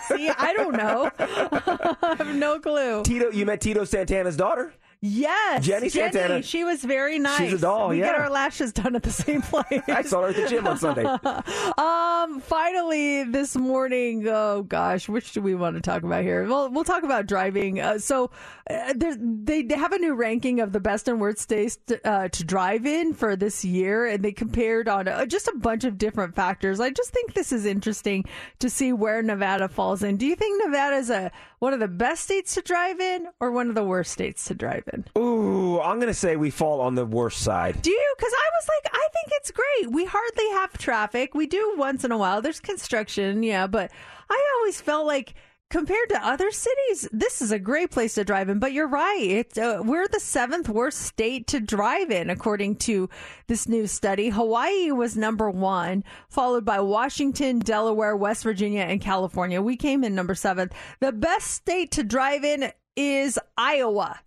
[0.07, 1.09] See, I don't know.
[1.19, 3.03] I have no clue.
[3.03, 4.73] Tito, you met Tito Santana's daughter.
[5.05, 6.41] Yes, Jenny Santana.
[6.41, 7.37] She was very nice.
[7.37, 8.05] She's a doll, We yeah.
[8.05, 9.81] get our lashes done at the same place.
[9.89, 11.03] I saw her at the gym on Sunday.
[11.77, 14.25] um, finally this morning.
[14.29, 16.47] Oh gosh, which do we want to talk about here?
[16.47, 17.81] Well, we'll talk about driving.
[17.81, 18.31] Uh, so
[18.69, 22.45] uh, they have a new ranking of the best and worst states to, uh, to
[22.45, 26.33] drive in for this year, and they compared on uh, just a bunch of different
[26.33, 26.79] factors.
[26.79, 28.23] I just think this is interesting
[28.59, 30.15] to see where Nevada falls in.
[30.15, 31.29] Do you think Nevada is a
[31.59, 34.53] one of the best states to drive in, or one of the worst states to
[34.53, 34.92] drive in?
[35.17, 37.81] Ooh, I'm gonna say we fall on the worst side.
[37.81, 38.13] Do you?
[38.17, 39.91] Because I was like, I think it's great.
[39.91, 41.33] We hardly have traffic.
[41.33, 42.41] We do once in a while.
[42.41, 43.91] There's construction, yeah, but
[44.29, 45.35] I always felt like
[45.73, 48.59] compared to other cities, this is a great place to drive in.
[48.59, 49.23] But you're right.
[49.23, 53.09] It's, uh, we're the seventh worst state to drive in, according to
[53.47, 54.29] this new study.
[54.29, 59.63] Hawaii was number one, followed by Washington, Delaware, West Virginia, and California.
[59.63, 60.73] We came in number seventh.
[60.99, 64.19] The best state to drive in is Iowa.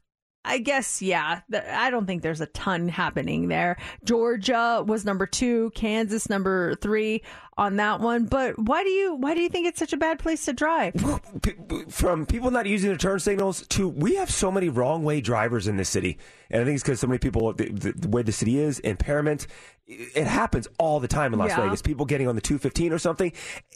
[0.47, 1.41] I guess, yeah.
[1.53, 3.77] I don't think there's a ton happening there.
[4.05, 7.23] Georgia was number two, Kansas number three
[7.59, 8.27] on that one.
[8.27, 10.95] But why do you why do you think it's such a bad place to drive?
[11.89, 15.67] From people not using their turn signals to we have so many wrong way drivers
[15.67, 16.19] in this city,
[16.51, 18.79] and I think it's because so many people the, the, the way the city is
[18.81, 19.47] impairment.
[19.89, 21.63] It happens all the time in Las Yeah.
[21.63, 21.81] Vegas.
[21.81, 23.33] People getting on the 215 or something,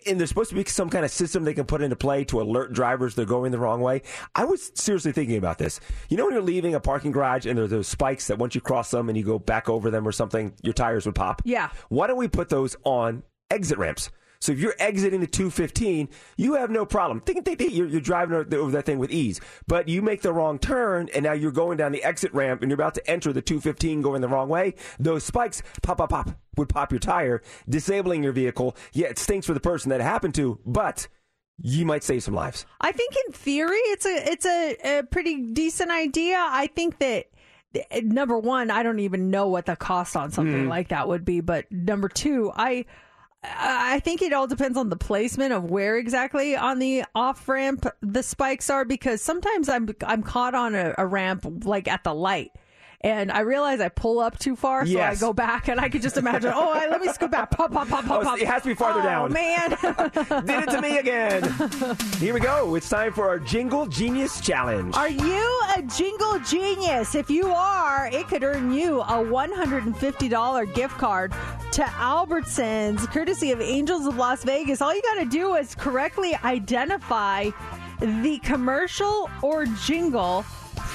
[0.09, 2.41] and there's supposed to be some kind of system they can put into play to
[2.41, 4.03] alert drivers they're going the wrong way.
[4.35, 5.79] I was seriously thinking about this.
[6.09, 8.61] You know, when you're leaving a parking garage and there's those spikes that once you
[8.61, 11.43] cross them and you go back over them or something, your tires would pop.
[11.45, 11.69] Yeah.
[11.91, 14.11] Why don't we put those on exit ramps?
[14.41, 17.20] So if you're exiting the 215, you have no problem.
[17.20, 19.38] Think, think, think, you're, you're driving over that thing with ease.
[19.66, 22.70] But you make the wrong turn, and now you're going down the exit ramp, and
[22.70, 24.74] you're about to enter the 215 going the wrong way.
[24.99, 28.76] Those spikes, pop, pop, pop, would pop your tire, disabling your vehicle.
[28.95, 31.07] Yeah, it stinks for the person that it happened to, but
[31.62, 32.64] you might save some lives.
[32.80, 36.38] I think in theory it's a it's a, a pretty decent idea.
[36.38, 37.26] I think that
[37.74, 40.68] eh, number one, I don't even know what the cost on something Mm.
[40.68, 42.86] like that would be, but number two, I
[43.43, 47.86] I think it all depends on the placement of where exactly on the off ramp
[48.03, 52.14] the spikes are because sometimes I'm I'm caught on a, a ramp like at the
[52.14, 52.53] light.
[53.03, 55.16] And I realize I pull up too far, so Yes.
[55.16, 56.53] I go back, and I could just imagine.
[56.55, 57.51] Oh, I, let me scoot back.
[57.51, 58.38] Pop, pop, pop, pop, Oh, pop.
[58.38, 59.30] it has to be farther down.
[59.30, 60.12] oh, down.
[60.28, 60.44] man.
[60.46, 61.42] Did it to me again.
[62.18, 62.74] Here we go.
[62.74, 64.94] It's time for our Jingle Genius Challenge.
[64.96, 67.14] Are you a jingle genius?
[67.14, 71.32] If you are, it could earn you a $150 gift card
[71.72, 74.82] to Albertsons, courtesy of Angels of Las Vegas.
[74.82, 77.48] All you got to do is correctly identify
[78.01, 80.44] the commercial or jingle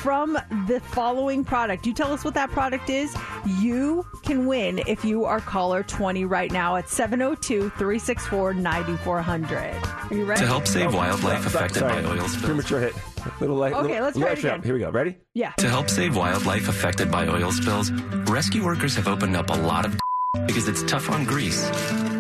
[0.06, 0.34] from
[0.68, 1.88] the following product.
[1.88, 3.18] You tell us what that product is.
[3.58, 9.74] You can win if you are caller 20 right now at 702 364 9400.
[10.12, 10.42] Are you ready?
[10.42, 12.04] To help save wildlife Oh, affected sorry.
[12.04, 12.44] by oil spills.
[12.44, 12.94] Premature hit.
[13.42, 13.74] Little light.
[13.74, 14.62] Okay, little, let's try it little again.
[14.62, 14.92] Here we go.
[14.92, 15.18] Ready?
[15.34, 15.54] Yeah.
[15.58, 17.90] To help save wildlife affected by oil spills,
[18.30, 19.98] rescue workers have opened up a lot of
[20.46, 21.64] because it's tough on grease,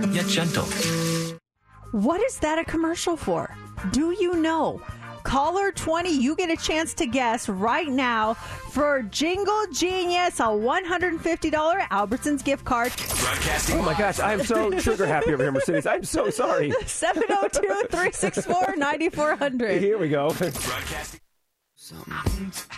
[0.10, 0.66] yet gentle.
[1.92, 3.56] What is that a commercial for?
[3.92, 4.82] Do you know?
[5.26, 11.20] Caller 20, you get a chance to guess right now for Jingle Genius, a $150
[11.90, 12.94] Albertsons gift card.
[13.72, 15.88] Oh my gosh, I am so trigger happy over here, Mercedes.
[15.88, 16.72] I'm so sorry.
[16.86, 19.82] 702 364 9400.
[19.82, 20.30] Here we go.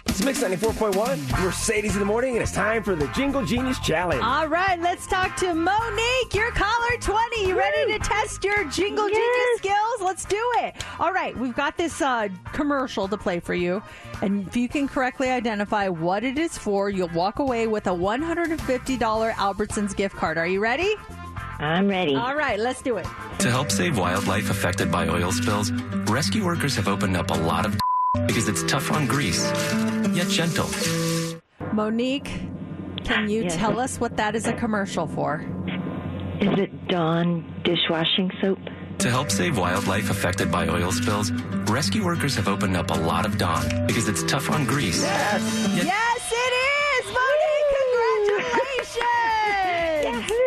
[0.05, 4.21] It's Mix 94.1, Mercedes in the morning, and it's time for the Jingle Genius Challenge.
[4.21, 6.33] All right, let's talk to Monique.
[6.33, 7.47] You're caller 20.
[7.47, 10.01] You ready to test your Jingle Genius skills?
[10.01, 10.83] Let's do it.
[10.99, 13.81] All right, we've got this uh, commercial to play for you.
[14.21, 17.91] And if you can correctly identify what it is for, you'll walk away with a
[17.91, 18.57] $150
[19.31, 20.37] Albertsons gift card.
[20.37, 20.95] Are you ready?
[21.59, 22.13] I'm ready.
[22.13, 23.07] All right, let's do it.
[23.39, 25.71] To help save wildlife affected by oil spills,
[26.09, 27.77] rescue workers have opened up a lot of
[28.25, 29.43] because it's tough on grease,
[30.13, 30.69] yet gentle.
[31.73, 32.31] Monique,
[33.03, 33.55] can you Yes.
[33.55, 35.45] tell us what that is a commercial for?
[36.41, 38.59] Is it Dawn dishwashing soap?
[38.99, 41.31] To help save wildlife affected by oil spills,
[41.69, 45.01] rescue workers have opened up a lot of Dawn because it's tough on grease.
[45.03, 45.41] Yes,
[45.83, 46.53] yes, it
[47.05, 47.69] is, Monique.
[48.87, 50.29] Congratulations.
[50.29, 50.46] Yahoo!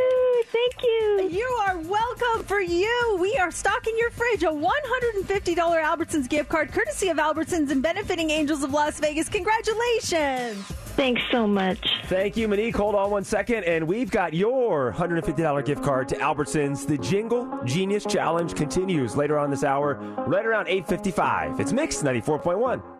[0.71, 1.29] Thank you.
[1.31, 3.17] You are welcome for you.
[3.21, 8.31] We are stocking your fridge a $150 Albertsons gift card courtesy of Albertsons and benefiting
[8.31, 9.29] Angels of Las Vegas.
[9.29, 10.63] Congratulations.
[10.97, 11.79] Thanks so much.
[12.05, 12.77] Thank you, Monique.
[12.77, 16.87] Hold on one second, and we've got your $150 gift card to Albertsons.
[16.87, 19.95] The Jingle Genius Challenge continues later on this hour,
[20.27, 21.59] right around 8.55.
[21.59, 23.00] It's Mix 94.1.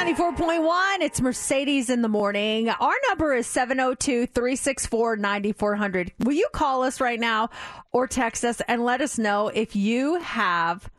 [0.00, 2.70] 94.1, it's Mercedes in the morning.
[2.70, 6.12] Our number is 702 364 9400.
[6.20, 7.50] Will you call us right now
[7.92, 10.90] or text us and let us know if you have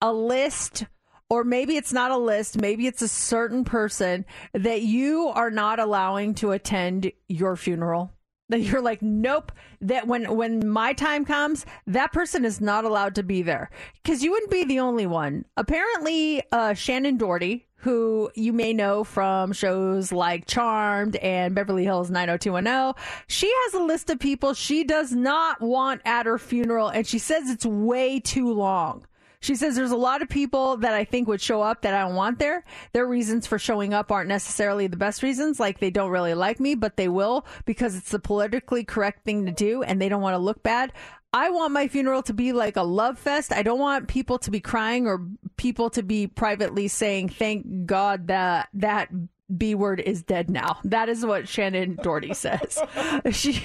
[0.00, 0.86] a list,
[1.28, 4.24] or maybe it's not a list, maybe it's a certain person
[4.54, 8.12] that you are not allowing to attend your funeral?
[8.50, 9.50] That you're like, nope.
[9.80, 13.68] That when when my time comes, that person is not allowed to be there
[14.02, 15.44] because you wouldn't be the only one.
[15.56, 22.10] Apparently, uh, Shannen Doherty, who you may know from shows like Charmed and Beverly Hills
[22.10, 27.06] 90210, she has a list of people she does not want at her funeral, and
[27.06, 29.06] she says it's way too long.
[29.40, 32.00] She says there's a lot of people that I think would show up that I
[32.00, 32.62] don't want there.
[32.92, 36.60] Their reasons for showing up aren't necessarily the best reasons, like they don't really like
[36.60, 40.22] me, but they will because it's the politically correct thing to do and they don't
[40.22, 40.92] want to look bad.
[41.32, 43.52] I want my funeral to be like a love fest.
[43.52, 45.26] I don't want people to be crying or
[45.56, 49.10] people to be privately saying, thank God that that
[49.54, 50.78] B word is dead now.
[50.84, 52.82] That is what Shannen Doherty says.
[53.30, 53.62] she,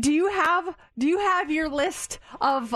[0.00, 2.74] do you have, do you have your list of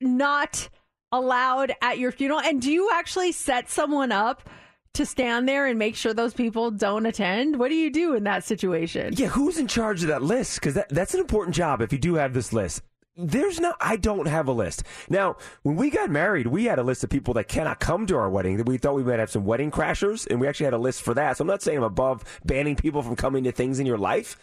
[0.00, 0.68] not
[1.12, 2.40] allowed at your funeral?
[2.40, 4.48] And do you actually set someone up
[4.94, 7.58] to stand there and make sure those people don't attend?
[7.58, 9.14] What do you do in that situation?
[9.16, 10.56] Yeah, who's in charge of that list?
[10.56, 12.82] Because that, that's an important job if you do have this list.
[13.22, 14.82] There's no, I don't have a list.
[15.08, 18.16] Now, when we got married, we had a list of people that cannot come to
[18.16, 18.56] our wedding.
[18.56, 21.02] That we thought we might have some wedding crashers, and we actually had a list
[21.02, 21.36] for that.
[21.36, 24.38] So I'm not saying I'm above banning people from coming to things in your life,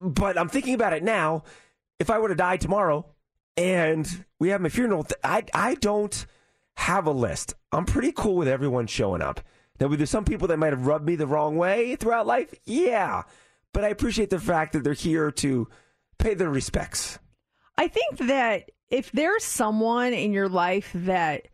[0.00, 1.42] but I'm thinking about it now.
[1.98, 3.06] If I were to die tomorrow
[3.56, 4.06] and
[4.38, 6.26] we have my funeral, I I don't
[6.76, 7.54] have a list.
[7.72, 9.40] I'm pretty cool with everyone showing up.
[9.80, 13.22] Now, there's some people that might have rubbed me the wrong way throughout life, yeah,
[13.72, 15.68] but I appreciate the fact that they're here to
[16.18, 17.18] pay their respects.
[17.76, 21.48] I think that if there's someone in your life that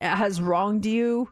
[0.00, 1.30] has wronged you,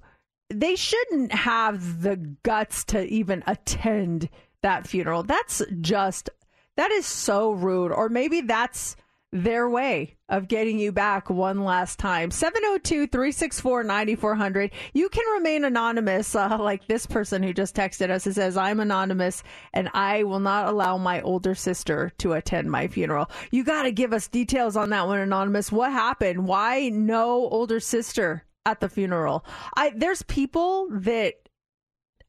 [0.49, 4.29] they shouldn't have the guts to even attend
[4.63, 5.23] that funeral.
[5.23, 6.31] That's just,
[6.77, 7.93] that is so rude.
[7.93, 8.97] Or maybe that's
[9.33, 12.31] their way of getting you back one last time.
[12.31, 14.71] 702 364 9400.
[14.93, 18.27] You can remain anonymous, uh, like this person who just texted us.
[18.27, 22.89] It says, I'm anonymous and I will not allow my older sister to attend my
[22.89, 23.31] funeral.
[23.51, 25.73] You got to give us details on that one, Anonymous.
[25.73, 26.47] What happened?
[26.47, 29.45] Why no older sister at the funeral.
[29.77, 31.35] I there's people that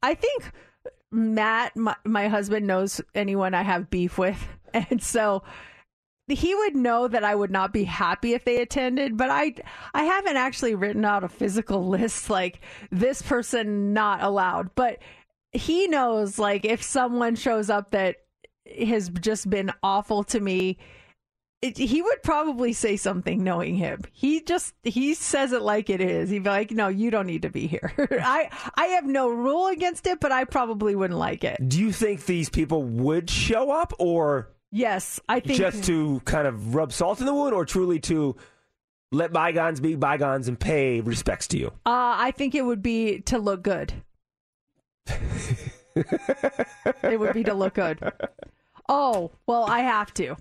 [0.02, 0.52] I think
[1.10, 4.42] Matt, my, my husband, knows anyone I have beef with,
[4.74, 5.42] and so
[6.28, 9.16] he would know that I would not be happy if they attended.
[9.16, 9.54] But I
[9.92, 12.60] I haven't actually written out a physical list like
[12.90, 14.98] this person not allowed, but
[15.52, 18.16] he knows like if someone shows up that
[18.86, 20.78] has just been awful to me
[21.64, 24.02] it, he would probably say something knowing him.
[24.12, 26.28] He just he says it like it is.
[26.28, 27.92] He'd be like no you don't need to be here.
[28.22, 31.66] I i have no rule against it but i probably wouldn't like it.
[31.66, 36.46] Do you think these people would show up or yes i think just to kind
[36.48, 38.34] of rub salt in the wound or truly to
[39.12, 41.68] let bygones be bygones and pay respects to you?
[41.86, 43.94] uh i think it would be to look good.
[47.04, 48.00] It would be to look good.
[48.88, 50.36] Oh well i have to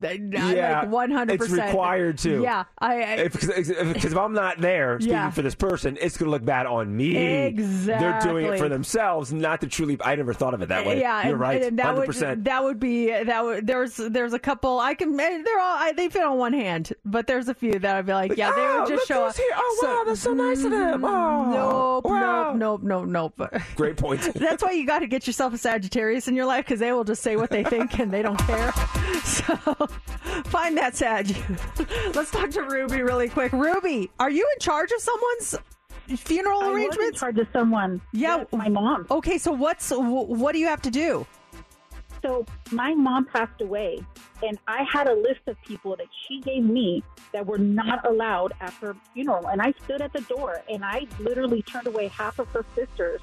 [0.00, 2.42] Yeah, like 100% it's required to.
[2.42, 5.30] yeah i, Because if, if, I'm not there speaking Yeah.
[5.30, 7.16] for this person, it's going to look bad on me.
[7.16, 8.08] Exactly.
[8.08, 9.98] They're doing it for themselves, not to truly.
[10.02, 11.00] I never thought of it that way.
[11.00, 11.62] Yeah, You're and, right.
[11.62, 12.28] and that 100%.
[12.28, 15.76] would that would be that would there's there's a couple I can eh, they're all
[15.76, 18.50] I, they fit on one hand, but there's a few that I'd be like, yeah,
[18.52, 19.36] they oh, would just show up.
[19.36, 19.46] here.
[19.54, 21.02] Oh, wow, that's so nice of them.
[21.02, 22.52] Mm, oh, nope, wow.
[22.54, 23.62] nope, nope, nope, nope.
[23.76, 24.20] Great point.
[24.34, 27.04] That's why you got to get yourself a Sagittarius in your life because they will
[27.04, 28.72] just say what they think and they don't care.
[29.28, 29.87] So
[30.46, 31.34] find that sad.
[32.14, 33.52] Let's talk to Ruby really quick.
[33.52, 35.56] Ruby, are you in charge of someone's
[36.22, 37.20] funeral I was in arrangements?
[37.20, 38.00] charge of someone.
[38.12, 39.06] Yeah, Yes, my mom.
[39.10, 41.26] Okay, so what's what do you have to do?
[42.22, 44.04] So my mom passed away,
[44.42, 48.54] and I had a list of people that she gave me that were not allowed
[48.60, 49.46] at her funeral.
[49.46, 53.20] And I stood at the door, and I literally turned away half of her sisters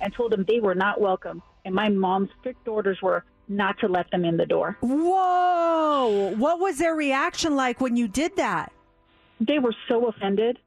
[0.00, 1.42] and told them they were not welcome.
[1.64, 4.76] And my mom's strict orders were not to let them in the door.
[4.80, 6.34] Whoa!
[6.36, 8.72] What was their reaction like when you did that?
[9.40, 10.58] They were so offended,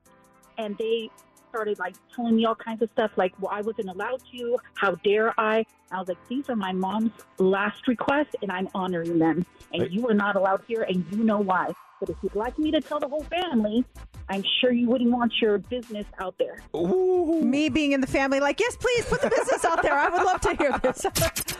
[0.57, 1.09] and they
[1.49, 4.57] started like telling me all kinds of stuff like, well, I wasn't allowed to.
[4.75, 5.65] How dare I?
[5.91, 9.45] I was like, these are my mom's last requests, and I'm honoring them.
[9.73, 11.73] And you are not allowed here, and you know why.
[11.99, 13.83] But if you'd like me to tell the whole family,
[14.29, 16.59] I'm sure you wouldn't want your business out there.
[16.73, 19.97] Me being in the family, like, yes, please put the business out there.
[19.97, 21.05] I would love to hear this.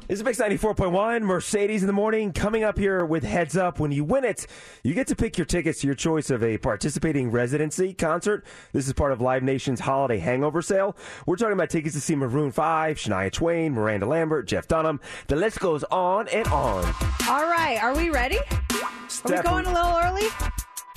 [0.09, 3.81] This is Mix 94.1, Mercedes in the morning, coming up here with Heads Up.
[3.81, 4.47] When you win it,
[4.85, 8.47] you get to pick your tickets to your choice of a participating residency concert.
[8.73, 10.97] This is part of Live Nation's holiday hangover sale.
[11.27, 15.01] We're talking about tickets to see Maroon 5, Shania Twain, Miranda Lambert, Jeff Dunham.
[15.27, 16.85] The list goes on and on.
[17.29, 18.39] All right, are we ready?
[18.39, 20.29] Are we going a little early?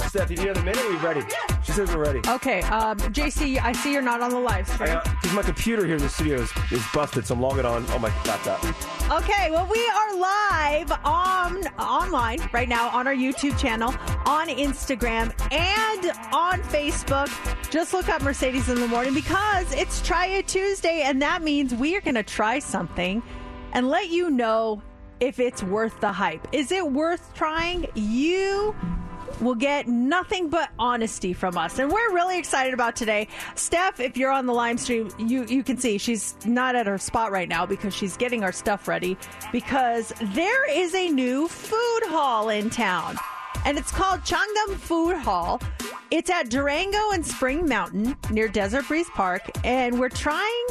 [0.08, 1.22] Steph, if you have a minute, we're ready.
[1.64, 2.22] She says we're ready.
[2.28, 5.00] Okay, um, JC, I see you're not on the live stream.
[5.04, 8.02] Because my computer here in the studio is, is busted, so I'm logging on on
[8.02, 8.64] my laptop.
[9.12, 13.94] Okay, well, we are live on online right now on our YouTube channel,
[14.26, 17.30] on Instagram, and on Facebook.
[17.70, 21.76] Just look up Mercedes in the morning because it's Try It Tuesday, and that means
[21.76, 23.22] we are going to try something
[23.74, 24.82] and let you know
[25.20, 26.48] if it's worth the hype.
[26.52, 27.86] Is it worth trying?
[27.94, 28.76] You
[29.42, 31.80] will get nothing but honesty from us.
[31.80, 33.28] And we're really excited about today.
[33.56, 36.98] Steph, if you're on the live stream, you, you can see she's not at her
[36.98, 39.18] spot right now because she's getting our stuff ready
[39.52, 43.16] because there is a new food hall in town.
[43.66, 45.62] And it's called Cheongdam Food Hall.
[46.12, 49.44] It's at Durango and Spring Mountain near Desert Breeze Park.
[49.64, 50.66] And we're trying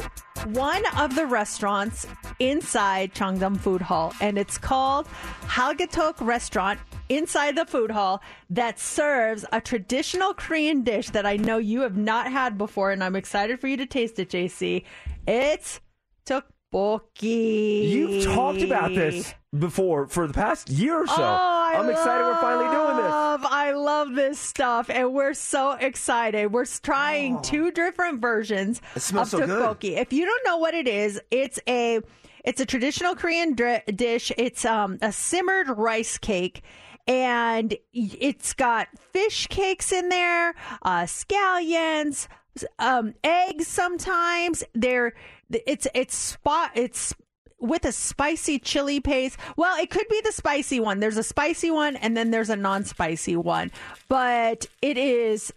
[0.47, 2.07] one of the restaurants
[2.39, 4.13] inside Cheongdam Food Hall.
[4.19, 5.07] And it's called
[5.43, 6.79] Halgatok Restaurant
[7.09, 11.97] inside the food hall that serves a traditional Korean dish that I know you have
[11.97, 14.83] not had before, and I'm excited for you to taste it, JC.
[15.27, 15.79] It's
[16.73, 17.89] tteokbokki.
[17.89, 21.13] You've talked about this before for the past year or so.
[21.17, 23.49] Oh, I I'm excited we're finally doing this.
[23.51, 26.51] I love this stuff, and we're so excited.
[26.51, 29.19] We're trying two different versions Oh.
[29.21, 29.97] Of so tteokbokki.
[29.97, 32.01] If you don't know what it is, it's a
[32.43, 34.31] it's a traditional Korean dr- dish.
[34.37, 36.61] It's um, a simmered rice cake.
[37.07, 40.53] And it's got fish cakes in there,
[40.83, 42.27] uh, scallions,
[42.77, 43.65] um, eggs.
[43.65, 45.15] Sometimes they're
[45.51, 47.13] it's it's spot it's
[47.59, 49.37] with a spicy chili paste.
[49.57, 50.99] Well, it could be the spicy one.
[50.99, 53.71] There's a spicy one and then there's a non-spicy one.
[54.07, 55.53] But it is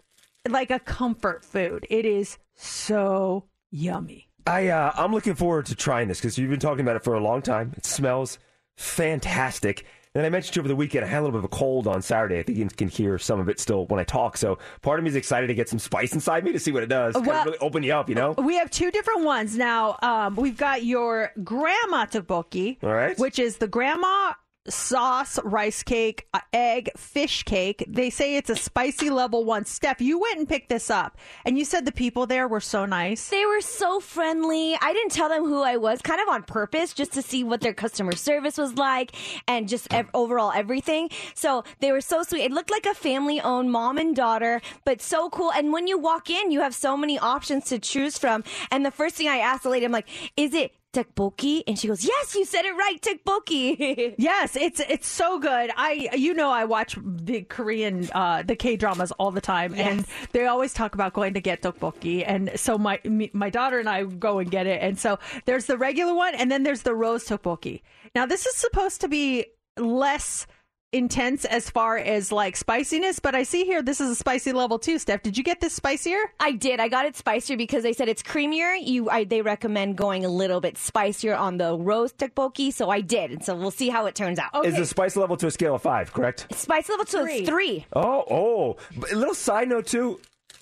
[0.49, 1.87] like a comfort food.
[1.89, 4.29] It is so yummy.
[4.47, 7.15] I uh, I'm looking forward to trying this because you've been talking about it for
[7.15, 7.73] a long time.
[7.77, 8.39] It smells
[8.77, 9.87] fantastic.
[10.15, 11.57] And I mentioned to you over the weekend, I had a little bit of a
[11.57, 12.39] cold on Saturday.
[12.39, 14.37] I think you can hear some of it still when I talk.
[14.37, 16.83] So part of me is excited to get some spice inside me to see what
[16.83, 17.15] it does.
[17.15, 18.33] Kind Well- of really open you up, you know?
[18.33, 19.97] We have two different ones now.
[20.03, 23.19] Um, we've got your grandma tteokbokki, All right.
[23.19, 24.33] which is the grandma
[24.69, 27.85] sauce, rice cake, egg, fish cake.
[27.89, 29.65] They say it's a spicy level one.
[29.65, 32.85] Steph, you went and picked this up, and you said the people there were so
[32.87, 33.29] nice.
[33.29, 34.77] They were so friendly.
[34.81, 37.61] I didn't tell them who I was, kind of on purpose, just to see what
[37.61, 39.13] their customer service was like
[39.49, 41.11] and just ev- overall everything.
[41.35, 42.43] So they were so sweet.
[42.43, 45.53] It looked like a family owned mom and daughter, but so cool.
[45.53, 48.45] And when you walk in, you have so many options to choose from.
[48.71, 51.63] And the first thing I asked the lady, I'm like, is it tteokbokki?
[51.67, 54.15] And she goes, yes, you said it right, tteokbokki.
[54.19, 55.71] Yes, it's it's so good.
[55.77, 60.05] I you know I watch the Korean uh the K dramas all the time and
[60.33, 63.89] they always talk about going to get tteokbokki and so my me, my daughter and
[63.89, 66.95] I go and get it and so there's the regular one and then there's the
[66.95, 67.83] rose tteokbokki.
[68.15, 69.47] Now this is supposed to be
[69.79, 70.47] less
[70.93, 74.79] intense as far as like spiciness, but I see here this is a spicy level
[74.79, 75.23] 2, Steph.
[75.23, 76.19] Did you get this spicier?
[76.39, 76.81] I did.
[76.81, 78.77] I got it spicier because they said it's creamier.
[78.81, 83.01] You, I, they recommend going a little bit spicier on the rose tteokbokki, so I
[83.01, 83.31] did.
[83.31, 84.67] And so we'll see how it turns out.
[84.67, 86.47] Is the spice level to a scale of five, correct?
[86.55, 87.47] Spice level to three.
[87.47, 87.87] three.
[87.95, 88.77] Oh, oh.
[88.97, 90.21] But a little side note, too.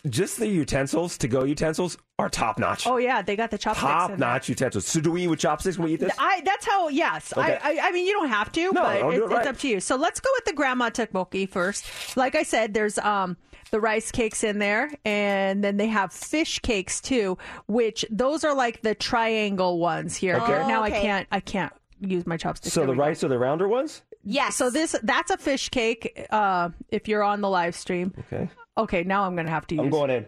[0.08, 2.86] Just the utensils, to go utensils, are top notch.
[2.86, 3.82] Oh yeah, they got the chopsticks.
[3.90, 4.86] top notch utensils.
[4.86, 6.12] So, do we eat with chopsticks when we eat this?
[6.18, 7.32] I that's how yes.
[7.36, 7.58] Okay.
[7.62, 9.38] I, I I mean you don't have to, No, but I'll do it, it right.
[9.38, 9.80] it's up to you.
[9.80, 12.16] So let's go with the grandma tteokbokki first.
[12.16, 13.36] Like I said, there's um
[13.70, 17.38] the rice cakes in there, and then they have fish cakes too,
[17.68, 20.36] which those are like the triangle ones here.
[20.36, 20.66] Okay.
[20.66, 22.72] Now I can't I can't use my chopsticks.
[22.74, 23.02] So, There the we go.
[23.04, 24.02] rice are the rounder ones?
[24.24, 24.56] Yes.
[24.56, 26.26] So this that's a fish cake.
[26.30, 28.12] Uh, if you're on the live stream.
[28.32, 28.50] Okay.
[28.78, 29.84] Okay, now I'm gonna have to use.
[29.84, 30.26] I'm going in.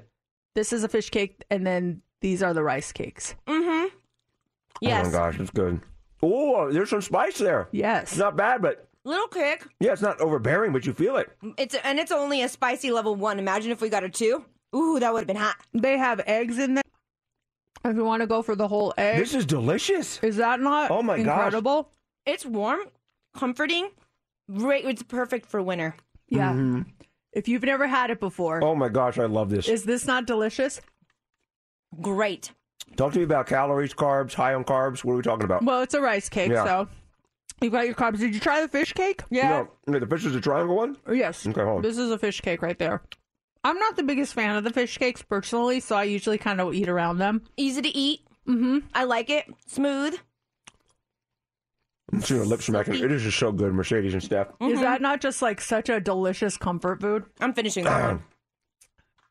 [0.54, 3.34] This is a fish cake, and then these are the rice cakes.
[3.46, 3.88] Mm-hmm.
[4.80, 5.06] Yes.
[5.06, 5.80] Oh, my gosh, it's good.
[6.22, 7.68] Oh, there's some spice there.
[7.72, 8.12] Yes.
[8.12, 9.66] It's not bad, but Little kick.
[9.80, 11.30] yeah, it's not overbearing, but you feel it.
[11.56, 13.38] It's and it's only a spicy level one.
[13.38, 14.44] Imagine if we got a two.
[14.74, 15.56] Ooh, that would have been hot.
[15.74, 16.82] They have eggs in there.
[17.84, 20.20] If you want to go for the whole egg, This is delicious.
[20.22, 21.26] is that not Oh my gosh.
[21.46, 21.90] incredible?
[22.24, 22.80] It's warm,
[23.34, 23.90] comforting.
[24.54, 24.84] Great.
[24.84, 25.96] It's perfect for winter.
[26.28, 26.52] Yeah.
[26.52, 26.86] Mhm.
[27.32, 29.68] If you've never had it before, Oh my gosh, I love this.
[29.68, 30.80] is this not delicious?
[32.00, 32.52] Great.
[32.96, 35.04] Talk to me about calories, carbs, high on carbs.
[35.04, 35.64] What are we talking about?
[35.64, 36.64] Well, it's a rice cake, Yeah.
[36.64, 36.88] so
[37.60, 38.18] you've got your carbs.
[38.18, 39.22] Did you try the fish cake?
[39.30, 40.96] No, no, the fish is a triangle one?
[41.10, 41.46] Yes.
[41.46, 41.82] Okay, hold on.
[41.82, 43.02] This is a fish cake right there.
[43.64, 46.74] I'm not the biggest fan of the fish cakes personally, so I usually kind of
[46.74, 47.42] eat around them.
[47.56, 48.20] Easy to eat.
[48.48, 48.78] Mm-hmm.
[48.94, 49.46] I like it.
[49.66, 50.18] Smooth.
[52.12, 52.94] I'm seeing her lips smacking.
[52.94, 54.48] It is just so good, Mercedes and Steph.
[54.60, 55.02] Is that mm-hmm.
[55.02, 57.24] not just like such a delicious comfort food?
[57.40, 58.22] I'm finishing that one.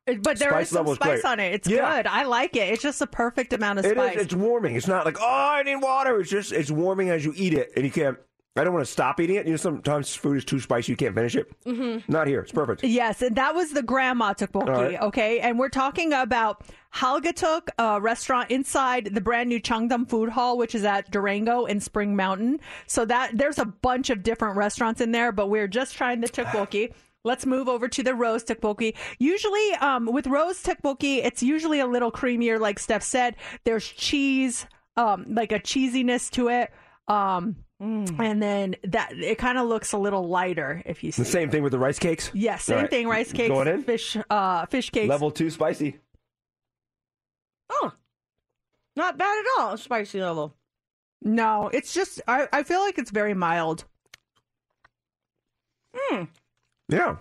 [0.07, 1.31] It- but there Spice is some level's spice great.
[1.31, 1.53] on it.
[1.53, 1.97] It's Yeah.
[1.97, 2.07] good.
[2.07, 2.69] I like it.
[2.69, 4.15] It's just a perfect amount of It spice.
[4.15, 4.23] is.
[4.23, 4.75] It's warming.
[4.75, 6.19] It's not like oh, I need water.
[6.19, 8.17] It's just it's warming as you eat it, and you can't.
[8.57, 9.45] I don't want to stop eating it.
[9.45, 11.47] You know, sometimes food is too spicy, you can't finish it.
[11.63, 12.11] Mm-hmm.
[12.11, 12.41] Not here.
[12.41, 12.83] It's perfect.
[12.83, 14.67] Yes, and that was the grandma tteokbokki.
[14.67, 15.01] Right.
[15.01, 20.57] Okay, and we're talking about Halgatuk, a restaurant inside the brand new Cheongdam Food Hall,
[20.57, 22.59] which is at Durango and Spring Mountain.
[22.87, 26.27] So that there's a bunch of different restaurants in there, but we're just trying the
[26.27, 26.93] tteokbokki.
[27.23, 28.95] Let's move over to the rose tteokbokki.
[29.19, 33.37] Usually, um, with rose tteokbokki, it's usually a little creamier, like Steph said.
[33.63, 34.65] There's cheese,
[34.97, 36.71] um, like a cheesiness to it.
[37.07, 41.23] Um, and then that it kind of looks a little lighter if you see.
[41.23, 42.29] The same thing with the rice cakes.
[42.33, 42.89] Yes, same All right.
[42.91, 43.07] thing.
[43.07, 43.81] Rice cakes, Going in.
[43.83, 45.09] fish, uh, fish cakes.
[45.09, 45.97] Level two spicy.
[47.71, 47.91] Oh,
[48.95, 49.77] not bad at all.
[49.77, 50.53] Spicy level.
[51.23, 53.85] No, it's just I, I feel like it's very mild.
[55.95, 56.23] Hmm.
[56.89, 57.17] Yeah.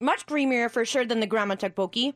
[0.00, 2.14] Much creamier for sure than the grandma tteokbokki.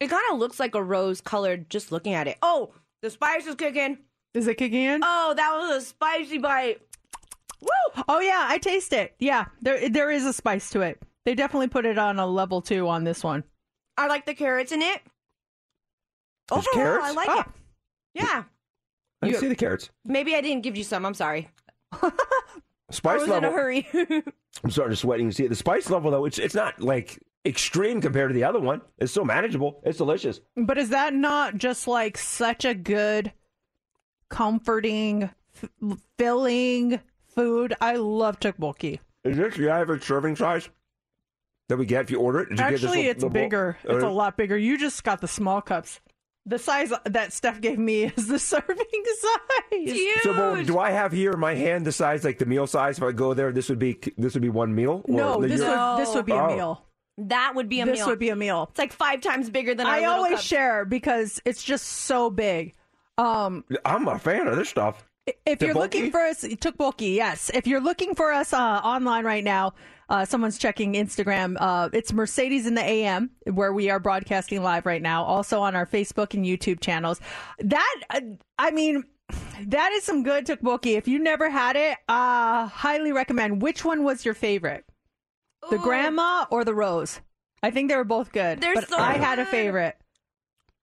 [0.00, 2.38] It kind of looks like a rose colored just looking at it.
[2.42, 3.98] Oh, the spice is kicking.
[4.34, 5.00] Is it kicking in?
[5.02, 6.80] Oh, that was a spicy bite.
[7.60, 8.02] Woo!
[8.08, 9.14] Oh yeah, I taste it.
[9.18, 11.00] Yeah, there there is a spice to it.
[11.24, 13.44] They definitely put it on a level two on this one.
[13.96, 15.00] I like the carrots in it.
[16.48, 17.06] There's Overall, carrots?
[17.06, 17.40] I like Oh.
[17.40, 17.46] it.
[18.14, 18.44] Yeah.
[19.22, 19.90] I You- see the carrots.
[20.04, 21.04] Maybe I didn't give you some.
[21.06, 21.48] I'm sorry.
[22.90, 23.36] Spice I was level.
[23.48, 23.88] in a hurry.
[24.62, 25.18] I'm starting to sweat.
[25.18, 25.48] You can see it.
[25.48, 26.24] The spice level though.
[26.24, 28.80] It's it's not like extreme compared to the other one.
[28.98, 29.80] It's still manageable.
[29.84, 30.40] It's delicious.
[30.56, 33.32] But is that not just like such a good,
[34.30, 35.24] comforting,
[35.54, 37.00] f- filling
[37.36, 37.74] food?
[37.80, 38.98] I love tteokbokki.
[39.24, 40.68] Is this the average serving size
[41.68, 42.48] that we get if you order it?
[42.50, 43.42] Did you get this Actually, little- it's little bowl?
[43.42, 43.78] bigger.
[43.88, 44.56] Uh, It's a lot bigger.
[44.56, 46.00] You just got the small cups.
[46.48, 48.76] The size that Steph gave me is the serving
[49.20, 49.98] size.
[50.22, 52.98] So, well, do I have here in my hand the size like the meal size?
[52.98, 55.02] If I go there, this would be this would be one meal.
[55.08, 56.46] Or No, this you're- would this would be a Oh.
[56.54, 56.82] meal.
[57.18, 58.08] That would be a this meal.
[58.08, 58.68] would be a meal.
[58.70, 60.42] It's like five times bigger than our I always cup.
[60.42, 62.74] share because it's just so big.
[63.18, 65.02] Um, I'm a fan of this stuff.
[65.44, 65.74] If you're Tteokbokki?
[65.74, 67.50] looking for us, Tteokbokki, yes.
[67.54, 69.74] If you're looking for us uh, online right now,
[70.08, 71.56] uh, someone's checking Instagram.
[71.58, 75.24] Uh, it's Mercedes in the AM, where we are broadcasting live right now.
[75.24, 77.20] Also on our Facebook and YouTube channels.
[77.58, 78.20] That, uh,
[78.58, 79.04] I mean,
[79.66, 80.96] That is some good tteokbokki.
[80.96, 83.60] If you never had it, uh, highly recommend.
[83.62, 84.84] Which one was your favorite?
[85.70, 87.20] The grandma or the rose?
[87.62, 88.60] I think they were both good.
[88.60, 89.96] They're but so I had a favorite.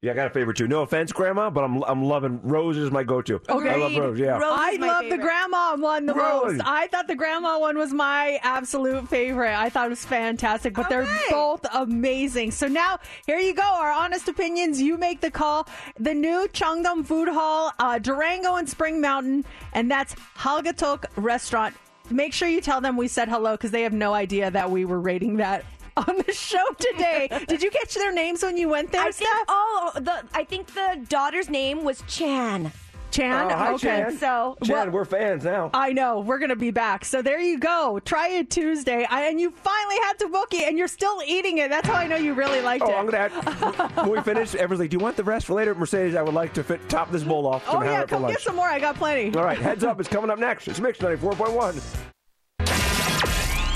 [0.04, 0.68] Yeah, I got a favorite too.
[0.68, 3.36] No offense, Grandma, but I'm I'm loving Rose is my go-to.
[3.48, 3.70] Okay.
[3.70, 4.20] I love Rose.
[4.20, 4.38] Yeah.
[4.38, 6.58] I love the grandma one the Really?
[6.58, 6.68] most.
[6.68, 9.56] I thought the grandma one was my absolute favorite.
[9.56, 12.52] I thought it was fantastic, but they're both amazing.
[12.52, 13.64] So now, here you go.
[13.64, 14.82] Our honest opinions.
[14.82, 15.70] You make the call.
[15.98, 21.78] The new Cheongdam Food Hall, uh, Durango and Spring Mountain, and that's Halgatok Restaurant.
[22.10, 24.84] Make sure you tell them we said hello because they have no idea that we
[24.84, 25.64] were rating that
[25.98, 27.30] on the show today.
[27.48, 29.46] Did you catch their names when you went there, I think, Steph?
[29.48, 32.72] oh, the I think the daughter's name was Chan.
[33.12, 33.52] Chan?
[33.52, 33.78] Oh, hi, okay.
[33.88, 34.18] Chan.
[34.18, 35.70] So Chad, we're fans now.
[35.72, 37.06] I know we're gonna be back.
[37.06, 38.00] So there you go.
[38.04, 41.70] Try it Tuesday, I, and you finally had tteokbokki, and you're still eating it.
[41.70, 42.96] That's how I know you really liked Oh, it.
[42.96, 45.76] I'm gonna have, when we finish, everyone's like, "Do you want the rest for later?"
[45.76, 47.64] Mercedes, I would like to fit, top this bowl off.
[47.68, 48.34] Oh yeah, come lunch.
[48.34, 48.68] get some more.
[48.68, 49.32] I got plenty.
[49.38, 50.68] All right, heads up is coming up next.
[50.68, 51.84] It's Mix 94.1.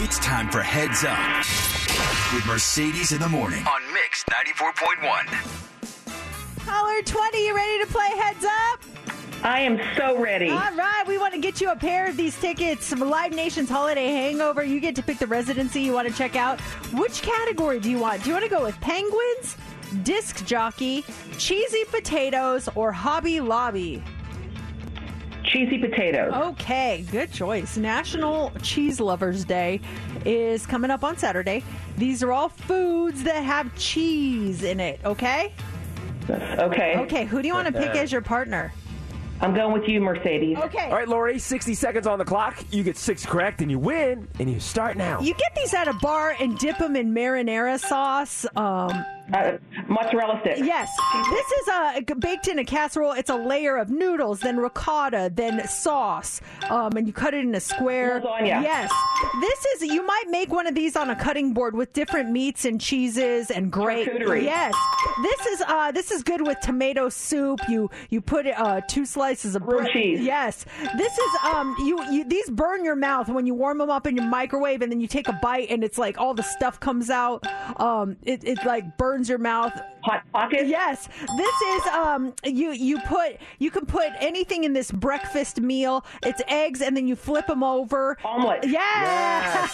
[0.03, 1.76] It's time for Heads Up
[2.33, 6.65] with Mercedes in the morning on Mix 94.1.
[6.65, 8.81] Caller 20, you ready to play Heads Up?
[9.43, 10.49] I am so ready.
[10.49, 13.69] All right, we want to get you a pair of these tickets from Live Nation's
[13.69, 14.61] Holiday Hangover.
[14.61, 16.59] You get to pick the residency you want to check out.
[16.93, 18.23] Which category do you want?
[18.23, 19.55] Do you want to go with penguins,
[20.03, 21.05] disc jockey,
[21.37, 24.03] cheesy potatoes, or Hobby Lobby?
[25.47, 26.33] Cheesy potatoes.
[26.33, 27.77] Okay, good choice.
[27.77, 29.79] National Cheese Lovers Day
[30.25, 31.63] is coming up on Saturday.
[31.97, 35.53] These are all foods that have cheese in it, okay?
[36.29, 36.97] Okay.
[36.97, 38.73] Okay, who do you want to pick as your partner?
[39.39, 40.57] I'm going with you, Mercedes.
[40.57, 40.89] Okay.
[40.89, 42.57] All right, Lori, 60 seconds on the clock.
[42.71, 45.21] You get six correct, and you win, and you start now.
[45.21, 48.45] You get these at a bar and dip them in marinara sauce.
[48.55, 50.61] Um, Uh, mozzarella sticks.
[50.61, 50.89] Yes,
[51.29, 53.11] this is uh, baked in a casserole.
[53.11, 57.53] It's a layer of noodles, then ricotta, then sauce, um, and you cut it in
[57.55, 58.21] a square.
[58.21, 58.61] Lasagna.
[58.61, 58.91] Yes,
[59.41, 59.81] this is.
[59.83, 63.51] You might make one of these on a cutting board with different meats and cheeses
[63.51, 63.71] and.
[63.71, 64.43] Charcuterie.
[64.43, 64.73] Yes,
[65.21, 65.63] this is.
[65.67, 67.59] Uh, this is good with tomato soup.
[67.67, 70.21] You you put uh, two slices of Grilled cheese.
[70.21, 70.65] Yes,
[70.97, 71.29] this is.
[71.43, 74.81] Um, you you these burn your mouth when you warm them up in your microwave,
[74.81, 77.45] and then you take a bite, and it's like all the stuff comes out.
[77.79, 79.73] Um, it it like burns your mouth.
[80.01, 80.67] Hot pocket.
[80.67, 81.07] Yes,
[81.37, 86.05] this is um you you put you can put anything in this breakfast meal.
[86.23, 88.17] It's eggs and then you flip them over.
[88.23, 88.65] Omelet.
[88.67, 89.67] Yeah.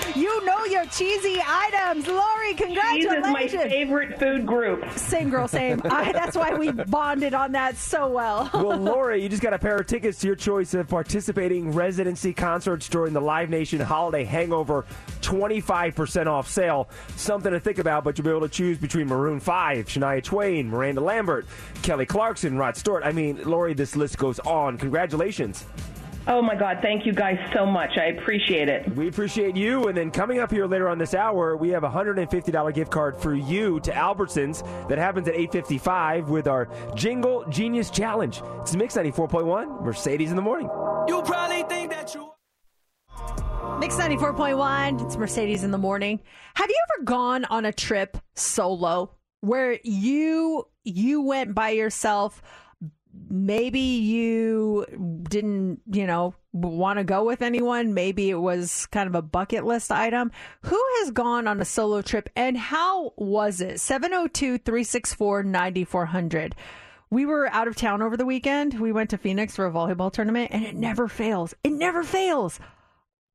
[0.16, 2.54] you know your cheesy items, Lori.
[2.54, 4.84] Cheese is my favorite food group.
[4.96, 5.80] Same girl, same.
[5.90, 8.50] I, that's why we bonded on that so well.
[8.52, 12.32] well, Lori, you just got a pair of tickets to your choice of participating residency
[12.32, 14.84] concerts during the Live Nation Holiday Hangover
[15.22, 16.88] 25% off sale.
[17.16, 20.68] Something to think about, but you'll be able to choose between Maroon 5, Shania Twain,
[20.68, 21.46] Miranda Lambert,
[21.82, 23.02] Kelly Clarkson, Rod Stewart.
[23.04, 24.78] I mean, Lori, this list goes on.
[24.78, 25.64] Congratulations.
[26.26, 26.78] Oh my God!
[26.82, 27.96] Thank you guys so much.
[27.96, 28.94] I appreciate it.
[28.94, 29.88] We appreciate you.
[29.88, 33.16] And then coming up here later on this hour, we have a $150 gift card
[33.16, 38.42] for you to Albertsons that happens at 855 with our Jingle Genius Challenge.
[38.60, 40.68] It's Mix 94.1, Mercedes in the morning.
[41.08, 42.29] You probably think that you.
[43.80, 46.20] Mix 94.1, it's Mercedes in the morning.
[46.54, 52.42] Have you ever gone on a trip solo where you you went by yourself?
[53.30, 54.84] Maybe you
[55.22, 57.94] didn't, you know, want to go with anyone.
[57.94, 60.30] Maybe it was kind of a bucket list item.
[60.62, 63.80] Who has gone on a solo trip and how was it?
[63.80, 66.54] 702 364 9400.
[67.08, 68.78] We were out of town over the weekend.
[68.78, 71.54] We went to Phoenix for a volleyball tournament and it never fails.
[71.64, 72.60] It never fails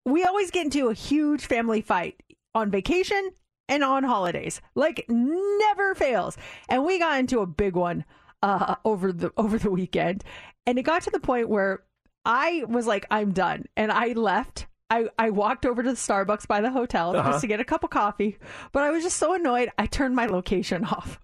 [0.06, 2.22] we always get into a huge family fight
[2.54, 3.32] on vacation
[3.68, 4.62] and on holidays.
[4.76, 6.38] Like never fails.
[6.70, 8.06] And we got into a big one
[8.44, 10.24] uh, over the over the weekend,
[10.68, 11.84] and it got to the point where
[12.24, 14.68] I was like, "I'm done," and I left.
[14.92, 17.32] I, I walked over to the Starbucks by the hotel Uh-huh.
[17.32, 18.38] just to get a cup of coffee,
[18.72, 19.72] but I was just so annoyed.
[19.80, 21.20] I turned my location off.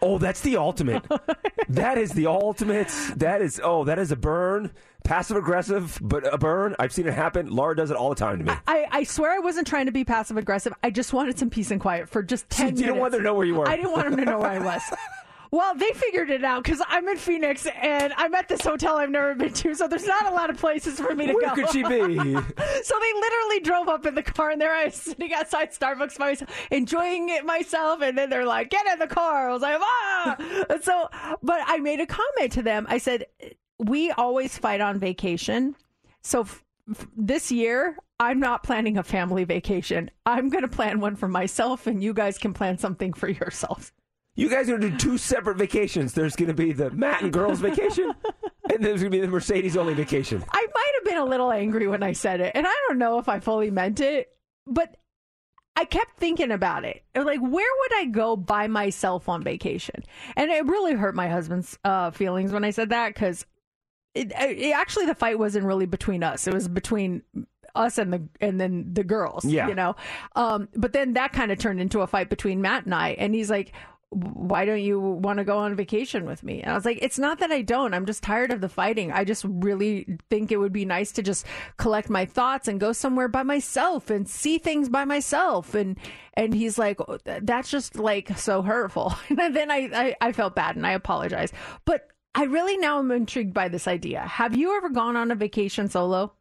[0.00, 1.04] Oh, that's the ultimate.
[1.68, 2.88] that is the ultimate.
[3.16, 4.70] That is, oh, that is a burn.
[5.04, 6.76] Passive aggressive, but a burn.
[6.78, 7.50] I've seen it happen.
[7.50, 8.52] Laura does it all the time to me.
[8.66, 10.72] I, I swear I wasn't trying to be passive aggressive.
[10.82, 13.20] I just wanted some peace and quiet for just So 10 you didn't want them
[13.20, 13.68] to know where you were.
[13.68, 14.82] I didn't want them to know where I was.
[15.50, 19.10] Well, they figured it out because I'm in Phoenix and I'm at this hotel I've
[19.10, 21.54] never been to, so there's not a lot of places for me to Where go.
[21.54, 22.16] could she be?
[22.16, 26.18] so they literally drove up in the car, and there I was sitting outside Starbucks
[26.18, 28.02] by myself, enjoying it myself.
[28.02, 30.36] And then they're like, "Get in the car!" I was like, "Ah!"
[30.70, 31.08] And so,
[31.42, 32.86] but I made a comment to them.
[32.88, 33.26] I said,
[33.78, 35.76] "We always fight on vacation,
[36.22, 40.10] so." F- f- this year, I'm not planning a family vacation.
[40.24, 43.92] I'm going to plan one for myself, and you guys can plan something for yourselves.
[44.38, 46.12] You guys are going to do two separate vacations.
[46.12, 48.14] There's going to be the Matt and girls vacation,
[48.72, 50.44] and there's going to be the Mercedes only vacation.
[50.52, 53.18] I might have been a little angry when I said it, and I don't know
[53.18, 54.28] if I fully meant it,
[54.64, 54.96] but
[55.74, 57.02] I kept thinking about it.
[57.16, 57.50] Like, where
[57.80, 60.04] would I go by myself on vacation?
[60.36, 63.44] And it really hurt my husband's uh, feelings when I said that because
[64.14, 67.22] it, it actually the fight wasn't really between us; it was between
[67.74, 69.44] us and the and then the girls.
[69.44, 69.66] Yeah.
[69.66, 69.96] you know.
[70.36, 73.34] Um, but then that kind of turned into a fight between Matt and I, and
[73.34, 73.72] he's like.
[74.10, 76.62] Why don't you want to go on vacation with me?
[76.62, 77.92] And I was like, it's not that I don't.
[77.92, 79.12] I'm just tired of the fighting.
[79.12, 81.44] I just really think it would be nice to just
[81.76, 85.74] collect my thoughts and go somewhere by myself and see things by myself.
[85.74, 85.98] And
[86.34, 89.14] and he's like, "Oh, that's just like so hurtful.
[89.28, 91.52] And then I, I I felt bad and I apologized.
[91.84, 94.20] But I really now am intrigued by this idea.
[94.20, 96.32] Have you ever gone on a vacation solo?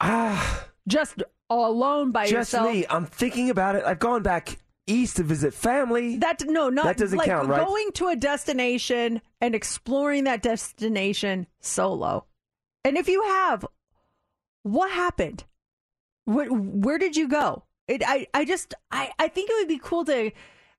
[0.00, 2.66] Ah, just alone by Just yourself.
[2.66, 2.86] Just me.
[2.90, 3.84] I'm thinking about it.
[3.84, 6.16] I've gone back east to visit family.
[6.18, 7.64] That no, not That doesn't like count, right?
[7.66, 12.26] going to a destination and exploring that destination solo.
[12.84, 13.64] And if you have,
[14.62, 15.44] what happened?
[16.26, 17.64] Where, where did you go?
[17.88, 20.30] It, I, I just, I, I think it would be cool to.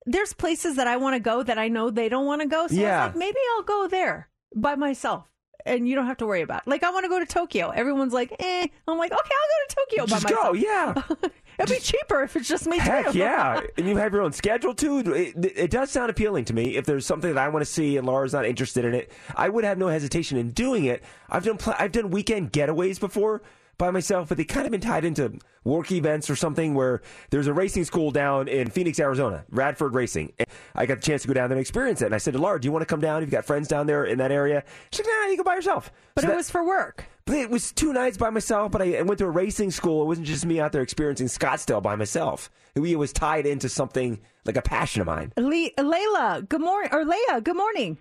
[0.07, 2.67] There's places that I want to go that I know they don't want to go.
[2.67, 3.05] So Yeah.
[3.05, 5.25] like, maybe I'll go there by myself.
[5.67, 6.69] And you don't have to worry about it.
[6.69, 7.69] Like, I want to go to Tokyo.
[7.71, 8.67] Everyone's like, eh.
[8.87, 10.93] I'm like, okay, I'll go to Tokyo Just by go, yeah.
[11.59, 13.17] It'd be cheaper if it's just me Heck too.
[13.17, 13.61] yeah.
[13.77, 14.99] and you have your own schedule too.
[15.13, 16.75] It, it does sound appealing to me.
[16.75, 19.49] If there's something that I want to see and Laura's not interested in it, I
[19.49, 21.03] would have no hesitation in doing it.
[21.29, 23.41] I've done pl- I've done weekend getaways before
[23.77, 27.47] by myself, but they kind of been tied into work events or something where there's
[27.47, 30.31] a racing school down in Phoenix, Arizona, Radford Racing.
[30.39, 32.05] And I got the chance to go down there and experience it.
[32.05, 33.21] And I said to Laura, "Do you want to come down?
[33.21, 35.91] You've got friends down there in that area." She's like, "Nah, you go by yourself."
[36.13, 37.05] But So it that- was for work.
[37.25, 40.03] But it was two nights by myself, but I I went to a racing school.
[40.03, 42.49] It wasn't just me out there experiencing Scottsdale by myself.
[42.75, 45.33] It was tied into something like a passion of mine.
[45.37, 46.89] Le- Layla, good morning.
[46.93, 47.97] Or Leah, good morning.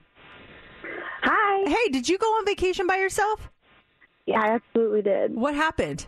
[1.22, 1.70] Hi.
[1.70, 3.50] Hey, did you go on vacation by yourself?
[4.26, 5.34] Yeah, I absolutely did.
[5.34, 6.06] What happened?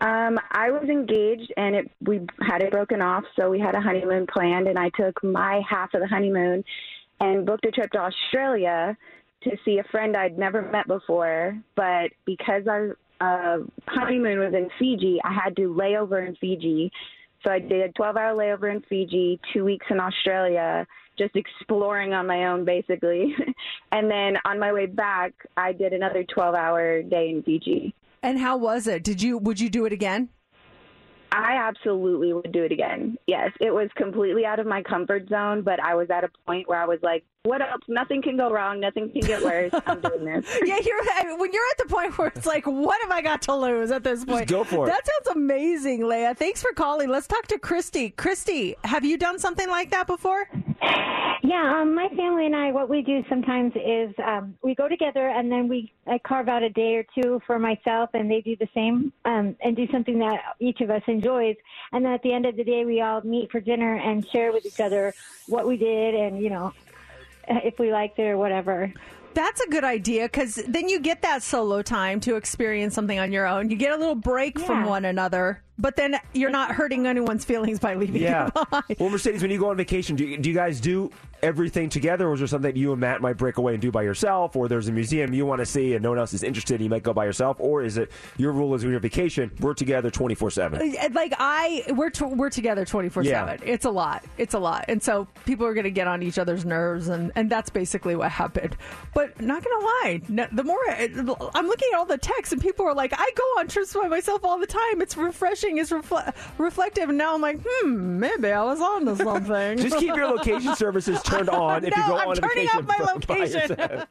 [0.00, 3.80] Um, I was engaged and it we had it broken off, so we had a
[3.80, 6.62] honeymoon planned, and I took my half of the honeymoon
[7.20, 8.96] and booked a trip to Australia
[9.46, 11.58] to see a friend I'd never met before.
[11.74, 16.90] But because our uh, honeymoon was in Fiji, I had to lay over in Fiji.
[17.44, 20.86] So I did a 12 hour layover in Fiji, two weeks in Australia,
[21.18, 23.34] just exploring on my own basically.
[23.92, 27.94] and then on my way back, I did another 12 hour day in Fiji.
[28.22, 29.04] And how was it?
[29.04, 30.30] Did you would you do it again?
[31.36, 33.18] I absolutely would do it again.
[33.26, 36.66] Yes, it was completely out of my comfort zone, but I was at a point
[36.66, 37.82] where I was like, "What else?
[37.88, 38.80] Nothing can go wrong.
[38.80, 39.70] Nothing can get worse.
[39.86, 43.10] I'm doing this." yeah, you're when you're at the point where it's like, what have
[43.10, 44.48] I got to lose at this point?
[44.48, 44.90] go for it.
[44.90, 46.34] That sounds amazing, Leah.
[46.34, 47.10] Thanks for calling.
[47.10, 48.10] Let's talk to Christy.
[48.10, 50.48] Christy, have you done something like that before?
[51.42, 55.28] Yeah, um, my family and I, what we do sometimes is um, we go together
[55.28, 58.56] and then we I carve out a day or two for myself, and they do
[58.56, 61.54] the same um, and do something that each of us enjoys.
[61.92, 64.52] And then at the end of the day, we all meet for dinner and share
[64.52, 65.14] with each other
[65.46, 66.72] what we did and you know
[67.48, 68.92] if we liked it or whatever.
[69.34, 73.32] That's a good idea because then you get that solo time to experience something on
[73.32, 73.70] your own.
[73.70, 77.78] You get a little break from one another, but then you're not hurting anyone's feelings
[77.78, 78.22] by leaving.
[78.22, 78.50] Yeah.
[78.50, 78.84] behind.
[78.98, 81.10] well, Mercedes, when you go on vacation, do you, do you guys do
[81.42, 83.90] everything together, or is there something that you and Matt might break away and do
[83.90, 86.42] by yourself, or there's a museum you want to see and no one else is
[86.42, 88.98] interested, and you might go by yourself, or is it your rule is when you're
[88.98, 90.96] on vacation, we're together 24 seven?
[90.98, 93.60] Uh, like I we're t- we're together 24/7.
[93.64, 94.24] It's a lot.
[94.38, 94.86] It's a lot.
[94.88, 98.16] And so people are going to get on each other's nerves and and that's basically
[98.16, 98.76] what happened.
[99.14, 101.10] But not going to lie, no- the more I-
[101.54, 104.08] I'm looking at all the texts and people are like I go on trips by
[104.08, 105.02] myself all the time.
[105.02, 109.16] It's refreshing, it's refle- reflective and now I'm like, "Hmm, maybe I was on to
[109.24, 112.66] something." Just keep your location services turned on if you No, go I'm on turning
[112.66, 114.06] vacation up my location.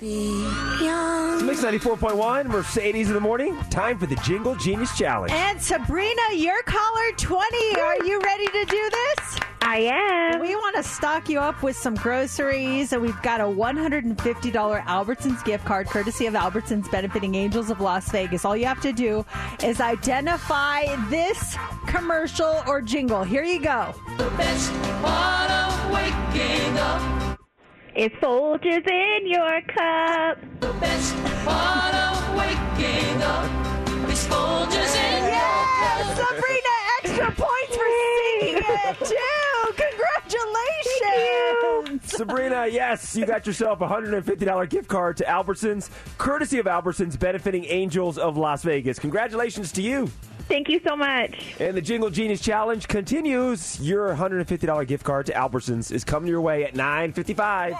[0.00, 1.42] Yourself.
[1.42, 3.56] Mix 94.1, Mercedes in the morning.
[3.70, 5.32] Time for the Jingle Genius Challenge.
[5.32, 7.80] And Sabrina, your caller 20.
[7.80, 9.40] Are you ready to do this?
[9.60, 10.40] I am.
[10.40, 12.92] We want to stock you up with some groceries.
[12.92, 18.10] And we've got a $150 Albertsons gift card, courtesy of Albertsons benefiting Angels of Las
[18.10, 18.44] Vegas.
[18.44, 19.24] All you have to do
[19.62, 21.56] is identify this
[21.86, 23.24] commercial or jingle.
[23.24, 23.94] Here you go.
[24.16, 24.72] The best
[25.02, 27.27] part of waking up.
[28.00, 30.38] It's Folgers in your cup.
[30.60, 33.50] The best part of waking up
[34.08, 36.28] is Folgers in Yes, your cup.
[36.28, 37.88] Sabrina, extra points for
[38.38, 39.72] singing it, too.
[39.82, 42.12] Congratulations.
[42.12, 47.64] Sabrina, yes, you got yourself a $150 gift card to Albertsons, courtesy of Albertsons, benefiting
[47.64, 49.00] Angels of Las Vegas.
[49.00, 50.08] Congratulations to you.
[50.48, 51.54] Thank you so much.
[51.60, 53.78] And the Jingle Genius Challenge continues.
[53.80, 57.78] Your $150 gift card to Albertsons is coming your way at 9.55.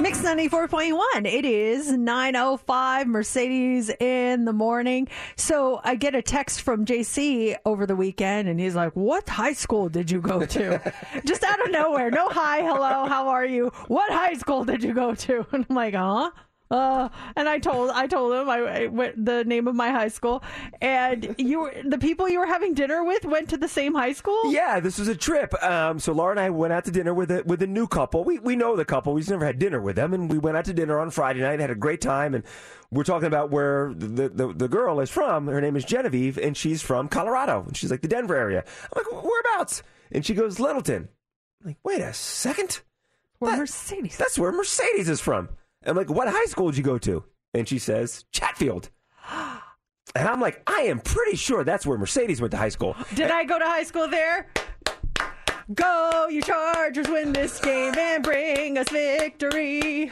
[0.00, 1.26] Mix 94.1.
[1.26, 5.08] It is 9.05 Mercedes in the morning.
[5.34, 9.54] So I get a text from JC over the weekend and he's like, what high
[9.54, 10.94] school did you go to?
[11.24, 12.12] Just out of nowhere.
[12.12, 13.72] No hi, hello, how are you?
[13.88, 15.44] What high school did you go to?
[15.52, 16.30] And I'm like, huh?
[16.70, 20.08] Uh, and I told I told him I, I went the name of my high
[20.08, 20.42] school,
[20.80, 24.12] and you were, the people you were having dinner with went to the same high
[24.12, 24.52] school.
[24.52, 25.54] Yeah, this was a trip.
[25.62, 28.24] Um, so Laura and I went out to dinner with a with a new couple.
[28.24, 29.14] We we know the couple.
[29.14, 31.52] We've never had dinner with them, and we went out to dinner on Friday night.
[31.52, 32.44] And had a great time, and
[32.90, 35.46] we're talking about where the the, the girl is from.
[35.46, 38.64] Her name is Genevieve, and she's from Colorado, and she's like the Denver area.
[38.92, 39.82] I'm like, whereabouts?
[40.12, 41.08] And she goes Littleton.
[41.60, 42.80] I'm like, wait a second.
[43.38, 44.16] Where Mercedes?
[44.16, 45.48] That's where Mercedes is from.
[45.84, 47.24] I'm like, what high school did you go to?
[47.54, 48.90] And she says, Chatfield.
[50.14, 52.96] And I'm like, I am pretty sure that's where Mercedes went to high school.
[53.14, 54.48] Did I go to high school there?
[55.74, 60.10] Go, you Chargers, win this game and bring us victory.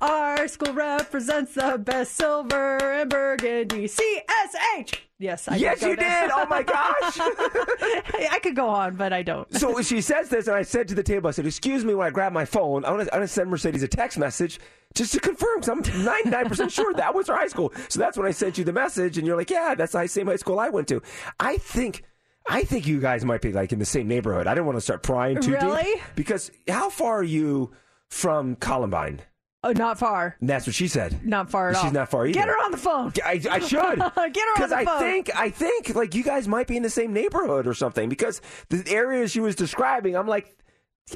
[0.00, 3.86] Our school represents the best silver and burgundy.
[3.86, 4.98] CSH.
[5.18, 6.30] Yes, I Yes, you did.
[6.32, 7.18] Oh my gosh.
[7.20, 9.52] I could go on, but I don't.
[9.54, 12.06] so she says this, and I said to the table, I said, "Excuse me." When
[12.06, 14.58] I grab my phone, I want to, I want to send Mercedes a text message
[14.94, 15.60] just to confirm.
[15.60, 17.72] Because I'm 99 percent sure that was her high school.
[17.88, 20.26] So that's when I sent you the message, and you're like, "Yeah, that's the same
[20.26, 21.02] high school I went to."
[21.38, 22.04] I think.
[22.46, 24.46] I think you guys might be like in the same neighborhood.
[24.46, 25.82] I didn't want to start prying too Really?
[25.84, 27.72] deep because how far are you
[28.10, 29.20] from Columbine?
[29.66, 30.36] Oh, not far.
[30.40, 31.24] And that's what she said.
[31.26, 31.84] Not far at all.
[31.84, 32.34] She's not far either.
[32.38, 33.12] Get her on the phone.
[33.24, 33.70] I, I should.
[33.80, 34.98] Get her on Because the I phone.
[34.98, 38.10] think I think like you guys might be in the same neighborhood or something.
[38.10, 40.54] Because the area she was describing, I'm like,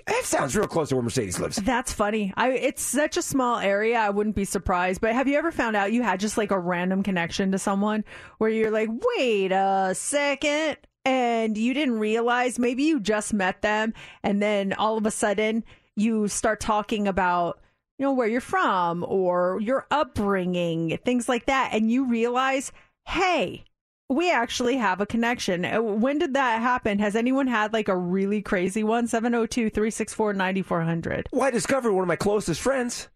[0.07, 1.57] that sounds real close to where Mercedes lives.
[1.57, 2.33] That's funny.
[2.39, 3.99] I it's such a small area.
[3.99, 5.03] I wouldn't be surprised.
[5.03, 8.03] But have you ever found out you had just like a random connection to someone
[8.39, 8.89] where you're like,
[9.19, 10.79] wait a second,
[11.09, 15.65] and you didn't realize maybe you just met them, and then all of a sudden
[15.97, 17.61] you start talking about
[17.99, 22.73] you know where you're from or your upbringing, things like that, and you realize,
[23.07, 23.65] hey.
[24.11, 25.67] We actually have a connection.
[25.67, 26.99] Uh, When did that happen?
[26.99, 29.07] Has anyone had like a really crazy one?
[29.07, 31.29] 702 364 9400.
[31.31, 33.09] Well, I discovered one of my closest friends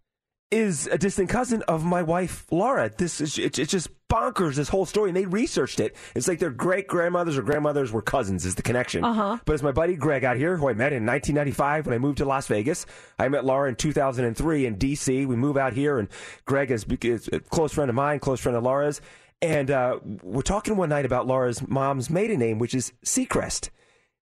[0.52, 2.90] is a distant cousin of my wife Laura.
[2.96, 4.56] This is it's, it's just bonkers.
[4.56, 5.96] This whole story, and they researched it.
[6.14, 8.44] It's like their great grandmothers or grandmothers were cousins.
[8.44, 9.02] Is the connection?
[9.04, 9.38] Uh-huh.
[9.44, 12.18] But it's my buddy Greg out here who I met in 1995 when I moved
[12.18, 12.84] to Las Vegas.
[13.18, 15.26] I met Laura in 2003 in D.C.
[15.26, 16.08] We move out here, and
[16.44, 19.00] Greg is, is a close friend of mine, close friend of Laura's.
[19.40, 23.70] And uh, we're talking one night about Laura's mom's maiden name, which is Seacrest.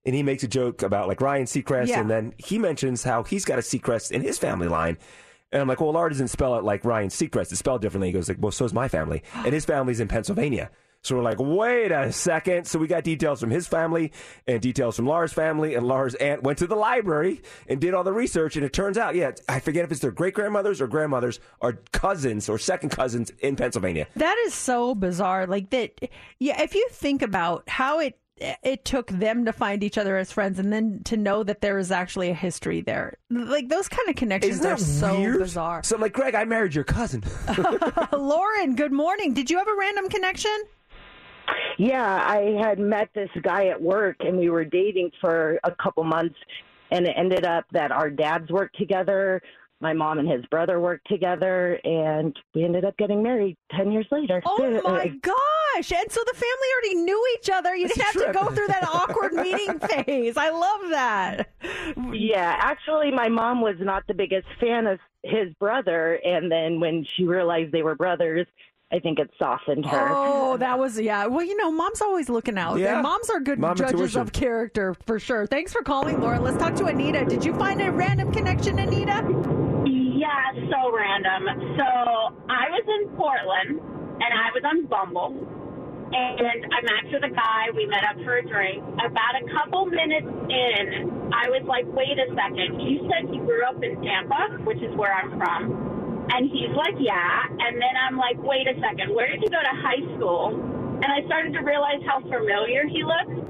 [0.06, 2.00] And he makes a joke about like Ryan Seacrest, Yeah.
[2.00, 4.98] and then he mentions how he's got a Seacrest in his family line.
[5.52, 7.52] And I'm like, well, Laura doesn't spell it like Ryan Seacrest.
[7.52, 8.10] It's spelled differently.
[8.10, 10.70] He goes like, well, so's my family, and his family's in Pennsylvania.
[11.02, 12.68] So we're like, wait a second.
[12.68, 14.12] So we got details from his family
[14.46, 18.04] and details from Laura's family, and Laura's aunt went to the library and did all
[18.04, 20.88] the research, and it turns out, yeah, I forget if it's their great grandmothers or
[20.88, 24.08] grandmothers or cousins or second cousins in Pennsylvania.
[24.18, 25.48] That is so bizarre.
[25.48, 26.10] Like that.
[26.38, 30.32] Yeah, if you think about how it it took them to find each other as
[30.32, 33.18] friends, and then to know that there is actually a history there.
[33.30, 35.40] Like those kind of connections Isn't are so weird?
[35.40, 35.84] bizarre.
[35.84, 37.24] So I'm like, Greg, I married your cousin.
[38.14, 39.34] Lauren, good morning.
[39.34, 40.64] Did you have a random connection?
[41.78, 46.04] Yeah, I had met this guy at work and we were dating for a couple
[46.04, 46.36] months
[46.92, 49.42] and it ended up that our dads worked together.
[49.82, 54.08] My mom and his brother worked together and we ended up getting married 10 years
[54.12, 54.42] later.
[54.46, 55.92] Oh my gosh.
[55.92, 57.76] And so the family already knew each other.
[57.76, 60.36] You didn't have to go through that awkward meeting phase.
[60.36, 61.50] I love that.
[62.12, 67.06] Yeah, actually, my mom was not the biggest fan of his brother, and then when
[67.16, 68.48] she realized they were brothers,
[68.92, 70.08] I think it softened her.
[70.10, 71.28] Oh, that was yeah.
[71.28, 72.80] Well, you know, mom's always looking out.
[72.80, 72.96] Yeah.
[72.96, 74.22] And moms are good Mom judges intuition.
[74.22, 75.46] of character for sure.
[75.46, 76.40] Thanks for calling, Laura.
[76.40, 77.24] Let's talk to Anita.
[77.26, 79.69] Did you find a random connection, Anita?
[80.30, 81.74] Yeah, so random.
[81.74, 81.90] So
[82.54, 85.34] I was in Portland and I was on Bumble.
[86.14, 87.74] And I matched with a guy.
[87.74, 88.82] We met up for a drink.
[89.02, 92.78] About a couple minutes in, I was like, wait a second.
[92.78, 96.30] You said you grew up in Tampa, which is where I'm from.
[96.30, 97.50] And he's like, yeah.
[97.50, 99.10] And then I'm like, wait a second.
[99.14, 100.54] Where did you go to high school?
[101.02, 103.50] And I started to realize how familiar he looked.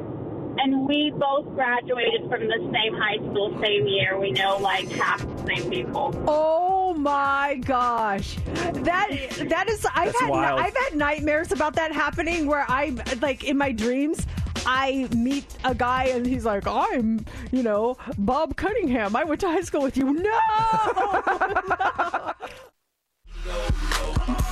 [0.62, 4.20] And we both graduated from the same high school, same year.
[4.20, 6.14] We know like half the same people.
[6.28, 9.10] Oh my gosh, that
[9.50, 9.86] that is.
[9.86, 10.60] I've That's had wild.
[10.60, 14.26] I've had nightmares about that happening where I like in my dreams.
[14.66, 19.16] I meet a guy and he's like, I'm, you know, Bob Cunningham.
[19.16, 20.10] I went to high school with you.
[20.20, 22.34] No!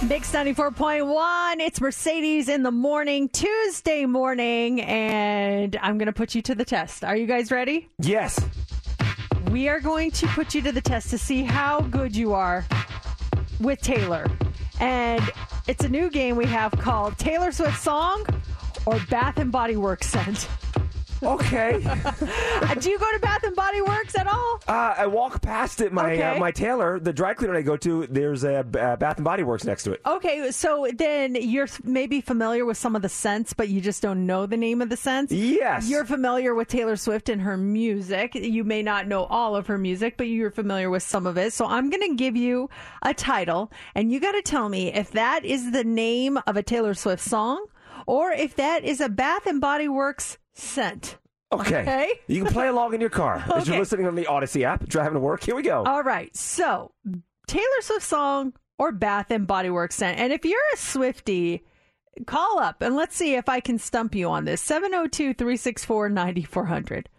[0.04, 1.56] Mix 94.1.
[1.60, 6.64] It's Mercedes in the morning, Tuesday morning, and I'm going to put you to the
[6.64, 7.04] test.
[7.04, 7.90] Are you guys ready?
[8.00, 8.40] yes.
[9.52, 12.66] we are going to put you to the test to see how good you are
[13.60, 14.28] with Taylor.
[14.80, 15.24] And
[15.68, 18.26] it's a new game we have called Taylor Swift Song
[18.86, 20.48] or Bath and Body Works Scent.
[21.24, 21.80] Okay.
[22.80, 24.60] Do you go to Bath and Body Works at all?
[24.68, 25.92] Uh, I walk past it.
[25.92, 26.22] My Okay.
[26.24, 29.44] uh, my tailor, the dry cleaner I go to, there's a uh, Bath and Body
[29.44, 30.02] Works next to it.
[30.06, 34.26] Okay, so then you're maybe familiar with some of the scents, but you just don't
[34.26, 35.32] know the name of the scents.
[35.32, 35.90] Yes.
[35.90, 38.36] You're familiar with Taylor Swift and her music.
[38.36, 41.54] You may not know all of her music, but you're familiar with some of it.
[41.54, 42.70] So I'm going to give you
[43.02, 46.64] a title, and you got to tell me if that is the name of a
[46.64, 47.66] Taylor Swift song
[48.06, 51.18] or if that is a Bath and Body Works scent.
[51.52, 51.82] Okay.
[51.82, 52.12] Okay.
[52.28, 55.14] You can play along in your car as you're listening on the Audacy app, driving
[55.14, 55.44] to work.
[55.44, 55.84] Here we go.
[55.86, 56.36] All right.
[56.36, 56.92] So,
[57.48, 60.20] Taylor Swift song or Bath and Body Works scent.
[60.20, 61.62] And if you're a Swiftie,
[62.26, 64.62] call up and let's see if I can stump you on this.
[64.62, 67.10] 702 364 9400.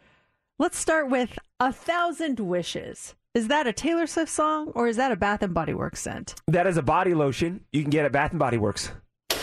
[0.59, 3.15] Let's start with A Thousand Wishes.
[3.35, 6.35] Is that a Taylor Swift song or is that a Bath and Body Works scent?
[6.48, 8.90] That is a body lotion you can get at Bath and Body Works.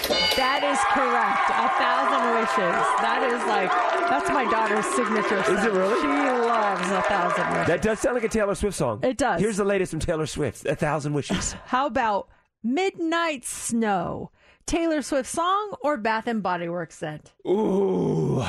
[0.08, 1.50] That is correct.
[1.50, 2.76] A Thousand Wishes.
[3.02, 3.72] That is like,
[4.10, 5.60] that's my daughter's signature scent.
[5.60, 6.02] Is it really?
[6.02, 7.68] She loves A Thousand Wishes.
[7.68, 9.00] That does sound like a Taylor Swift song.
[9.04, 9.40] It does.
[9.40, 11.54] Here's the latest from Taylor Swift, A Thousand Wishes.
[11.66, 12.30] How about
[12.64, 14.32] Midnight Snow?
[14.66, 17.34] Taylor Swift song or Bath and Body Works scent?
[17.48, 18.44] Ooh.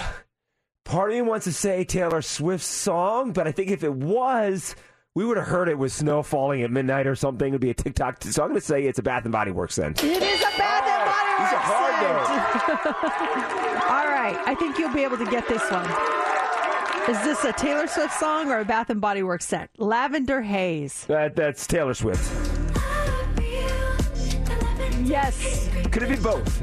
[0.84, 4.74] Part of me wants to say Taylor Swift song, but I think if it was,
[5.16, 7.48] we would have heard it with snow falling at midnight or something.
[7.48, 8.22] It would be a TikTok.
[8.22, 9.92] So I'm going to say it's a Bath and Body Works then.
[9.92, 13.82] It is a Bath and oh, Body These are Works hard scent.
[13.90, 15.86] All right, I think you'll be able to get this one.
[17.08, 19.70] Is this a Taylor Swift song or a Bath and Body Works scent?
[19.78, 21.06] Lavender Haze.
[21.06, 22.20] That, that's Taylor Swift.
[25.02, 25.70] Yes.
[25.92, 26.58] Could it be both?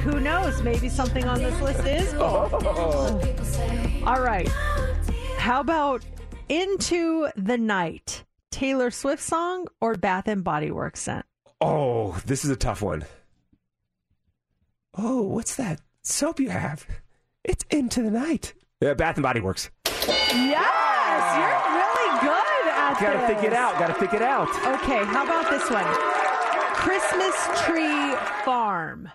[0.00, 0.62] Who knows?
[0.62, 2.54] Maybe something on this list is both.
[2.54, 3.20] Oh.
[4.06, 4.48] All right.
[5.36, 6.02] How about
[6.48, 8.24] Into the Night?
[8.50, 11.26] Taylor Swift song or Bath and Body Works scent?
[11.60, 13.04] Oh, this is a tough one.
[14.96, 16.86] Oh, what's that soap you have?
[17.44, 18.54] It's Into the Night.
[18.80, 19.70] Yeah, Bath and Body Works.
[19.84, 20.32] Yes,
[21.36, 23.26] you're really good at Gotta this.
[23.26, 23.78] think it out.
[23.78, 24.48] Gotta think it out.
[24.82, 25.84] Okay, how about this one?
[26.74, 28.14] Christmas Tree
[28.44, 29.10] Farm.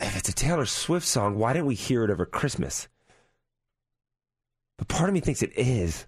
[0.00, 2.88] If it's a Taylor Swift song, why didn't we hear it over Christmas?
[4.78, 6.06] But part of me thinks it is.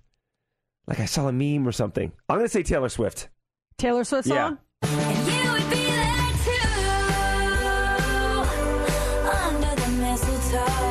[0.86, 2.12] Like I saw a meme or something.
[2.28, 3.28] I'm gonna say Taylor Swift.
[3.78, 4.56] Taylor Swift Yeah.
[4.82, 5.72] song?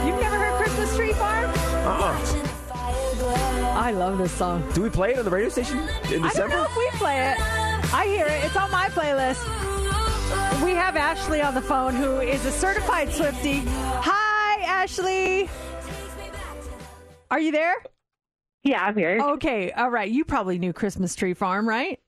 [0.04, 1.52] You've never heard Christmas Tree Farm?
[1.86, 2.18] Uh-uh.
[3.78, 4.68] I love this song.
[4.74, 6.06] Do we play it on the radio station in December?
[6.06, 6.56] I don't December?
[6.56, 7.38] know if we play it.
[7.94, 8.44] I hear it.
[8.44, 9.38] It's on my playlist.
[10.64, 13.64] We have Ashley on the phone who is a certified Swiftie.
[13.68, 15.50] Hi, Ashley.
[17.30, 17.76] Are you there?
[18.64, 19.20] Yeah, I'm here.
[19.22, 20.10] Okay, all right.
[20.10, 22.00] You probably knew Christmas Tree Farm, right?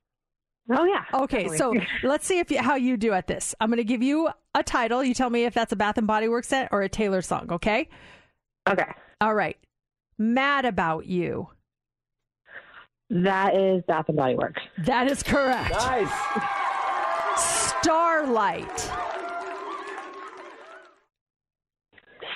[0.69, 1.03] Oh yeah.
[1.13, 1.57] Okay, totally.
[1.57, 1.75] so
[2.07, 3.53] let's see if you, how you do at this.
[3.59, 5.03] I'm going to give you a title.
[5.03, 7.47] You tell me if that's a Bath and Body Works set or a Taylor song.
[7.51, 7.89] Okay.
[8.69, 8.85] Okay.
[9.19, 9.57] All right.
[10.17, 11.49] Mad about you.
[13.09, 14.61] That is Bath and Body Works.
[14.85, 15.71] That is correct.
[15.71, 16.09] Nice.
[17.37, 18.91] Starlight.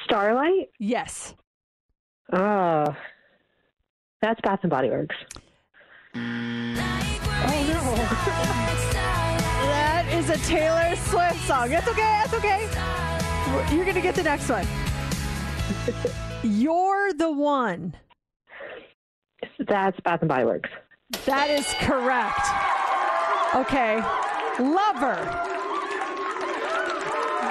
[0.05, 0.69] Starlight?
[0.79, 1.33] Yes.
[2.31, 2.95] Oh.
[4.21, 5.15] That's Bath and Body Works.
[6.15, 6.97] Oh, no.
[9.67, 11.69] That is a Taylor Swift song.
[11.69, 12.01] That's okay.
[12.01, 13.75] That's okay.
[13.75, 14.65] You're going to get the next one.
[16.43, 17.95] You're the one.
[19.59, 20.69] That's Bath and Body Works.
[21.25, 22.41] That is correct.
[23.55, 24.01] Okay.
[24.59, 25.15] Lover.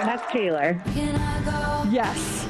[0.04, 0.80] That's Taylor.
[1.90, 2.46] Yes.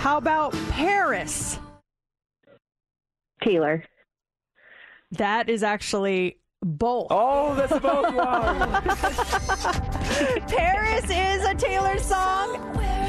[0.00, 1.58] How about Paris?
[3.42, 3.84] Taylor.
[5.12, 7.08] That is actually both.
[7.10, 8.58] Oh, that's a both one.
[10.48, 12.99] Paris is a Taylor song, and it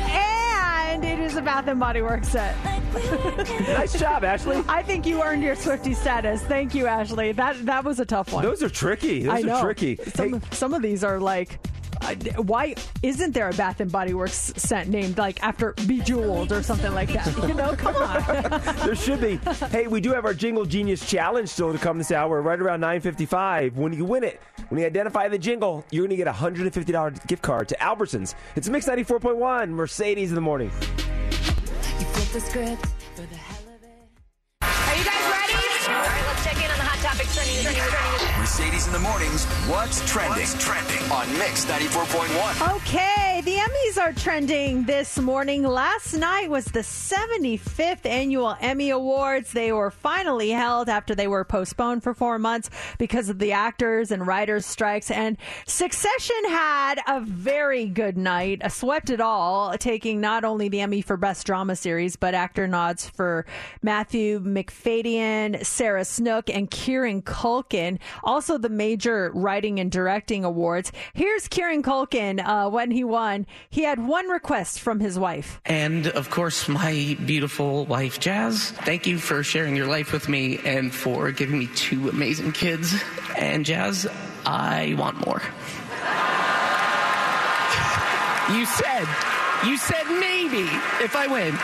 [1.21, 2.55] is a Bath and Body Works set.
[2.93, 4.63] nice job, Ashley.
[4.67, 6.41] I think you earned your Swiftie status.
[6.43, 7.31] Thank you, Ashley.
[7.31, 8.43] That that was a tough one.
[8.43, 9.23] Those are tricky.
[9.23, 9.55] Those I know.
[9.55, 9.97] are tricky.
[10.13, 11.59] Some, some of these are like,
[12.01, 16.63] uh, why isn't there a Bath and Body Works scent named like after Bejeweled or
[16.63, 17.27] something like that?
[17.47, 18.61] You know, come on.
[18.85, 19.37] there should be.
[19.67, 22.81] Hey, we do have our Jingle Genius Challenge still to come this hour, right around
[22.81, 23.75] 9.55.
[23.75, 27.27] When you win it, when you identify the jingle, you're going to get a $150
[27.27, 28.35] gift card to Albertsons.
[28.55, 30.71] It's Mix 94.1, Mercedes in the morning.
[32.31, 32.79] Are you guys
[35.27, 35.51] ready?
[35.91, 37.59] All right, let's check in on the hot topics trending.
[37.59, 38.39] trending, trending.
[38.39, 39.43] Mercedes in the mornings.
[39.67, 40.39] What's trending?
[40.39, 42.77] What's trending on Mix 94.1?
[42.77, 45.63] Okay, the Emmys are trending this morning.
[45.63, 49.51] Last night was the 75th annual Emmy Awards.
[49.51, 52.69] They were finally held after they were postponed for four months
[52.99, 55.09] because of the actors and writers' strikes.
[55.09, 60.81] And Succession had a very good night, uh, swept it all, taking not only the
[60.81, 63.47] Emmy for Best Drama Series, but actor nods for
[63.81, 67.97] Matthew Macfadyen, Sarah Snook, and Kieran Culkin.
[68.23, 70.91] Also, the major writing and directing awards.
[71.15, 73.30] Here's Kieran Culkin uh, when he won.
[73.69, 75.59] He had one request from his wife.
[75.65, 78.71] And of course, my beautiful wife, Jazz.
[78.71, 82.93] Thank you for sharing your life with me and for giving me two amazing kids.
[83.37, 84.07] And Jazz,
[84.45, 85.41] I want more.
[88.51, 89.07] You said,
[89.65, 90.67] you said maybe
[90.99, 91.57] if I win.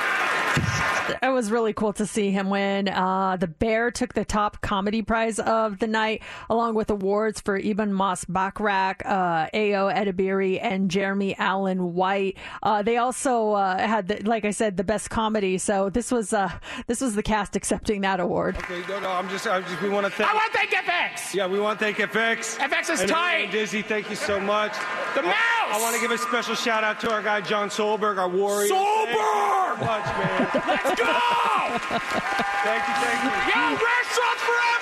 [1.28, 2.88] It was really cool to see him win.
[2.88, 7.58] Uh, the Bear took the top comedy prize of the night, along with awards for
[7.58, 12.38] Ebon Moss-Bachrach, uh, Ayo Edebiri, and Jeremy Allen White.
[12.64, 15.58] Uh, they also uh, had, the, like I said, the best comedy.
[15.58, 16.52] So this was uh,
[16.88, 18.58] this was the cast accepting that award.
[18.58, 20.30] Okay, no, no, I'm just, I'm just, we want to thank.
[20.30, 21.34] I want to thank FX.
[21.34, 22.58] Yeah, we want to thank FX.
[22.58, 23.44] FX is and, tight.
[23.44, 24.74] And Dizzy, thank you so much.
[25.16, 25.36] The I- mouse!
[25.70, 28.72] I, want to give a special shout out to our guy John Solberg, our warrior.
[28.72, 29.06] Solberg!
[29.06, 30.96] Thank you so much, man.
[30.98, 31.06] Go!
[31.06, 33.30] thank you, thank you.
[33.54, 34.77] Yo, restaurants forever!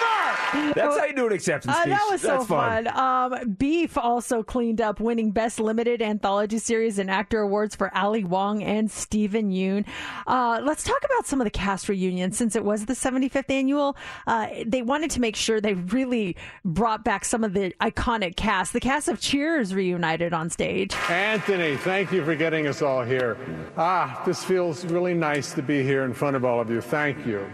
[0.76, 1.94] That's how you do an acceptance Uh, speech.
[1.94, 2.88] that was so That's fun.
[2.88, 8.24] Um, Beef also cleaned up, winning Best Limited Anthology Series and Actor Awards for Ali
[8.24, 9.86] Wong and Steven Yeun.
[10.28, 12.38] Uh, let's talk about some of the cast reunions.
[12.38, 13.96] Since it was the 75th annual,
[14.28, 18.74] uh, they wanted to make sure they really brought back some of the iconic cast.
[18.74, 20.94] The cast of Cheers reunited on stage.
[21.10, 23.38] Anthony, thank you for getting us all here.
[23.78, 26.82] Ah, this feels really nice to be here in front of all of you.
[26.82, 27.46] Thank you.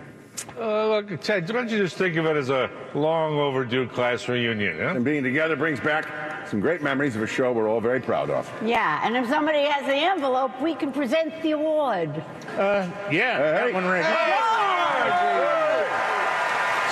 [0.58, 4.28] Uh, look, Ted, why don't you just think of it as a long overdue class
[4.28, 4.78] reunion?
[4.78, 4.96] Yeah?
[4.96, 8.30] And being together brings back some great memories of a show we're all very proud
[8.30, 8.52] of.
[8.64, 12.10] Yeah, and if somebody has the envelope, we can present the award.
[12.58, 14.04] Uh, yeah, that one right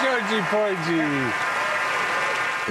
[0.01, 1.59] Georgie Porgy.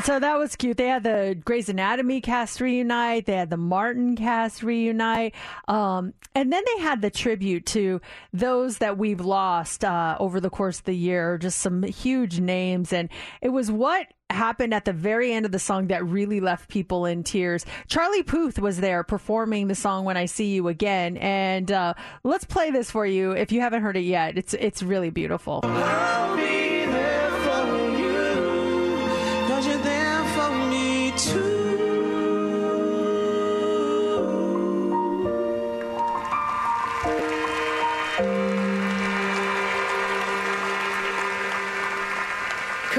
[0.04, 0.76] So that was cute.
[0.76, 3.26] They had the Grey's Anatomy cast reunite.
[3.26, 5.34] They had the Martin cast reunite.
[5.66, 8.00] Um, and then they had the tribute to
[8.32, 12.92] those that we've lost uh, over the course of the year, just some huge names.
[12.92, 13.08] And
[13.42, 17.04] it was what happened at the very end of the song that really left people
[17.04, 17.66] in tears.
[17.88, 21.16] Charlie Puth was there performing the song When I See You Again.
[21.16, 24.38] And uh, let's play this for you if you haven't heard it yet.
[24.38, 25.60] It's, it's really beautiful.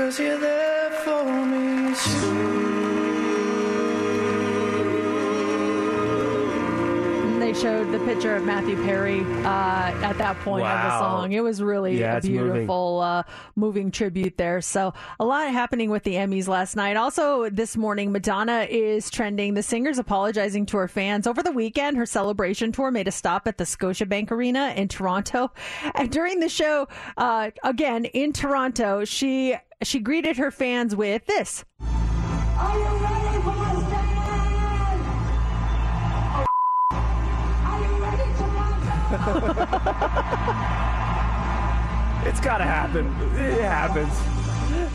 [0.10, 2.56] Cause you're there for me too.
[7.28, 11.34] And they showed the picture of Matthew Perry uh, at that point of the song.
[11.34, 12.54] It was really Yeah, a it's moving.
[12.54, 13.22] beautiful, uh,
[13.56, 14.62] moving tribute there.
[14.62, 16.98] So a lot happening with the Emmys last night.
[16.98, 19.54] Also, this morning, Madonna is trending.
[19.54, 21.98] The singer's apologizing to her fans over the weekend.
[21.98, 25.52] Her celebration tour made a stop at the Scotiabank Arena in Toronto,
[25.94, 31.64] and during the show, uh, again in Toronto, she she greeted her fans with this.
[31.80, 33.94] Are you ready, Boston?
[37.66, 38.92] Are you ready, Toronto?
[42.30, 43.06] It's got to happen.
[43.38, 44.39] It happens.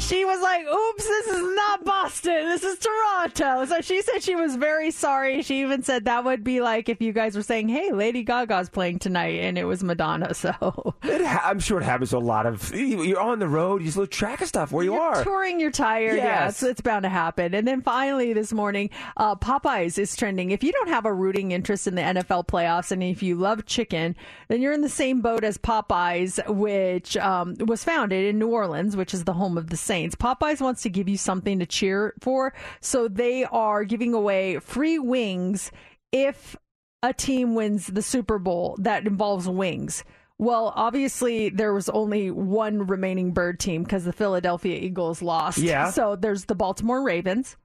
[0.01, 2.49] She was like, oops, this is not Boston.
[2.51, 3.65] This is Toronto.
[3.65, 5.41] So she said she was very sorry.
[5.43, 8.69] She even said that would be like if you guys were saying, hey, Lady Gaga's
[8.69, 10.35] playing tonight and it was Madonna.
[10.35, 12.75] So It ha- I'm sure it happens to a lot of.
[12.75, 13.81] You're on the road.
[13.81, 15.25] You just lose track of stuff where you are.
[15.25, 16.17] touring, you're tired.
[16.19, 16.63] Yeah, Yes.
[16.63, 17.55] it's, it's bound to happen.
[17.55, 20.51] And then finally this morning, uh, Popeyes is trending.
[20.51, 23.65] If you don't have a rooting interest in the NFL playoffs and if you love
[23.65, 24.17] chicken,
[24.49, 28.97] then you're in the same boat as Popeyes, which um, was founded in New Orleans,
[28.97, 30.17] which is the home of the Saints.
[30.17, 32.55] Popeyes wants to give you something to cheer for.
[32.81, 35.71] So they are giving away free wings
[36.13, 36.57] if
[37.03, 40.05] a team wins the Super Bowl that involves wings.
[40.39, 45.59] Well, obviously, there was only one remaining bird team because the Philadelphia Eagles lost.
[45.59, 45.91] Yeah.
[45.91, 47.57] So there's the Baltimore Ravens,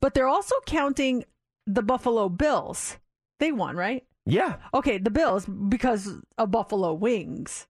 [0.00, 1.24] but they're also counting
[1.66, 2.98] the Buffalo Bills.
[3.40, 4.04] They won, right?
[4.24, 4.56] Yeah.
[4.72, 6.08] Okay, the Bills because
[6.38, 7.66] of Buffalo Wings.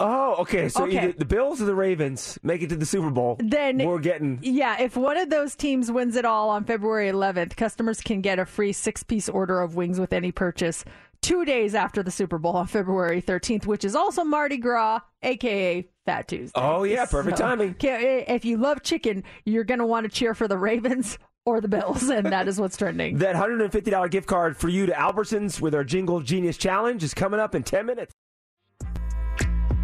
[0.00, 0.68] Oh, okay.
[0.68, 0.96] So Okay.
[1.04, 3.36] either the Bills or the Ravens make it to the Super Bowl.
[3.38, 4.38] Then we're getting.
[4.42, 8.38] Yeah, if one of those teams wins it all on February 11th, customers can get
[8.38, 10.84] a free six piece order of wings with any purchase
[11.20, 15.86] two days after the Super Bowl on February 13th, which is also Mardi Gras, aka
[16.06, 16.52] Fat Tuesday.
[16.58, 17.76] Oh, yeah, perfect timing.
[17.82, 21.60] Eh, if you love chicken, you're going to want to cheer for the Ravens or
[21.60, 23.18] the Bills, and that is what's trending.
[23.18, 27.38] That $150 gift card for you to Albertsons with our Jingle Genius Challenge is coming
[27.38, 28.14] up in 10 minutes.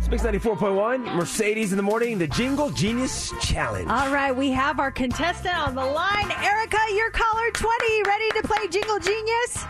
[0.08, 3.88] Mix 94.1, Mercedes in the morning, the Jingle Genius Challenge.
[3.88, 6.30] All right, we have our contestant on the line.
[6.42, 8.02] Erica, you're caller 20.
[8.04, 9.64] Ready to play Jingle Genius?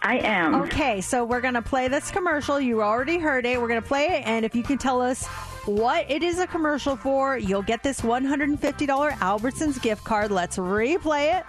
[0.00, 0.54] I am.
[0.62, 2.58] Okay, so we're going to play this commercial.
[2.58, 3.60] You already heard it.
[3.60, 5.26] We're going to play it, and if you can tell us
[5.66, 10.30] what it is a commercial for, you'll get this $150 Albertsons gift card.
[10.30, 11.44] Let's replay it.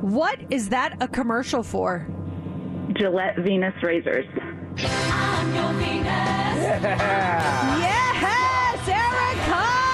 [0.00, 2.06] What is that a commercial for?
[3.02, 4.26] Gillette Venus razors.
[4.76, 5.42] Yeah.
[7.82, 9.91] Yes, Erica!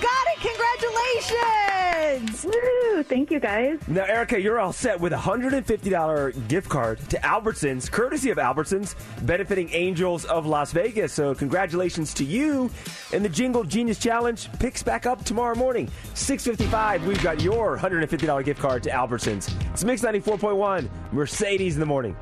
[0.00, 0.40] You got it!
[0.40, 2.44] Congratulations!
[2.44, 3.02] Woo!
[3.02, 3.78] Thank you, guys.
[3.86, 8.94] Now, Erica, you're all set with a $150 gift card to Albertsons, courtesy of Albertsons,
[9.26, 11.12] benefiting Angels of Las Vegas.
[11.12, 12.70] So, congratulations to you.
[13.12, 15.88] And the Jingle Genius Challenge picks back up tomorrow morning.
[16.14, 19.52] 6.55, we've got your $150 gift card to Albertsons.
[19.72, 22.16] It's Mix 94.1, Mercedes in the morning.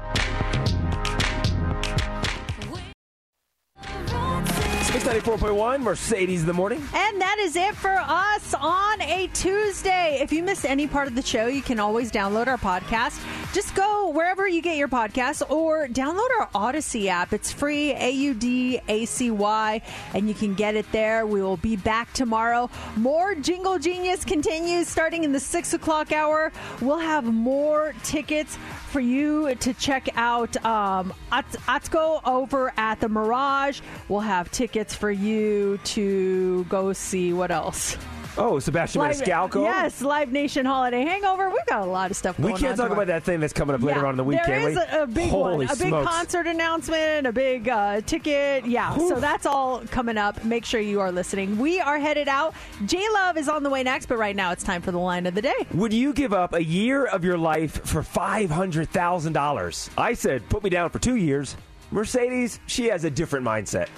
[5.21, 6.79] 94.1, Mercedes in the morning.
[6.95, 10.19] And that is it for us on a Tuesday.
[10.21, 13.19] If you missed any part of the show, you can always download our podcast.
[13.55, 17.33] Just go wherever you get your podcasts or download our Audacy app.
[17.33, 19.81] It's free, A U D A C Y,
[20.13, 21.27] and you can get it there.
[21.27, 22.69] We will be back tomorrow.
[22.97, 26.53] More Jingle Genius continues starting in the six o'clock hour.
[26.83, 28.59] We'll have more tickets
[28.91, 33.81] for you to check out um, Ats- Atsuko over at the Mirage.
[34.09, 37.97] We'll have tickets for you to go see what else.
[38.39, 39.63] Oh, Sebastian Maniscalco.
[39.63, 41.51] Yes, Live Nation Holiday Hangover.
[41.51, 43.83] We've got a lot of stuff We can't talk about that thing that's coming up
[43.83, 44.83] later Yeah, on in the week, there can is we?
[44.83, 46.09] A, a big Holy one, a big smokes.
[46.09, 48.65] concert announcement, a big uh, ticket.
[48.65, 50.45] Yeah, so that's all coming up.
[50.45, 51.59] Make sure you are listening.
[51.59, 52.55] We are headed out.
[52.87, 55.27] J Love is on the way next, but right now it's time for the line
[55.27, 55.67] of the day.
[55.75, 59.91] Would you give up a year of your life for $500,000?
[59.99, 61.57] I said, put me down for two years.
[61.91, 63.89] Mercedes, she has a different mindset.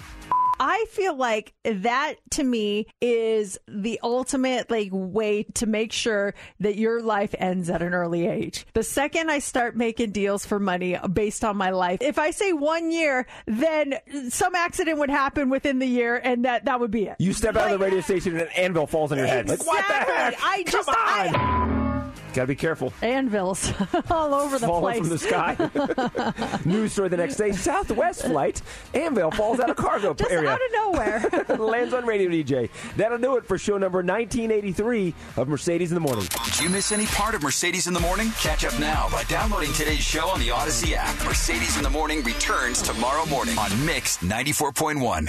[0.60, 6.76] I feel like that to me is the ultimate like way to make sure that
[6.76, 8.66] your life ends at an early age.
[8.74, 12.52] The second I start making deals for money based on my life, if I say
[12.52, 13.94] one year, then
[14.28, 17.16] some accident would happen within the year and that that would be it.
[17.18, 19.48] You step out of the radio station and an anvil falls on your head.
[19.48, 20.34] Like, what the heck?
[20.34, 20.44] Exactly.
[20.46, 21.34] I just Come on.
[21.34, 21.89] I,
[22.32, 22.92] Gotta be careful.
[23.02, 23.72] anvils
[24.10, 26.60] all over the Falling place from the sky.
[26.64, 27.52] News story the next day.
[27.52, 28.62] Southwest flight.
[28.94, 30.50] Anvil falls out of cargo Just area.
[30.50, 31.58] out of nowhere.
[31.58, 32.70] Lands on Radio DJ.
[32.96, 36.26] That'll do it for show number 1983 of Mercedes in the Morning.
[36.44, 38.30] Did you miss any part of Mercedes in the Morning?
[38.38, 41.14] Catch up now by downloading today's show on the Audacy app.
[41.24, 45.28] Mercedes in the Morning returns tomorrow morning on Mix 94.1.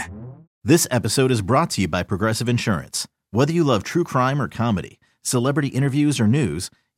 [0.64, 3.08] This episode is brought to you by Progressive Insurance.
[3.32, 6.70] Whether you love true crime or comedy, celebrity interviews or news,